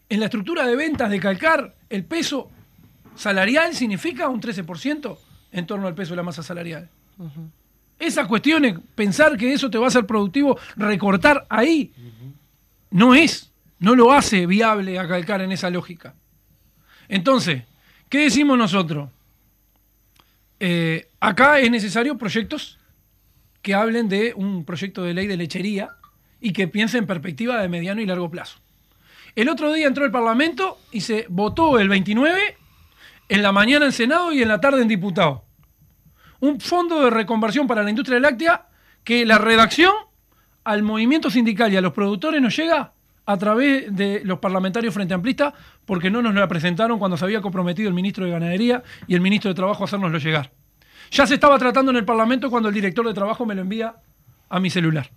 En 0.09 0.19
la 0.19 0.27
estructura 0.27 0.67
de 0.67 0.75
ventas 0.75 1.11
de 1.11 1.21
Calcar, 1.21 1.75
el 1.89 2.05
peso 2.05 2.51
salarial 3.21 3.75
significa 3.75 4.29
un 4.29 4.41
13% 4.41 5.19
en 5.53 5.67
torno 5.67 5.87
al 5.87 5.95
peso 5.95 6.11
de 6.13 6.17
la 6.17 6.23
masa 6.23 6.43
salarial. 6.43 6.89
Esa 7.99 8.27
cuestión 8.27 8.65
es 8.65 8.79
pensar 8.95 9.37
que 9.37 9.53
eso 9.53 9.69
te 9.69 9.77
va 9.77 9.85
a 9.85 9.89
hacer 9.89 10.07
productivo, 10.07 10.59
recortar 10.77 11.47
ahí, 11.51 11.93
no 12.91 13.15
es, 13.15 13.53
no 13.79 13.95
lo 13.95 14.13
hace 14.13 14.47
viable 14.47 14.99
a 14.99 15.07
Calcar 15.07 15.43
en 15.43 15.53
esa 15.53 15.69
lógica. 15.69 16.15
Entonces, 17.09 17.65
¿qué 18.09 18.21
decimos 18.21 18.57
nosotros? 18.57 19.11
Eh, 20.59 21.09
acá 21.21 21.61
es 21.61 21.71
necesario 21.71 22.17
proyectos 22.17 22.79
que 23.61 23.75
hablen 23.75 24.09
de 24.09 24.33
un 24.35 24.65
proyecto 24.65 25.03
de 25.03 25.13
ley 25.13 25.27
de 25.27 25.37
lechería 25.37 25.91
y 26.41 26.55
que 26.55 26.69
piensen 26.69 27.01
en 27.01 27.07
perspectiva 27.07 27.61
de 27.61 27.69
mediano 27.69 28.01
y 28.01 28.07
largo 28.07 28.31
plazo. 28.31 28.59
El 29.37 29.51
otro 29.51 29.73
día 29.73 29.87
entró 29.87 30.07
el 30.07 30.11
Parlamento 30.11 30.79
y 30.91 31.03
se 31.03 31.27
votó 31.29 31.79
el 31.79 31.89
29, 31.91 32.57
en 33.31 33.43
la 33.43 33.53
mañana 33.53 33.87
en 33.87 33.93
Senado 33.93 34.33
y 34.33 34.43
en 34.43 34.49
la 34.49 34.61
tarde 34.61 34.83
en 34.83 34.89
diputado. 34.89 35.45
un 36.41 36.61
fondo 36.61 37.05
de 37.05 37.11
reconversión 37.11 37.67
para 37.67 37.83
la 37.83 37.91
industria 37.91 38.19
láctea 38.19 38.67
que 39.05 39.25
la 39.25 39.39
redacción 39.39 39.93
al 40.65 40.83
movimiento 40.83 41.31
sindical 41.31 41.73
y 41.73 41.77
a 41.77 41.81
los 41.81 41.93
productores 41.93 42.43
nos 42.43 42.57
llega 42.57 42.93
a 43.27 43.37
través 43.37 43.95
de 43.95 44.23
los 44.25 44.41
parlamentarios 44.41 44.93
frente 44.93 45.15
amplistas 45.15 45.55
porque 45.85 46.11
no 46.11 46.23
nos 46.23 46.35
la 46.35 46.49
presentaron 46.49 46.99
cuando 46.99 47.17
se 47.17 47.25
había 47.25 47.41
comprometido 47.41 47.89
el 47.89 47.95
ministro 47.95 48.25
de 48.25 48.33
Ganadería 48.33 48.83
y 49.07 49.15
el 49.15 49.21
ministro 49.21 49.51
de 49.51 49.55
Trabajo 49.55 49.85
a 49.85 49.87
hacernoslo 49.87 50.19
llegar. 50.19 50.51
Ya 51.13 51.27
se 51.27 51.35
estaba 51.35 51.59
tratando 51.59 51.93
en 51.93 51.99
el 51.99 52.05
Parlamento 52.05 52.51
cuando 52.51 52.69
el 52.69 52.75
director 52.75 53.07
de 53.07 53.15
Trabajo 53.15 53.47
me 53.47 53.55
lo 53.55 53.61
envía 53.61 53.95
a 54.49 54.59
mi 54.59 54.71
celular. 54.71 55.09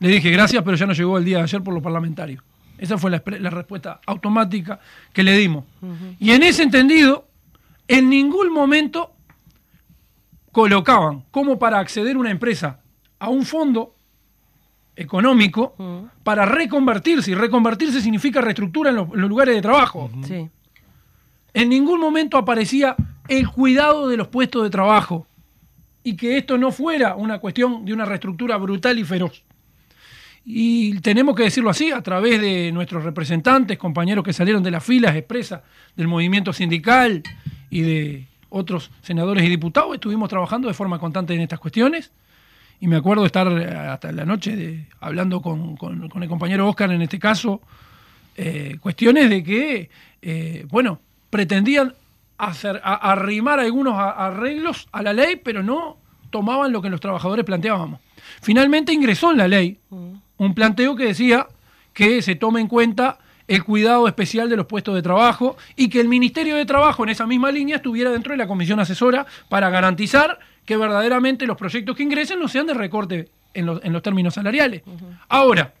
Le 0.00 0.08
dije 0.08 0.30
gracias, 0.30 0.62
pero 0.62 0.76
ya 0.76 0.86
no 0.86 0.94
llegó 0.94 1.18
el 1.18 1.24
día 1.24 1.38
de 1.38 1.42
ayer 1.42 1.62
por 1.62 1.74
los 1.74 1.82
parlamentarios. 1.82 2.42
Esa 2.78 2.96
fue 2.96 3.10
la, 3.10 3.22
la 3.26 3.50
respuesta 3.50 4.00
automática 4.06 4.80
que 5.12 5.22
le 5.22 5.36
dimos. 5.36 5.64
Y 6.18 6.30
en 6.30 6.42
ese 6.42 6.62
entendido, 6.62 7.28
en 7.88 8.08
ningún 8.08 8.52
momento 8.52 9.12
colocaban 10.52 11.24
como 11.30 11.58
para 11.58 11.78
acceder 11.78 12.16
una 12.16 12.30
empresa 12.30 12.80
a 13.18 13.28
un 13.28 13.44
fondo 13.44 13.94
económico 14.96 15.74
para 16.22 16.46
reconvertirse. 16.46 17.32
Y 17.32 17.34
reconvertirse 17.34 18.00
significa 18.00 18.40
reestructura 18.40 18.90
en 18.90 18.96
los, 18.96 19.12
en 19.12 19.20
los 19.20 19.28
lugares 19.28 19.54
de 19.54 19.62
trabajo. 19.62 20.10
Sí. 20.26 20.48
En 21.52 21.68
ningún 21.68 22.00
momento 22.00 22.38
aparecía 22.38 22.96
el 23.28 23.48
cuidado 23.48 24.08
de 24.08 24.16
los 24.16 24.28
puestos 24.28 24.62
de 24.62 24.70
trabajo. 24.70 25.26
Y 26.02 26.16
que 26.16 26.36
esto 26.36 26.58
no 26.58 26.70
fuera 26.70 27.16
una 27.16 27.38
cuestión 27.38 27.84
de 27.84 27.92
una 27.92 28.04
reestructura 28.04 28.56
brutal 28.56 28.98
y 28.98 29.04
feroz. 29.04 29.42
Y 30.44 31.00
tenemos 31.00 31.34
que 31.34 31.44
decirlo 31.44 31.70
así, 31.70 31.90
a 31.90 32.02
través 32.02 32.38
de 32.40 32.70
nuestros 32.70 33.02
representantes, 33.02 33.78
compañeros 33.78 34.22
que 34.22 34.34
salieron 34.34 34.62
de 34.62 34.70
las 34.70 34.84
filas 34.84 35.16
expresas 35.16 35.62
del 35.96 36.06
movimiento 36.06 36.52
sindical 36.52 37.22
y 37.74 37.80
de 37.82 38.26
otros 38.50 38.90
senadores 39.02 39.44
y 39.44 39.48
diputados, 39.48 39.94
estuvimos 39.94 40.28
trabajando 40.28 40.68
de 40.68 40.74
forma 40.74 40.98
constante 41.00 41.34
en 41.34 41.40
estas 41.40 41.58
cuestiones. 41.58 42.12
Y 42.80 42.86
me 42.86 42.96
acuerdo 42.96 43.26
estar 43.26 43.48
eh, 43.50 43.64
hasta 43.66 44.12
la 44.12 44.24
noche 44.24 44.54
de- 44.54 44.86
hablando 45.00 45.40
con, 45.42 45.76
con- 45.76 46.08
con 46.08 46.22
el 46.22 46.28
compañero 46.28 46.68
Oscar 46.68 46.92
en 46.92 47.02
este 47.02 47.18
caso, 47.18 47.60
eh, 48.36 48.76
cuestiones 48.80 49.28
de 49.28 49.42
que, 49.42 49.90
eh, 50.22 50.66
bueno, 50.70 51.00
pretendían 51.30 51.94
hacer, 52.38 52.80
a- 52.84 52.94
arrimar 53.12 53.58
algunos 53.58 53.94
arreglos 53.98 54.86
a 54.92 55.02
la 55.02 55.12
ley, 55.12 55.34
pero 55.42 55.62
no 55.62 55.96
tomaban 56.30 56.70
lo 56.72 56.80
que 56.82 56.90
los 56.90 57.00
trabajadores 57.00 57.44
planteábamos. 57.44 58.00
Finalmente 58.40 58.92
ingresó 58.92 59.32
en 59.32 59.38
la 59.38 59.48
ley 59.48 59.78
un 60.36 60.54
planteo 60.54 60.94
que 60.96 61.06
decía 61.06 61.46
que 61.92 62.22
se 62.22 62.34
tome 62.36 62.60
en 62.60 62.68
cuenta 62.68 63.18
el 63.46 63.64
cuidado 63.64 64.08
especial 64.08 64.48
de 64.48 64.56
los 64.56 64.66
puestos 64.66 64.94
de 64.94 65.02
trabajo 65.02 65.56
y 65.76 65.88
que 65.88 66.00
el 66.00 66.08
Ministerio 66.08 66.56
de 66.56 66.64
Trabajo 66.64 67.04
en 67.04 67.10
esa 67.10 67.26
misma 67.26 67.50
línea 67.50 67.76
estuviera 67.76 68.10
dentro 68.10 68.32
de 68.32 68.38
la 68.38 68.46
comisión 68.46 68.80
asesora 68.80 69.26
para 69.48 69.70
garantizar 69.70 70.38
que 70.64 70.76
verdaderamente 70.76 71.46
los 71.46 71.56
proyectos 71.56 71.96
que 71.96 72.02
ingresen 72.02 72.38
no 72.38 72.48
sean 72.48 72.66
de 72.66 72.74
recorte 72.74 73.28
en 73.52 73.66
los, 73.66 73.84
en 73.84 73.92
los 73.92 74.02
términos 74.02 74.34
salariales. 74.34 74.82
Ahora, 75.28 75.74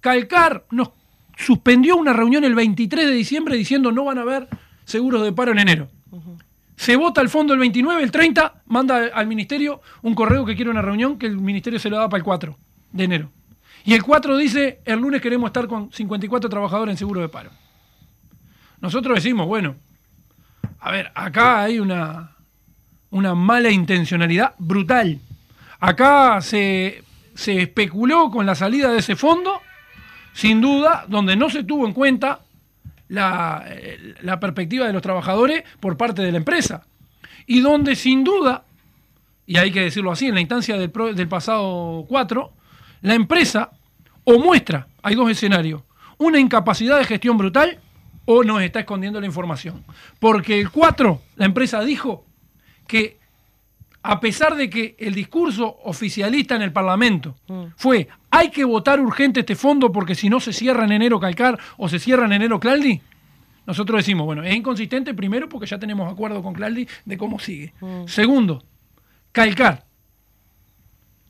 Calcar 0.00 0.64
nos 0.70 0.90
suspendió 1.36 1.96
una 1.96 2.12
reunión 2.12 2.44
el 2.44 2.54
23 2.54 3.06
de 3.06 3.12
diciembre 3.12 3.56
diciendo 3.56 3.92
no 3.92 4.04
van 4.04 4.18
a 4.18 4.22
haber 4.22 4.48
seguros 4.84 5.22
de 5.22 5.32
paro 5.32 5.52
en 5.52 5.60
enero. 5.60 5.88
Se 6.76 6.96
vota 6.96 7.20
el 7.20 7.28
fondo 7.28 7.52
el 7.54 7.60
29, 7.60 8.02
el 8.02 8.10
30, 8.10 8.62
manda 8.66 9.06
al 9.14 9.26
ministerio 9.26 9.80
un 10.02 10.14
correo 10.14 10.44
que 10.44 10.56
quiere 10.56 10.70
una 10.70 10.82
reunión 10.82 11.16
que 11.16 11.26
el 11.26 11.38
ministerio 11.38 11.78
se 11.78 11.88
lo 11.88 11.96
da 11.96 12.08
para 12.08 12.18
el 12.18 12.24
4 12.24 12.58
de 12.92 13.04
enero. 13.04 13.30
Y 13.84 13.94
el 13.94 14.02
4 14.02 14.36
dice, 14.36 14.80
el 14.84 15.00
lunes 15.00 15.20
queremos 15.20 15.48
estar 15.48 15.66
con 15.66 15.90
54 15.92 16.48
trabajadores 16.48 16.92
en 16.92 16.96
seguro 16.98 17.20
de 17.20 17.28
paro. 17.28 17.50
Nosotros 18.80 19.16
decimos, 19.16 19.46
bueno, 19.46 19.76
a 20.80 20.90
ver, 20.90 21.10
acá 21.14 21.62
hay 21.62 21.78
una, 21.78 22.36
una 23.10 23.34
mala 23.34 23.70
intencionalidad 23.70 24.54
brutal. 24.58 25.18
Acá 25.80 26.40
se, 26.40 27.02
se 27.34 27.62
especuló 27.62 28.30
con 28.30 28.46
la 28.46 28.54
salida 28.54 28.90
de 28.92 28.98
ese 28.98 29.16
fondo, 29.16 29.60
sin 30.32 30.60
duda, 30.60 31.04
donde 31.08 31.36
no 31.36 31.50
se 31.50 31.64
tuvo 31.64 31.86
en 31.86 31.92
cuenta 31.92 32.40
la, 33.08 33.64
eh, 33.66 34.14
la 34.22 34.38
perspectiva 34.40 34.86
de 34.86 34.92
los 34.92 35.02
trabajadores 35.02 35.64
por 35.80 35.96
parte 35.96 36.22
de 36.22 36.30
la 36.32 36.38
empresa. 36.38 36.84
Y 37.46 37.60
donde 37.60 37.96
sin 37.96 38.22
duda, 38.24 38.64
y 39.46 39.56
hay 39.56 39.72
que 39.72 39.80
decirlo 39.82 40.12
así, 40.12 40.26
en 40.26 40.34
la 40.34 40.40
instancia 40.40 40.76
del, 40.78 40.90
pro- 40.90 41.12
del 41.12 41.28
pasado 41.28 42.04
4, 42.08 42.52
la 43.02 43.14
empresa 43.14 43.70
o 44.24 44.38
muestra, 44.38 44.88
hay 45.02 45.14
dos 45.14 45.30
escenarios, 45.30 45.82
una 46.18 46.38
incapacidad 46.38 46.98
de 46.98 47.04
gestión 47.04 47.36
brutal 47.36 47.80
o 48.24 48.44
nos 48.44 48.62
está 48.62 48.80
escondiendo 48.80 49.20
la 49.20 49.26
información. 49.26 49.84
Porque 50.18 50.60
el 50.60 50.70
4, 50.70 51.20
la 51.36 51.44
empresa 51.44 51.82
dijo 51.82 52.24
que 52.86 53.18
a 54.04 54.20
pesar 54.20 54.56
de 54.56 54.68
que 54.68 54.96
el 54.98 55.14
discurso 55.14 55.78
oficialista 55.84 56.56
en 56.56 56.62
el 56.62 56.72
Parlamento 56.72 57.36
fue 57.76 58.08
hay 58.30 58.50
que 58.50 58.64
votar 58.64 59.00
urgente 59.00 59.40
este 59.40 59.54
fondo 59.54 59.92
porque 59.92 60.14
si 60.16 60.28
no 60.28 60.40
se 60.40 60.52
cierra 60.52 60.84
en 60.84 60.92
enero 60.92 61.20
Calcar 61.20 61.58
o 61.76 61.88
se 61.88 62.00
cierra 62.00 62.24
en 62.26 62.32
enero 62.32 62.58
Claldi, 62.58 63.00
nosotros 63.64 63.98
decimos, 63.98 64.26
bueno, 64.26 64.42
es 64.42 64.54
inconsistente 64.56 65.14
primero 65.14 65.48
porque 65.48 65.66
ya 65.66 65.78
tenemos 65.78 66.12
acuerdo 66.12 66.42
con 66.42 66.52
Claldi 66.52 66.88
de 67.04 67.16
cómo 67.16 67.38
sigue. 67.38 67.74
Segundo, 68.06 68.64
Calcar 69.30 69.84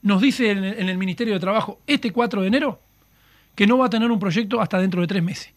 nos 0.03 0.20
dice 0.20 0.50
en 0.50 0.64
el, 0.64 0.98
Ministerio 0.98 1.34
de 1.34 1.40
Trabajo 1.40 1.80
este 1.86 2.11
4 2.12 2.42
de 2.42 2.48
enero 2.48 2.80
que 3.55 3.66
no 3.66 3.78
va 3.78 3.86
a 3.86 3.90
tener 3.90 4.11
un 4.11 4.18
proyecto 4.18 4.61
hasta 4.61 4.78
dentro 4.78 5.00
de 5.00 5.07
tres 5.07 5.22
meses. 5.22 5.53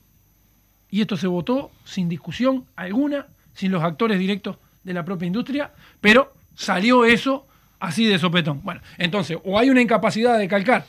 Y 0.89 1.01
esto 1.01 1.17
se 1.17 1.27
votó 1.27 1.71
sin 1.83 2.07
discusión 2.09 2.65
alguna, 2.75 3.27
sin 3.53 3.71
los 3.71 3.83
actores 3.83 4.19
directos 4.19 4.57
de 4.83 4.93
la 4.93 5.03
propia 5.03 5.25
industria, 5.27 5.71
pero 5.99 6.33
salió 6.55 7.05
eso 7.05 7.47
así 7.79 8.05
de 8.05 8.19
sopetón. 8.19 8.61
Bueno, 8.63 8.81
entonces, 8.97 9.37
o 9.43 9.57
hay 9.57 9.69
una 9.69 9.81
incapacidad 9.81 10.37
de 10.37 10.47
calcar 10.47 10.85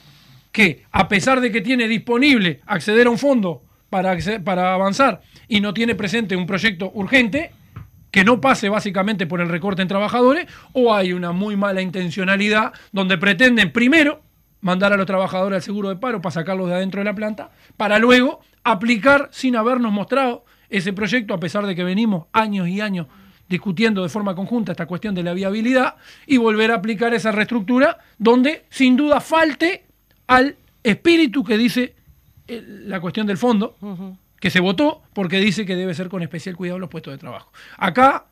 que, 0.53 0.85
a 0.91 1.09
pesar 1.09 1.41
de 1.41 1.51
que 1.51 1.61
tiene 1.61 1.89
disponible 1.89 2.61
acceder 2.67 3.07
a 3.07 3.11
un 3.11 3.19
fondo 3.19 3.63
para, 3.89 4.15
acce- 4.15 4.43
para 4.43 4.75
avanzar 4.75 5.23
y 5.49 5.61
no 5.61 5.73
tiene 5.73 5.95
presente 5.95 6.37
un 6.37 6.47
proyecto 6.47 6.91
urgente, 6.95 7.53
que 8.17 8.25
no 8.25 8.41
pase 8.41 8.71
básicamente 8.71 9.27
por 9.27 9.43
el 9.43 9.51
recorte 9.51 9.83
en 9.83 9.89
trabajadores, 9.89 10.47
o 10.73 10.95
hay 10.95 11.13
una 11.13 11.33
muy 11.33 11.55
mala 11.55 11.83
intencionalidad 11.83 12.73
donde 12.91 13.19
pretenden 13.19 13.75
primero 13.75 14.23
mandar 14.63 14.95
a 14.95 14.97
los 14.97 15.05
trabajadores 15.05 15.57
al 15.57 15.63
seguro 15.63 15.91
de 15.91 15.97
paro 15.97 16.23
para 16.23 16.33
sacarlos 16.33 16.71
de 16.71 16.77
adentro 16.77 17.01
de 17.01 17.05
la 17.05 17.15
planta, 17.15 17.51
para 17.77 17.99
luego 17.99 18.41
aplicar 18.65 19.29
sin 19.33 19.55
habernos 19.55 19.93
mostrado 19.93 20.47
ese 20.71 20.95
proyecto, 20.95 21.35
a 21.35 21.39
pesar 21.39 21.67
de 21.67 21.77
que 21.77 21.85
venimos 21.85 22.25
años 22.33 22.67
y 22.69 22.81
años 22.81 23.07
discutiendo 23.51 24.03
de 24.03 24.09
forma 24.09 24.35
conjunta 24.35 24.73
esta 24.73 24.87
cuestión 24.87 25.15
de 25.15 25.23
la 25.23 25.35
viabilidad, 25.35 25.97
y 26.27 26.39
volver 26.39 26.71
a 26.71 26.77
aplicar 26.77 27.13
esa 27.13 27.33
reestructura 27.33 27.99
donde 28.17 28.65
sin 28.71 28.97
duda 28.97 29.21
falte 29.21 29.85
al 30.27 30.57
espíritu 30.83 31.45
que 31.45 31.59
dice 31.59 31.95
eh, 32.49 32.65
la 32.67 32.99
cuestión 32.99 33.27
del 33.27 33.37
fondo, 33.37 33.77
que 34.41 34.51
se 34.51 34.61
votó 34.61 35.03
porque 35.15 35.39
dice 35.39 35.65
que 35.67 35.77
debe 35.77 35.95
ser 35.95 36.09
con 36.09 36.23
especial 36.23 36.57
cuidado 36.57 36.79
los 36.79 36.91
puestos 36.91 37.13
de 37.15 37.19
trabajo. 37.19 37.53
Acá, 37.79 38.27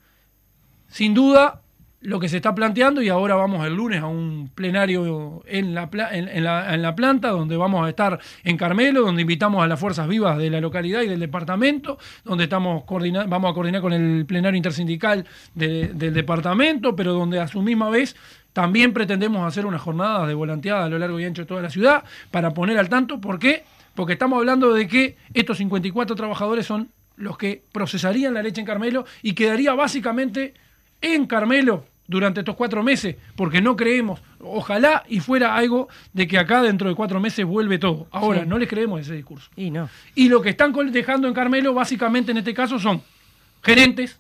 sin 0.89 1.15
duda, 1.15 1.61
lo 2.01 2.21
que 2.21 2.29
se 2.29 2.37
está 2.37 2.55
planteando, 2.55 3.01
y 3.01 3.09
ahora 3.09 3.35
vamos 3.35 3.67
el 3.67 3.75
lunes 3.75 4.03
a 4.03 4.07
un 4.07 4.51
plenario 4.55 5.43
en 5.47 5.75
la, 5.75 5.89
en, 6.13 6.45
la, 6.45 6.75
en 6.75 6.83
la 6.83 6.95
planta, 6.95 7.31
donde 7.31 7.57
vamos 7.57 7.87
a 7.87 7.89
estar 7.89 8.21
en 8.45 8.59
Carmelo, 8.59 9.01
donde 9.01 9.23
invitamos 9.23 9.65
a 9.65 9.67
las 9.67 9.81
fuerzas 9.81 10.07
vivas 10.07 10.37
de 10.37 10.51
la 10.51 10.61
localidad 10.61 11.01
y 11.01 11.09
del 11.09 11.21
departamento, 11.21 11.97
donde 12.23 12.45
estamos 12.45 12.85
vamos 13.27 13.51
a 13.51 13.55
coordinar 13.55 13.81
con 13.81 13.95
el 13.95 14.27
plenario 14.27 14.59
intersindical 14.59 15.25
de- 15.55 15.89
del 15.95 16.13
departamento, 16.13 16.95
pero 16.95 17.15
donde 17.15 17.41
a 17.41 17.49
su 17.49 17.63
misma 17.63 17.89
vez 17.89 18.15
también 18.53 18.93
pretendemos 18.93 19.45
hacer 19.49 19.65
una 19.65 19.79
jornada 19.79 20.27
de 20.27 20.35
volanteada 20.35 20.85
a 20.85 20.89
lo 20.91 20.99
largo 20.99 21.19
y 21.19 21.25
ancho 21.25 21.43
de 21.43 21.47
toda 21.47 21.63
la 21.63 21.71
ciudad 21.71 22.05
para 22.31 22.53
poner 22.53 22.79
al 22.79 22.91
tanto. 22.91 23.19
¿Por 23.19 23.39
qué? 23.39 23.65
Porque 23.95 24.15
estamos 24.15 24.39
hablando 24.39 24.73
de 24.73 24.87
que 24.89 25.17
estos 25.35 25.59
54 25.59 26.17
trabajadores 26.17 26.67
son 26.67 26.91
los 27.17 27.39
que 27.39 27.63
procesarían 27.73 28.35
la 28.35 28.43
leche 28.43 28.61
en 28.61 28.67
Carmelo 28.67 29.05
y 29.23 29.35
quedaría 29.35 29.73
básicamente 29.75 30.55
en 31.01 31.27
Carmelo 31.27 31.87
durante 32.07 32.41
estos 32.41 32.57
cuatro 32.57 32.83
meses, 32.83 33.17
porque 33.35 33.63
no 33.63 33.77
creemos, 33.77 34.21
ojalá 34.41 35.05
y 35.09 35.21
fuera 35.21 35.55
algo 35.57 35.89
de 36.13 36.27
que 36.27 36.39
acá 36.39 36.61
dentro 36.61 36.89
de 36.89 36.95
cuatro 36.95 37.19
meses 37.19 37.47
vuelve 37.47 37.79
todo. 37.79 38.09
Ahora, 38.11 38.41
Sí. 38.43 38.47
no 38.47 38.59
les 38.59 38.69
creemos 38.69 39.01
ese 39.01 39.15
discurso. 39.15 39.51
Y 39.57 39.71
no. 39.71 39.89
Y 40.15 40.29
lo 40.29 40.43
que 40.43 40.51
están 40.51 40.73
dejando 40.93 41.29
en 41.29 41.35
Carmelo, 41.35 41.73
básicamente 41.73 42.33
en 42.33 42.39
este 42.39 42.53
caso, 42.53 42.79
son 42.79 43.01
gerentes, 43.63 44.19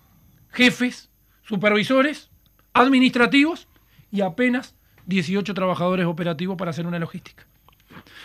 jefes, 0.51 1.11
supervisores, 1.47 2.31
administrativos 2.73 3.69
y 4.11 4.23
apenas 4.23 4.75
18 5.07 5.53
trabajadores 5.53 6.07
operativos 6.07 6.57
para 6.57 6.71
hacer 6.71 6.87
una 6.87 6.99
logística. 6.99 7.45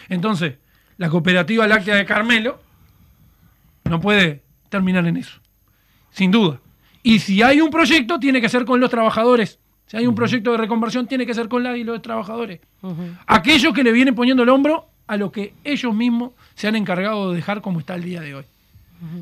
Entonces, 0.08 0.56
la 1.00 1.10
cooperativa 1.10 1.66
láctea 1.68 1.96
de 1.96 2.06
Carmelo 2.06 2.60
no 3.86 4.00
puede 4.00 4.44
terminar 4.70 5.08
en 5.08 5.18
eso, 5.18 5.40
sin 6.12 6.30
duda. 6.30 6.60
Y 7.02 7.20
si 7.20 7.42
hay 7.42 7.62
un 7.62 7.72
proyecto, 7.72 8.20
tiene 8.20 8.40
que 8.42 8.50
ser 8.50 8.66
con 8.66 8.80
los 8.80 8.90
trabajadores. 8.92 9.58
Si 9.88 9.98
hay 9.98 10.06
un 10.06 10.14
proyecto 10.14 10.52
de 10.52 10.58
reconversión, 10.58 11.08
tiene 11.08 11.26
que 11.26 11.34
ser 11.34 11.48
con 11.48 11.64
la 11.64 11.76
y 11.76 11.84
los 11.84 12.02
trabajadores. 12.02 12.60
Aquellos 13.26 13.74
que 13.74 13.84
le 13.84 13.92
vienen 13.92 14.14
poniendo 14.14 14.44
el 14.44 14.50
hombro 14.50 14.86
a 15.08 15.18
lo 15.18 15.32
que 15.32 15.54
ellos 15.64 15.96
mismos 15.96 16.34
se 16.54 16.68
han 16.68 16.76
encargado 16.76 17.32
de 17.32 17.38
dejar 17.38 17.62
como 17.62 17.80
está 17.80 17.96
el 17.96 18.04
día 18.04 18.22
de 18.22 18.36
hoy. 18.36 18.44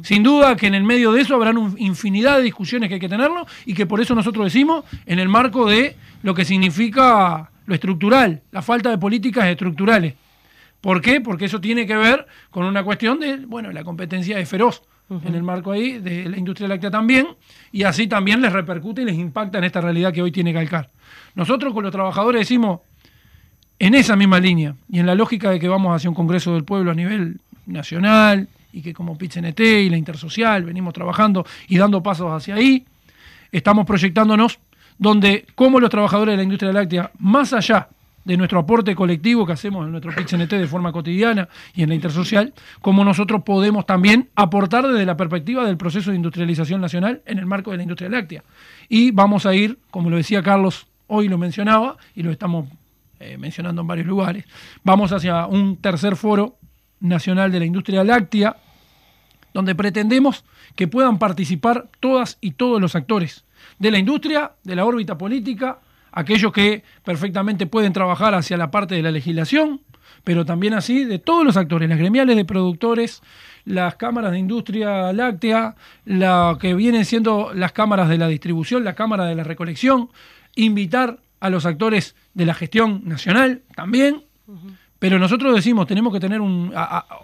Sin 0.01 0.23
duda 0.23 0.55
que 0.55 0.65
en 0.65 0.73
el 0.73 0.84
medio 0.84 1.11
de 1.13 1.21
eso 1.21 1.36
habrán 1.36 1.55
un- 1.57 1.75
infinidad 1.78 2.38
de 2.38 2.43
discusiones 2.43 2.89
que 2.89 2.95
hay 2.95 2.99
que 2.99 3.07
tenerlo 3.07 3.45
y 3.65 3.75
que 3.75 3.86
por 3.86 4.01
eso 4.01 4.15
nosotros 4.15 4.45
decimos 4.45 4.84
en 5.05 5.19
el 5.19 5.30
marco 5.30 5.69
de 5.69 5.95
lo 6.23 6.34
que 6.34 6.43
significa 6.45 7.51
lo 7.67 7.75
estructural, 7.75 8.41
la 8.51 8.63
falta 8.63 8.89
de 8.89 8.97
políticas 8.97 9.45
estructurales. 9.45 10.15
¿Por 10.82 11.01
qué? 11.01 11.21
Porque 11.21 11.45
eso 11.45 11.59
tiene 11.59 11.86
que 11.86 11.95
ver 11.95 12.28
con 12.49 12.65
una 12.65 12.84
cuestión 12.84 13.19
de, 13.19 13.38
bueno, 13.38 13.71
la 13.71 13.84
competencia 13.84 14.39
es 14.39 14.47
feroz 14.47 14.84
en 15.09 15.36
el 15.36 15.43
marco 15.43 15.71
ahí 15.71 15.99
de 15.99 16.28
la 16.28 16.38
industria 16.38 16.67
láctea 16.67 16.91
también, 16.91 17.28
y 17.71 17.84
así 17.84 18.07
también 18.07 18.41
les 18.41 18.51
repercute 18.51 19.03
y 19.03 19.05
les 19.05 19.15
impacta 19.15 19.57
en 19.57 19.63
esta 19.63 19.80
realidad 19.80 20.11
que 20.11 20.21
hoy 20.21 20.32
tiene 20.32 20.53
Calcar. 20.53 20.89
Nosotros 21.34 21.73
con 21.73 21.84
los 21.84 21.93
trabajadores 21.93 22.41
decimos, 22.41 22.82
en 23.80 23.95
esa 23.95 24.15
misma 24.15 24.39
línea 24.39 24.75
y 24.89 24.99
en 24.99 25.05
la 25.05 25.15
lógica 25.15 25.51
de 25.51 25.59
que 25.59 25.67
vamos 25.67 25.95
hacia 25.95 26.09
un 26.09 26.15
Congreso 26.15 26.53
del 26.53 26.63
Pueblo 26.63 26.91
a 26.91 26.93
nivel 26.95 27.39
nacional 27.67 28.49
y 28.73 28.82
que 28.82 28.93
como 28.93 29.17
PITCNT 29.17 29.59
y 29.59 29.89
la 29.89 29.97
Intersocial 29.97 30.63
venimos 30.63 30.93
trabajando 30.93 31.45
y 31.67 31.78
dando 31.78 32.01
pasos 32.03 32.32
hacia 32.32 32.55
ahí, 32.55 32.86
estamos 33.51 33.86
proyectándonos 33.86 34.59
donde 34.97 35.45
como 35.55 35.80
los 35.80 35.89
trabajadores 35.89 36.34
de 36.34 36.38
la 36.38 36.43
industria 36.43 36.73
láctea, 36.73 37.11
más 37.19 37.53
allá 37.53 37.88
de 38.28 38.36
nuestro 38.36 38.59
aporte 38.59 38.93
colectivo 38.93 39.45
que 39.45 39.53
hacemos 39.53 39.86
en 39.86 39.91
nuestro 39.91 40.13
PITCNT 40.13 40.51
de 40.51 40.67
forma 40.67 40.91
cotidiana 40.91 41.47
y 41.73 41.84
en 41.84 41.89
la 41.89 41.95
Intersocial, 41.95 42.53
como 42.82 43.05
nosotros 43.05 43.43
podemos 43.43 43.86
también 43.86 44.28
aportar 44.36 44.86
desde 44.86 45.05
la 45.05 45.15
perspectiva 45.15 45.65
del 45.65 45.78
proceso 45.78 46.09
de 46.09 46.17
industrialización 46.17 46.82
nacional 46.82 47.21
en 47.25 47.39
el 47.39 47.45
marco 47.45 47.71
de 47.71 47.78
la 47.78 47.84
industria 47.84 48.09
láctea. 48.09 48.43
Y 48.89 49.11
vamos 49.11 49.45
a 49.45 49.55
ir, 49.55 49.80
como 49.91 50.09
lo 50.09 50.17
decía 50.17 50.43
Carlos, 50.43 50.88
hoy 51.07 51.30
lo 51.30 51.38
mencionaba 51.38 51.95
y 52.15 52.23
lo 52.23 52.32
estamos 52.32 52.67
eh, 53.21 53.38
mencionando 53.38 53.80
en 53.80 53.88
varios 53.88 54.07
lugares, 54.07 54.43
vamos 54.84 55.13
hacia 55.13 55.45
un 55.45 55.78
tercer 55.78 56.17
foro 56.17 56.57
nacional 56.99 57.49
de 57.49 57.59
la 57.59 57.65
industria 57.65 58.03
láctea, 58.03 58.57
donde 59.53 59.73
pretendemos 59.73 60.43
que 60.75 60.89
puedan 60.89 61.17
participar 61.17 61.88
todas 62.01 62.38
y 62.41 62.51
todos 62.51 62.82
los 62.82 62.93
actores 62.93 63.45
de 63.80 63.89
la 63.89 63.99
industria, 63.99 64.51
de 64.65 64.75
la 64.75 64.84
órbita 64.84 65.17
política, 65.17 65.80
aquellos 66.18 66.51
que 66.51 66.84
perfectamente 67.03 67.68
pueden 67.68 67.93
trabajar 67.93 68.34
hacia 68.34 68.57
la 68.57 68.72
parte 68.72 68.95
de 68.95 69.03
la 69.03 69.11
legislación, 69.11 69.82
pero 70.24 70.45
también 70.45 70.74
así 70.74 71.05
de 71.05 71.20
todos 71.20 71.45
los 71.45 71.57
actores, 71.57 71.88
las 71.88 71.99
gremiales 71.99 72.36
de 72.36 72.43
productores, 72.43 73.22
las 73.65 73.97
cámaras 73.97 74.32
de 74.32 74.39
industria 74.39 75.13
láctea, 75.13 75.76
la 76.05 76.57
que 76.59 76.74
vienen 76.74 77.05
siendo 77.05 77.53
las 77.53 77.72
cámaras 77.72 78.09
de 78.09 78.18
la 78.18 78.28
distribución, 78.28 78.84
la 78.84 78.95
cámara 78.95 79.26
de 79.26 79.36
la 79.36 79.43
recolección, 79.43 80.09
invitar 80.55 81.20
a 81.39 81.51
los 81.51 81.68
actores 81.68 82.15
de 82.34 82.45
la 82.47 82.55
gestión 82.55 83.03
nacional 83.05 83.61
también, 83.76 84.24
pero 85.00 85.20
nosotros 85.20 85.54
decimos, 85.54 85.88
tenemos 85.88 86.12
que 86.12 86.20
tener 86.20 86.41
un, 86.41 86.74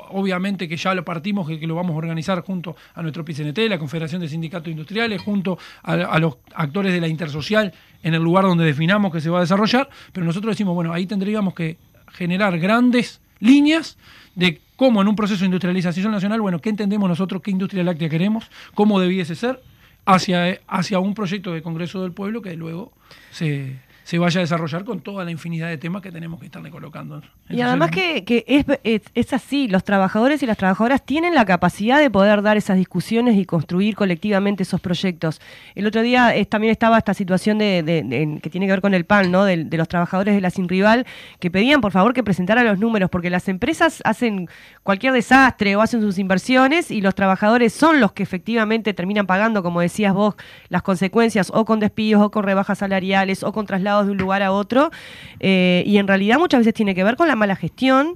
obviamente 0.10 0.68
que 0.68 0.78
ya 0.78 0.94
lo 0.94 1.04
partimos, 1.04 1.48
que, 1.48 1.60
que 1.60 1.68
lo 1.68 1.76
vamos 1.76 1.94
a 1.94 1.98
organizar 1.98 2.42
junto 2.42 2.76
a 2.94 3.02
nuestro 3.02 3.26
PCNT, 3.26 3.58
la 3.70 3.80
Confederación 3.80 4.22
de 4.22 4.30
Sindicatos 4.30 4.70
Industriales, 4.70 5.22
junto 5.22 5.58
a, 5.82 5.94
a 5.94 6.20
los 6.20 6.38
actores 6.56 6.94
de 6.94 7.02
la 7.02 7.08
intersocial 7.08 7.74
en 8.04 8.14
el 8.14 8.22
lugar 8.22 8.46
donde 8.46 8.66
definamos 8.66 9.12
que 9.12 9.22
se 9.22 9.30
va 9.30 9.40
a 9.40 9.42
desarrollar, 9.42 9.90
pero 10.12 10.26
nosotros 10.26 10.54
decimos, 10.54 10.76
bueno, 10.76 10.94
ahí 10.94 11.06
tendríamos 11.06 11.54
que 11.54 11.78
generar 12.12 12.60
grandes 12.60 13.22
líneas 13.40 13.98
de 14.36 14.62
cómo 14.76 15.02
en 15.02 15.08
un 15.08 15.16
proceso 15.16 15.42
de 15.42 15.46
industrialización 15.46 16.12
nacional, 16.12 16.42
bueno, 16.42 16.60
qué 16.60 16.70
entendemos 16.70 17.10
nosotros, 17.10 17.42
qué 17.42 17.52
industria 17.52 17.84
láctea 17.84 18.10
queremos, 18.10 18.50
cómo 18.74 19.00
debiese 19.00 19.36
ser, 19.36 19.62
hacia, 20.06 20.60
hacia 20.68 21.00
un 21.00 21.14
proyecto 21.14 21.54
de 21.54 21.62
Congreso 21.62 22.02
del 22.02 22.12
Pueblo 22.12 22.42
que 22.42 22.56
luego 22.56 22.92
se, 23.32 23.78
se 24.04 24.20
vaya 24.20 24.40
a 24.40 24.44
desarrollar 24.44 24.84
con 24.84 25.00
toda 25.00 25.24
la 25.24 25.32
infinidad 25.32 25.70
de 25.70 25.78
temas 25.78 26.02
que 26.02 26.12
tenemos 26.12 26.40
que 26.40 26.48
estarle 26.48 26.70
colocando. 26.70 27.22
Y 27.50 27.62
además 27.62 27.90
que, 27.92 28.26
que 28.26 28.44
es, 28.48 28.66
es- 28.84 29.02
es 29.14 29.34
así, 29.34 29.68
los 29.68 29.84
trabajadores 29.84 30.44
y 30.44 30.46
las 30.46 30.58
trabajadoras 30.58 31.06
tienen 31.06 31.36
la 31.36 31.46
capacidad 31.46 32.00
de 32.00 32.10
poder 32.10 32.42
dar 32.42 32.58
esas 32.58 32.76
discusiones 32.78 33.38
y 33.38 33.46
construir 33.46 33.96
colectivamente 33.96 34.64
esos 34.64 34.82
proyectos. 34.82 35.40
El 35.76 35.88
otro 35.88 36.02
día 36.02 36.34
también 36.50 36.72
estaba 36.72 36.98
esta 36.98 37.14
situación 37.14 37.58
de, 37.60 37.82
de- 37.84 38.04
de- 38.04 38.40
que 38.42 38.50
tiene 38.50 38.66
que 38.66 38.72
ver 38.74 38.82
con 38.82 38.94
el 38.94 39.06
PAN, 39.06 39.32
¿no? 39.32 39.46
De, 39.46 39.64
de 39.64 39.78
los 39.78 39.88
trabajadores 39.88 40.36
de 40.36 40.42
la 40.42 40.50
Sin 40.50 40.68
Rival, 40.68 41.06
que 41.40 41.50
pedían 41.50 41.80
por 41.80 41.92
favor 41.94 42.14
que 42.14 42.24
presentaran 42.24 42.66
los 42.66 42.80
números, 42.80 43.10
porque 43.10 43.30
las 43.30 43.48
empresas 43.48 44.02
hacen 44.06 44.50
cualquier 44.84 45.14
desastre 45.14 45.76
o 45.78 45.82
hacen 45.82 46.02
sus 46.02 46.18
inversiones 46.18 46.92
y 46.92 47.00
los 47.00 47.16
trabajadores 47.16 47.72
son 47.72 48.02
los 48.02 48.12
que 48.12 48.24
efectivamente 48.24 48.94
terminan 48.94 49.28
pagando, 49.28 49.64
como 49.64 49.80
decías 49.80 50.14
vos, 50.14 50.36
las 50.68 50.82
consecuencias 50.82 51.52
o 51.54 51.64
con 51.64 51.80
despidos 51.80 52.22
o 52.22 52.32
con 52.32 52.44
rebajas 52.44 52.80
salariales 52.80 53.44
o 53.44 53.54
con 53.54 53.66
traslados 53.66 53.93
de 54.02 54.12
un 54.12 54.18
lugar 54.18 54.42
a 54.42 54.52
otro. 54.52 54.90
Eh, 55.40 55.84
y 55.86 55.98
en 55.98 56.08
realidad 56.08 56.40
muchas 56.40 56.62
veces 56.62 56.74
tiene 56.74 56.96
que 56.96 57.04
ver 57.04 57.16
con 57.16 57.28
la 57.28 57.36
mala 57.36 57.56
gestión. 57.56 58.16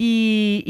Y, 0.00 0.62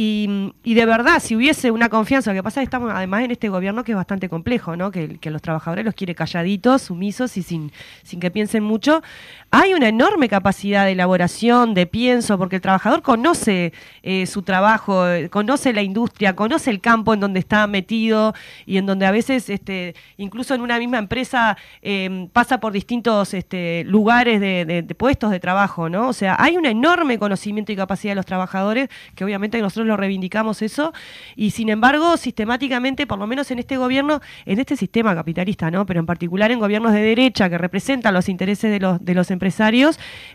y- 0.64 0.74
de 0.74 0.86
verdad, 0.86 1.20
si 1.20 1.36
hubiese 1.36 1.70
una 1.70 1.90
confianza, 1.90 2.30
lo 2.32 2.38
que 2.38 2.42
pasa 2.42 2.60
es 2.60 2.64
que 2.64 2.68
estamos 2.68 2.90
además 2.94 3.24
en 3.24 3.30
este 3.30 3.50
gobierno 3.50 3.84
que 3.84 3.92
es 3.92 3.96
bastante 3.96 4.28
complejo, 4.30 4.74
¿no? 4.74 4.90
que, 4.90 5.18
que 5.18 5.30
los 5.30 5.42
trabajadores 5.42 5.84
los 5.84 5.94
quiere 5.94 6.14
calladitos, 6.14 6.80
sumisos 6.82 7.36
y 7.36 7.42
sin, 7.42 7.70
sin 8.04 8.20
que 8.20 8.30
piensen 8.30 8.62
mucho. 8.64 9.02
Hay 9.50 9.72
una 9.72 9.88
enorme 9.88 10.28
capacidad 10.28 10.84
de 10.84 10.92
elaboración, 10.92 11.72
de 11.72 11.86
pienso, 11.86 12.36
porque 12.36 12.56
el 12.56 12.62
trabajador 12.62 13.00
conoce 13.00 13.72
eh, 14.02 14.26
su 14.26 14.42
trabajo, 14.42 15.08
eh, 15.08 15.30
conoce 15.30 15.72
la 15.72 15.80
industria, 15.80 16.36
conoce 16.36 16.68
el 16.68 16.82
campo 16.82 17.14
en 17.14 17.20
donde 17.20 17.40
está 17.40 17.66
metido 17.66 18.34
y 18.66 18.76
en 18.76 18.84
donde 18.84 19.06
a 19.06 19.10
veces, 19.10 19.48
este, 19.48 19.94
incluso 20.18 20.54
en 20.54 20.60
una 20.60 20.78
misma 20.78 20.98
empresa, 20.98 21.56
eh, 21.80 22.28
pasa 22.30 22.60
por 22.60 22.74
distintos 22.74 23.32
este, 23.32 23.84
lugares 23.84 24.38
de 24.38 24.94
puestos 24.98 25.30
de 25.30 25.40
trabajo, 25.40 25.88
¿no? 25.88 26.08
O 26.08 26.12
sea, 26.12 26.36
hay 26.38 26.58
un 26.58 26.66
enorme 26.66 27.18
conocimiento 27.18 27.72
y 27.72 27.76
capacidad 27.76 28.10
de 28.10 28.16
los 28.16 28.26
trabajadores, 28.26 28.90
que 29.14 29.24
obviamente 29.24 29.58
nosotros 29.62 29.86
lo 29.86 29.96
reivindicamos 29.96 30.60
eso, 30.60 30.92
y 31.36 31.52
sin 31.52 31.70
embargo, 31.70 32.18
sistemáticamente, 32.18 33.06
por 33.06 33.18
lo 33.18 33.26
menos 33.26 33.50
en 33.50 33.60
este 33.60 33.78
gobierno, 33.78 34.20
en 34.44 34.58
este 34.60 34.76
sistema 34.76 35.14
capitalista, 35.14 35.70
¿no? 35.70 35.86
Pero 35.86 36.00
en 36.00 36.06
particular 36.06 36.50
en 36.50 36.58
gobiernos 36.58 36.92
de 36.92 37.00
derecha 37.00 37.48
que 37.48 37.56
representan 37.56 38.12
los 38.12 38.28
intereses 38.28 38.70
de 38.70 38.78
los, 38.78 39.02
de 39.02 39.14
los 39.14 39.30
empresarios, 39.30 39.37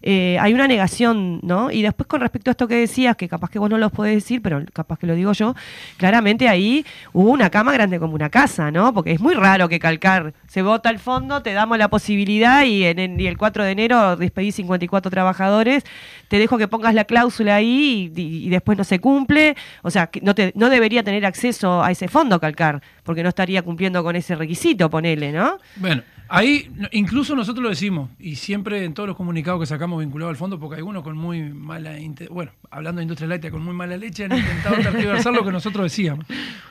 eh, 0.01 0.37
hay 0.39 0.53
una 0.53 0.67
negación, 0.67 1.39
¿no? 1.43 1.71
Y 1.71 1.81
después 1.81 2.07
con 2.07 2.21
respecto 2.21 2.49
a 2.49 2.51
esto 2.51 2.67
que 2.67 2.75
decías, 2.75 3.15
que 3.15 3.27
capaz 3.27 3.49
que 3.49 3.59
vos 3.59 3.69
no 3.69 3.77
los 3.77 3.91
podés 3.91 4.15
decir, 4.15 4.41
pero 4.41 4.61
capaz 4.73 4.99
que 4.99 5.07
lo 5.07 5.15
digo 5.15 5.33
yo, 5.33 5.55
claramente 5.97 6.47
ahí 6.49 6.85
hubo 7.13 7.29
una 7.31 7.49
cama 7.49 7.73
grande 7.73 7.99
como 7.99 8.15
una 8.15 8.29
casa, 8.29 8.71
¿no? 8.71 8.93
Porque 8.93 9.11
es 9.11 9.19
muy 9.19 9.33
raro 9.33 9.69
que 9.69 9.79
calcar, 9.79 10.33
se 10.47 10.61
vota 10.61 10.89
el 10.89 10.99
fondo, 10.99 11.41
te 11.41 11.53
damos 11.53 11.77
la 11.77 11.87
posibilidad 11.89 12.63
y, 12.63 12.83
en, 12.85 12.99
el 12.99 13.37
4 13.37 13.63
de 13.63 13.71
enero 13.71 14.15
despedís 14.15 14.55
54 14.55 15.09
trabajadores, 15.11 15.83
te 16.27 16.37
dejo 16.39 16.57
que 16.57 16.67
pongas 16.67 16.93
la 16.93 17.05
cláusula 17.05 17.55
ahí 17.55 18.11
y, 18.15 18.21
y- 18.21 18.45
y 18.47 18.49
después 18.49 18.77
no 18.77 18.83
se 18.83 18.99
cumple, 18.99 19.55
o 19.81 19.89
sea, 19.91 20.07
que 20.07 20.21
no, 20.21 20.33
te, 20.35 20.51
no 20.55 20.69
debería 20.69 21.03
tener 21.03 21.25
acceso 21.25 21.83
a 21.83 21.91
ese 21.91 22.07
fondo 22.07 22.39
calcar, 22.39 22.81
porque 23.03 23.23
no 23.23 23.29
estaría 23.29 23.61
cumpliendo 23.61 24.03
con 24.03 24.15
ese 24.15 24.35
requisito, 24.35 24.89
ponele, 24.89 25.31
¿no? 25.31 25.57
Bueno, 25.77 26.01
ahí 26.29 26.69
incluso 26.91 27.35
nosotros 27.35 27.63
lo 27.63 27.69
decimos, 27.69 28.09
y 28.19 28.35
siempre 28.35 28.83
en 28.85 28.93
todos 28.93 29.07
los 29.07 29.15
comunicados 29.17 29.59
que 29.59 29.65
sacamos 29.65 29.99
vinculados 29.99 30.31
al 30.31 30.37
fondo, 30.37 30.59
porque 30.59 30.77
algunos 30.77 31.03
con 31.03 31.17
muy 31.17 31.41
mala, 31.53 31.93
bueno, 32.29 32.51
hablando 32.71 32.99
de 32.99 33.03
industria 33.03 33.27
láctea, 33.27 33.51
con 33.51 33.63
muy 33.63 33.73
mala 33.73 33.97
leche, 33.97 34.25
han 34.25 34.35
intentado 34.37 34.75
tergiversar 34.81 35.33
lo 35.33 35.43
que 35.45 35.51
nosotros 35.51 35.83
decíamos. 35.83 36.25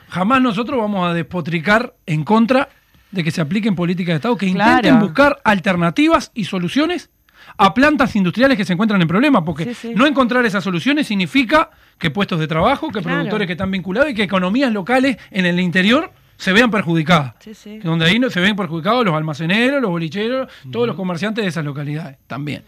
Jamás 0.09 0.41
nosotros 0.41 0.77
vamos 0.79 1.09
a 1.09 1.13
despotricar 1.13 1.93
en 2.05 2.23
contra 2.23 2.69
de 3.11 3.23
que 3.23 3.31
se 3.31 3.41
apliquen 3.41 3.75
políticas 3.75 4.13
de 4.13 4.15
Estado 4.17 4.35
que 4.37 4.47
intenten 4.47 4.99
buscar 4.99 5.39
alternativas 5.43 6.31
y 6.33 6.45
soluciones 6.45 7.09
a 7.57 7.73
plantas 7.73 8.15
industriales 8.15 8.57
que 8.57 8.65
se 8.65 8.73
encuentran 8.73 9.01
en 9.01 9.07
problemas, 9.07 9.43
porque 9.45 9.65
Sí, 9.65 9.73
sí. 9.73 9.93
no 9.95 10.07
encontrar 10.07 10.45
esas 10.45 10.63
soluciones 10.63 11.07
significa 11.07 11.69
que 11.99 12.09
puestos 12.09 12.39
de 12.39 12.47
trabajo, 12.47 12.87
que 12.87 13.01
Claro. 13.01 13.17
productores 13.17 13.47
que 13.47 13.53
están 13.53 13.69
vinculados 13.69 14.09
y 14.09 14.13
que 14.15 14.23
economías 14.23 14.71
locales 14.71 15.17
en 15.29 15.45
el 15.45 15.59
interior 15.59 16.11
se 16.43 16.51
vean 16.51 16.69
perjudicadas. 16.69 17.35
Sí, 17.39 17.53
sí. 17.53 17.79
Donde 17.79 18.03
ahí 18.05 18.19
se 18.29 18.41
ven 18.41 18.53
perjudicados 18.57 19.05
los 19.05 19.13
almaceneros, 19.15 19.81
los 19.81 19.89
bolicheros, 19.89 20.51
todos 20.73 20.85
los 20.85 20.97
comerciantes 20.97 21.41
de 21.41 21.47
esas 21.47 21.63
localidades 21.63 22.17
también. 22.27 22.65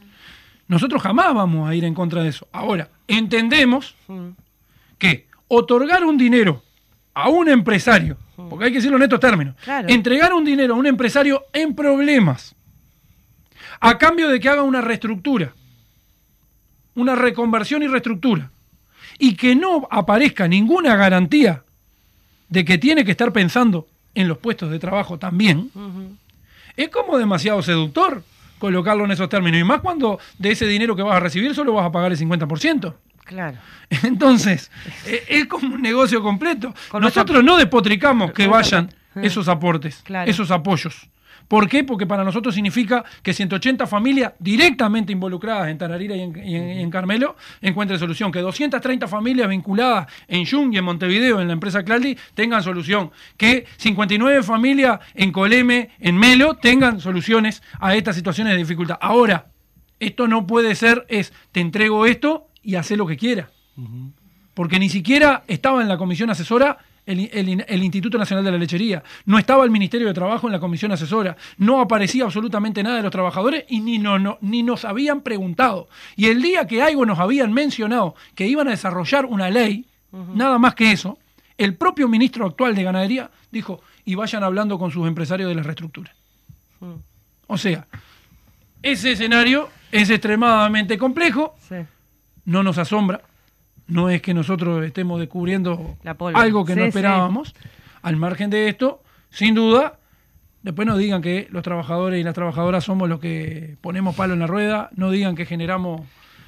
Nosotros 0.69 1.01
jamás 1.03 1.33
vamos 1.33 1.69
a 1.69 1.75
ir 1.75 1.83
en 1.83 1.93
contra 1.93 2.23
de 2.23 2.29
eso. 2.29 2.47
Ahora, 2.53 2.87
entendemos 3.05 3.93
que 4.97 5.27
otorgar 5.49 6.05
un 6.05 6.17
dinero 6.17 6.63
a 7.13 7.27
un 7.27 7.49
empresario, 7.49 8.15
porque 8.49 8.63
hay 8.63 8.71
que 8.71 8.77
decirlo 8.77 8.95
en 8.95 9.03
estos 9.03 9.19
términos, 9.19 9.55
Claro. 9.65 9.89
entregar 9.89 10.33
un 10.33 10.45
dinero 10.45 10.75
a 10.75 10.77
un 10.77 10.87
empresario 10.87 11.43
en 11.51 11.75
problemas, 11.75 12.55
a 13.81 13.97
cambio 13.97 14.29
de 14.29 14.39
que 14.39 14.47
haga 14.47 14.63
una 14.63 14.79
reestructura, 14.79 15.53
una 16.95 17.13
reconversión 17.15 17.83
y 17.83 17.87
reestructura, 17.87 18.51
y 19.19 19.35
que 19.35 19.53
no 19.53 19.85
aparezca 19.91 20.47
ninguna 20.47 20.95
garantía 20.95 21.64
de 22.55 22.63
que 22.63 22.77
tiene 22.77 23.03
que 23.03 23.11
estar 23.11 23.33
pensando 23.33 23.85
en 24.15 24.29
los 24.29 24.37
puestos 24.37 24.71
de 24.71 24.79
trabajo 24.79 25.19
también, 25.19 25.69
es 26.77 26.87
como 26.89 27.17
demasiado 27.17 27.61
seductor 27.61 28.23
colocarlo 28.59 29.03
en 29.03 29.11
esos 29.11 29.27
términos. 29.27 29.59
Y 29.59 29.63
más 29.65 29.81
cuando 29.81 30.17
de 30.39 30.51
ese 30.51 30.65
dinero 30.65 30.95
que 30.95 31.01
vas 31.03 31.17
a 31.17 31.19
recibir 31.19 31.53
solo 31.53 31.73
vas 31.73 31.85
a 31.85 31.91
pagar 31.91 32.13
el 32.13 32.17
50%. 32.17 32.93
Claro. 33.25 33.57
Entonces, 34.03 34.71
eh, 35.05 35.23
es 35.27 35.45
como 35.47 35.75
un 35.75 35.81
negocio 35.81 36.23
completo. 36.23 36.73
Con 36.89 37.01
Nosotros 37.01 37.37
otra- 37.39 37.43
no 37.43 37.57
despotricamos 37.57 38.31
que 38.31 38.47
vayan 38.47 38.89
esos 39.21 39.47
aportes, 39.49 40.01
Claro. 40.03 40.31
esos 40.31 40.49
apoyos. 40.51 41.07
¿Por 41.47 41.69
qué? 41.69 41.83
Porque 41.83 42.05
para 42.07 42.23
nosotros 42.23 42.55
significa 42.55 43.03
que 43.21 43.33
180 43.33 43.85
familias 43.87 44.33
directamente 44.39 45.11
involucradas 45.11 45.69
en 45.69 45.77
Tararira 45.77 46.15
y 46.15 46.21
en, 46.21 46.35
y 46.43 46.55
en- 46.55 46.69
y 46.77 46.81
en 46.81 46.89
Carmelo 46.89 47.35
encuentren 47.61 47.99
solución. 47.99 48.31
Que 48.31 48.39
230 48.39 49.07
familias 49.07 49.47
vinculadas 49.47 50.07
en 50.27 50.45
Jung 50.45 50.73
y 50.73 50.77
en 50.77 50.83
Montevideo, 50.85 51.39
en 51.41 51.47
la 51.47 51.53
empresa 51.53 51.83
Claldi, 51.83 52.17
tengan 52.33 52.63
solución. 52.63 53.11
Que 53.37 53.65
59 53.77 54.41
familias 54.43 54.99
en 55.13 55.31
Coleme, 55.31 55.91
en 55.99 56.17
Melo, 56.17 56.55
tengan 56.55 56.99
soluciones 56.99 57.61
a 57.79 57.95
estas 57.95 58.15
situaciones 58.15 58.53
de 58.53 58.57
dificultad. 58.59 58.97
Ahora, 58.99 59.47
esto 59.99 60.27
no 60.27 60.47
puede 60.47 60.75
ser, 60.75 61.05
es 61.09 61.31
te 61.51 61.59
entrego 61.61 62.05
esto 62.05 62.47
y 62.63 62.75
haz 62.75 62.89
lo 62.91 63.05
que 63.05 63.17
quieras 63.17 63.49
porque 64.53 64.79
ni 64.79 64.87
siquiera 64.89 65.43
estaba 65.47 65.81
en 65.81 65.89
la 65.89 65.97
comisión 65.97 66.29
asesora 66.29 66.77
el, 67.05 67.29
el- 67.31 67.65
el 67.67 67.83
Instituto 67.83 68.17
Nacional 68.17 68.43
de 68.45 68.51
la 68.51 68.57
Lechería, 68.57 69.03
no 69.25 69.37
estaba 69.37 69.63
el 69.63 69.71
Ministerio 69.71 70.07
de 70.07 70.13
Trabajo 70.13 70.47
en 70.47 70.53
la 70.53 70.59
comisión 70.59 70.91
asesora, 70.91 71.35
no 71.57 71.79
aparecía 71.81 72.23
absolutamente 72.25 72.81
nada 72.83 72.97
de 72.97 73.03
los 73.03 73.11
trabajadores 73.11 73.65
y 73.69 73.79
ni, 73.81 73.97
no, 73.99 74.17
no- 74.19 74.37
ni 74.41 74.63
nos 74.63 74.85
habían 74.85 75.21
preguntado. 75.21 75.87
Y 76.15 76.25
el 76.27 76.41
día 76.41 76.65
que 76.67 76.81
algo 76.81 77.05
nos 77.05 77.19
habían 77.19 77.53
mencionado 77.53 78.15
que 78.33 78.47
iban 78.47 78.67
a 78.67 78.71
desarrollar 78.71 79.25
una 79.25 79.49
ley, 79.49 79.85
nada 80.33 80.57
más 80.57 80.75
que 80.75 80.91
eso, 80.91 81.17
el 81.57 81.75
propio 81.75 82.07
ministro 82.07 82.45
actual 82.45 82.73
de 82.75 82.83
Ganadería 82.83 83.29
dijo, 83.51 83.81
y 84.05 84.15
vayan 84.15 84.43
hablando 84.43 84.77
con 84.79 84.91
sus 84.91 85.07
empresarios 85.07 85.49
de 85.49 85.55
la 85.55 85.63
reestructura. 85.63 86.13
O 87.47 87.57
sea, 87.57 87.85
ese 88.81 89.11
escenario 89.13 89.69
es 89.91 90.09
extremadamente 90.09 90.97
complejo, 90.97 91.55
Sí. 91.67 91.75
no 92.45 92.63
nos 92.63 92.77
asombra. 92.77 93.21
No 93.87 94.09
es 94.09 94.21
que 94.21 94.33
nosotros 94.33 94.83
estemos 94.85 95.19
descubriendo 95.19 95.97
algo 96.33 96.65
que 96.65 96.75
no 96.75 96.83
Sí, 96.83 96.87
esperábamos. 96.87 97.55
Al 98.01 98.17
margen 98.17 98.49
de 98.49 98.69
esto, 98.69 99.01
sin 99.29 99.55
duda, 99.55 99.99
después 100.63 100.87
no 100.87 100.97
digan 100.97 101.21
que 101.21 101.47
los 101.51 101.63
trabajadores 101.63 102.19
y 102.19 102.23
las 102.23 102.33
trabajadoras 102.33 102.83
somos 102.83 103.07
los 103.07 103.19
que 103.19 103.77
ponemos 103.81 104.15
palo 104.15 104.33
en 104.33 104.39
la 104.39 104.47
rueda, 104.47 104.89
no 104.95 105.11
digan 105.11 105.35
que 105.35 105.45
generamos 105.45 106.01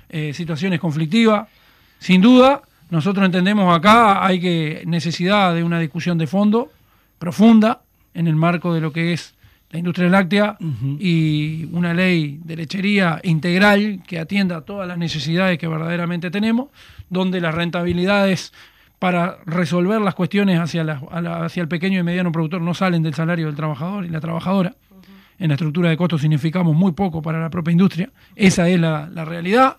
eh, 0.10 0.34
situaciones 0.34 0.80
conflictivas. 0.80 1.48
Sin 2.00 2.22
duda, 2.22 2.62
nosotros 2.90 3.26
entendemos 3.26 3.76
acá 3.76 4.26
hay 4.26 4.40
que 4.40 4.84
necesidad 4.86 5.54
de 5.54 5.64
una 5.64 5.80
discusión 5.80 6.18
de 6.18 6.28
fondo 6.28 6.72
profunda 7.20 7.82
en 8.14 8.28
el 8.28 8.36
marco 8.36 8.74
de 8.74 8.82
lo 8.82 8.92
que 8.94 9.14
es 9.14 9.36
la 9.70 9.80
industria 9.80 10.08
láctea 10.08 10.58
y 10.98 11.66
una 11.74 11.94
ley 11.94 12.40
de 12.44 12.56
lechería 12.56 13.20
integral 13.24 14.02
que 14.08 14.18
atienda 14.18 14.62
todas 14.62 14.88
las 14.88 14.98
necesidades 14.98 15.58
que 15.58 15.68
verdaderamente 15.68 16.32
tenemos, 16.32 16.70
donde 17.10 17.42
las 17.42 17.54
rentabilidades 17.56 18.54
para 19.00 19.38
resolver 19.46 20.02
las 20.02 20.16
cuestiones 20.16 20.60
hacia, 20.60 20.84
la- 20.84 21.02
el 21.56 21.68
pequeño 21.68 22.00
y 22.00 22.04
mediano 22.04 22.32
productor 22.32 22.62
no 22.62 22.74
salen 22.74 23.04
del 23.04 23.14
salario 23.14 23.46
del 23.46 23.56
trabajador 23.56 24.06
y 24.06 24.10
la 24.10 24.20
trabajadora. 24.20 24.74
En 25.40 25.50
la 25.50 25.54
estructura 25.54 25.90
de 25.92 25.98
costos 25.98 26.22
significamos 26.22 26.76
muy 26.76 26.94
poco 26.94 27.22
para 27.22 27.40
la 27.40 27.50
propia 27.52 27.72
industria. 27.72 28.10
Esa 28.36 28.68
es 28.70 28.80
la, 28.80 29.08
la 29.14 29.24
realidad, 29.24 29.78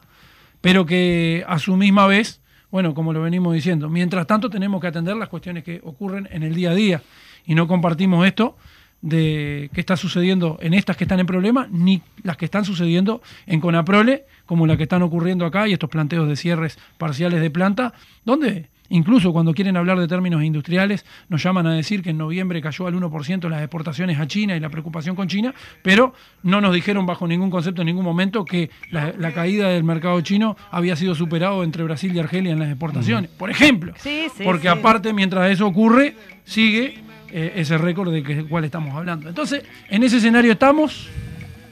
pero 0.60 0.86
que 0.86 1.44
a 1.48 1.58
su 1.58 1.76
misma 1.76 2.06
vez, 2.06 2.40
bueno, 2.70 2.94
como 2.94 3.12
lo 3.12 3.20
venimos 3.22 3.52
diciendo, 3.54 3.88
mientras 3.88 4.26
tanto 4.28 4.48
tenemos 4.50 4.80
que 4.80 4.86
atender 4.86 5.16
las 5.16 5.28
cuestiones 5.28 5.64
que 5.64 5.80
ocurren 5.82 6.28
en 6.30 6.44
el 6.44 6.54
día 6.54 6.70
a 6.70 6.74
día 6.74 7.02
y 7.44 7.56
no 7.56 7.66
compartimos 7.66 8.24
esto 8.24 8.56
de 9.00 9.70
qué 9.72 9.80
está 9.80 9.96
sucediendo 9.96 10.58
en 10.60 10.74
estas 10.74 10.96
que 10.96 11.04
están 11.04 11.20
en 11.20 11.26
problemas, 11.26 11.70
ni 11.70 12.02
las 12.22 12.36
que 12.36 12.44
están 12.44 12.64
sucediendo 12.64 13.22
en 13.46 13.60
Conaprole, 13.60 14.24
como 14.46 14.66
las 14.66 14.76
que 14.76 14.84
están 14.84 15.02
ocurriendo 15.02 15.46
acá 15.46 15.68
y 15.68 15.72
estos 15.72 15.90
planteos 15.90 16.28
de 16.28 16.36
cierres 16.36 16.78
parciales 16.96 17.40
de 17.40 17.50
planta, 17.50 17.92
donde 18.24 18.68
incluso 18.90 19.32
cuando 19.34 19.52
quieren 19.52 19.76
hablar 19.76 19.98
de 20.00 20.08
términos 20.08 20.42
industriales 20.42 21.04
nos 21.28 21.42
llaman 21.42 21.66
a 21.66 21.74
decir 21.74 22.02
que 22.02 22.10
en 22.10 22.18
noviembre 22.18 22.62
cayó 22.62 22.86
al 22.86 22.94
1% 22.94 23.48
las 23.50 23.60
exportaciones 23.60 24.18
a 24.18 24.26
China 24.26 24.56
y 24.56 24.60
la 24.60 24.70
preocupación 24.70 25.14
con 25.14 25.28
China, 25.28 25.54
pero 25.82 26.14
no 26.42 26.60
nos 26.62 26.74
dijeron 26.74 27.04
bajo 27.04 27.28
ningún 27.28 27.50
concepto 27.50 27.82
en 27.82 27.86
ningún 27.86 28.04
momento 28.04 28.46
que 28.46 28.70
la, 28.90 29.12
la 29.18 29.32
caída 29.32 29.68
del 29.68 29.84
mercado 29.84 30.20
chino 30.22 30.56
había 30.70 30.96
sido 30.96 31.14
superado 31.14 31.62
entre 31.64 31.84
Brasil 31.84 32.16
y 32.16 32.18
Argelia 32.18 32.52
en 32.52 32.58
las 32.58 32.70
exportaciones, 32.70 33.30
por 33.30 33.50
ejemplo. 33.50 33.92
Sí, 33.98 34.28
sí, 34.34 34.42
Porque 34.42 34.62
sí. 34.62 34.68
aparte, 34.68 35.12
mientras 35.12 35.50
eso 35.50 35.66
ocurre, 35.66 36.16
sigue 36.44 37.02
eh, 37.32 37.52
ese 37.56 37.78
récord 37.78 38.12
de 38.12 38.22
que, 38.22 38.34
del 38.36 38.46
cual 38.48 38.64
estamos 38.64 38.94
hablando. 38.94 39.28
Entonces, 39.28 39.62
en 39.90 40.02
ese 40.02 40.18
escenario 40.18 40.52
estamos 40.52 41.08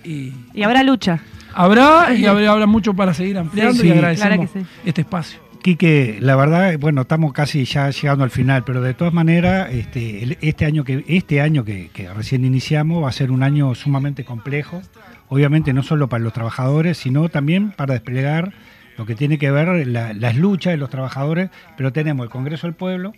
y 0.04 0.32
Y 0.54 0.62
habrá 0.62 0.82
lucha. 0.82 1.20
habrá 1.54 2.12
y 2.14 2.26
habrá, 2.26 2.52
habrá 2.52 2.66
mucho 2.66 2.94
para 2.94 3.14
seguir 3.14 3.38
ampliando 3.38 3.80
Sí, 3.82 3.88
y 3.88 3.90
agradecemos 3.92 4.36
claro 4.36 4.52
que 4.52 4.60
sí. 4.60 4.66
este 4.84 5.00
espacio. 5.02 5.40
Quique, 5.62 6.18
la 6.20 6.36
verdad, 6.36 6.78
bueno, 6.78 7.00
estamos 7.02 7.32
casi 7.32 7.64
ya 7.64 7.90
llegando 7.90 8.22
al 8.22 8.30
final, 8.30 8.62
pero 8.64 8.80
de 8.82 8.94
todas 8.94 9.12
maneras, 9.12 9.68
este, 9.72 10.38
este 10.40 10.64
año 10.64 10.84
que 10.84 11.04
este 11.08 11.40
año 11.40 11.64
que, 11.64 11.90
que 11.92 12.08
recién 12.12 12.44
iniciamos 12.44 13.02
va 13.02 13.08
a 13.08 13.12
ser 13.12 13.32
un 13.32 13.42
año 13.42 13.74
sumamente 13.74 14.24
complejo, 14.24 14.80
obviamente 15.28 15.72
no 15.72 15.82
solo 15.82 16.08
para 16.08 16.22
los 16.22 16.32
trabajadores, 16.32 16.98
sino 16.98 17.28
también 17.30 17.72
para 17.72 17.94
desplegar 17.94 18.52
lo 18.96 19.06
que 19.06 19.16
tiene 19.16 19.38
que 19.38 19.50
ver 19.50 19.88
la- 19.88 20.12
las 20.12 20.36
luchas 20.36 20.70
de 20.72 20.76
los 20.76 20.88
trabajadores, 20.88 21.50
pero 21.76 21.92
tenemos 21.92 22.22
el 22.24 22.30
Congreso 22.30 22.68
del 22.68 22.74
Pueblo, 22.76 23.12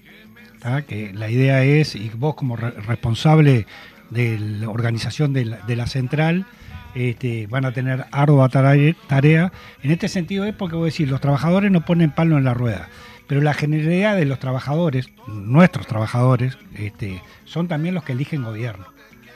que 0.87 1.13
la 1.15 1.31
idea 1.31 1.65
es, 1.65 1.95
y 1.95 2.11
vos 2.15 2.35
como 2.35 2.57
re- 2.57 2.71
responsable 2.71 3.67
de 4.11 4.39
la 4.39 4.69
organización 4.69 5.33
de 5.33 5.45
la, 5.45 5.87
central, 5.87 6.47
este, 6.95 7.47
van 7.47 7.65
a 7.65 7.73
tener 7.73 8.07
ardua 8.11 8.49
tarea. 8.49 9.53
En 9.83 9.91
este 9.91 10.09
sentido 10.09 10.45
es 10.45 10.55
porque, 10.55 10.77
voy 10.77 10.85
a 10.85 10.93
decir, 10.93 11.11
los 11.11 11.21
trabajadores 11.21 11.71
no 11.71 11.85
ponen 11.85 12.11
palo 12.11 12.39
en 12.39 12.45
la 12.45 12.55
rueda, 12.55 12.89
pero 13.27 13.41
la 13.41 13.55
generalidad 13.55 14.17
de 14.17 14.25
los 14.25 14.39
trabajadores, 14.39 15.11
nuestros 15.27 15.87
trabajadores, 15.87 16.57
este, 16.75 17.23
son 17.45 17.69
también 17.69 17.95
los 17.95 18.05
que 18.05 18.13
eligen 18.13 18.43
gobierno. 18.43 18.87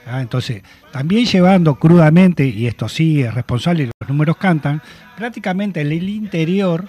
Entonces, 0.07 0.63
también 0.91 1.27
llevando 1.27 1.77
crudamente, 1.77 2.45
y 2.47 2.67
esto 2.67 2.89
sí 2.89 3.23
es 3.23 3.33
responsable 3.33 3.85
y 3.85 3.87
los 3.87 4.09
números 4.09 4.37
cantan, 4.37 4.83
prácticamente 5.17 5.81
en 5.81 5.93
el 5.93 6.09
interior, 6.09 6.89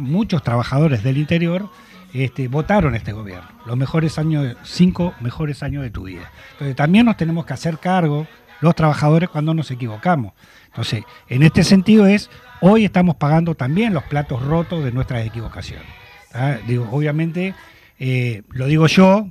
muchos 0.00 0.42
trabajadores 0.42 1.04
del 1.04 1.18
interior 1.18 1.70
este, 2.12 2.48
votaron 2.48 2.94
este 2.94 3.12
gobierno, 3.12 3.48
los 3.66 3.76
mejores 3.76 4.18
años, 4.18 4.56
cinco 4.64 5.14
mejores 5.20 5.62
años 5.62 5.82
de 5.82 5.90
tu 5.90 6.04
vida. 6.04 6.30
Entonces, 6.52 6.76
también 6.76 7.06
nos 7.06 7.16
tenemos 7.16 7.44
que 7.44 7.54
hacer 7.54 7.78
cargo 7.78 8.26
los 8.60 8.74
trabajadores 8.74 9.28
cuando 9.28 9.54
nos 9.54 9.70
equivocamos. 9.70 10.32
Entonces, 10.66 11.04
en 11.28 11.42
este 11.42 11.64
sentido 11.64 12.06
es, 12.06 12.30
hoy 12.60 12.84
estamos 12.84 13.16
pagando 13.16 13.54
también 13.54 13.94
los 13.94 14.04
platos 14.04 14.42
rotos 14.42 14.84
de 14.84 14.92
nuestras 14.92 15.26
equivocaciones. 15.26 15.86
Digo, 16.66 16.88
obviamente, 16.90 17.54
eh, 17.98 18.42
lo 18.50 18.66
digo 18.66 18.86
yo, 18.86 19.28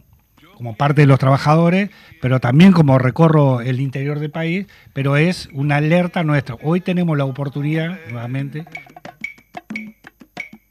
como 0.55 0.75
parte 0.75 1.01
de 1.01 1.07
los 1.07 1.19
trabajadores, 1.19 1.91
pero 2.19 2.39
también 2.39 2.71
como 2.71 2.97
recorro 2.97 3.61
el 3.61 3.79
interior 3.79 4.19
del 4.19 4.31
país, 4.31 4.65
pero 4.93 5.15
es 5.15 5.49
una 5.53 5.75
alerta 5.75 6.23
nuestra. 6.23 6.55
Hoy 6.63 6.81
tenemos 6.81 7.15
la 7.15 7.25
oportunidad, 7.25 7.99
nuevamente, 8.09 8.65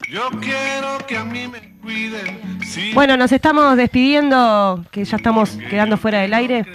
Yo 0.09 0.29
quiero 0.39 1.05
que 1.05 1.17
a 1.17 1.25
mí 1.25 1.49
me 1.49 1.73
cuiden. 1.81 2.59
Sí. 2.65 2.91
Bueno, 2.93 3.17
nos 3.17 3.31
estamos 3.33 3.75
despidiendo, 3.75 4.85
que 4.89 5.03
ya 5.03 5.17
estamos 5.17 5.57
quedando 5.69 5.97
fuera 5.97 6.19
del 6.19 6.33
aire. 6.33 6.65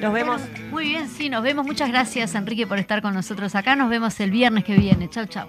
Nos 0.00 0.12
vemos. 0.12 0.40
Muy 0.72 0.86
bien, 0.86 1.08
sí, 1.08 1.28
nos 1.28 1.42
vemos. 1.42 1.64
Muchas 1.66 1.88
gracias, 1.88 2.34
Enrique, 2.34 2.66
por 2.66 2.78
estar 2.80 3.00
con 3.00 3.14
nosotros 3.14 3.54
acá. 3.54 3.76
Nos 3.76 3.90
vemos 3.90 4.18
el 4.18 4.32
viernes 4.32 4.64
que 4.64 4.76
viene. 4.76 5.08
Chau, 5.08 5.26
chau. 5.26 5.46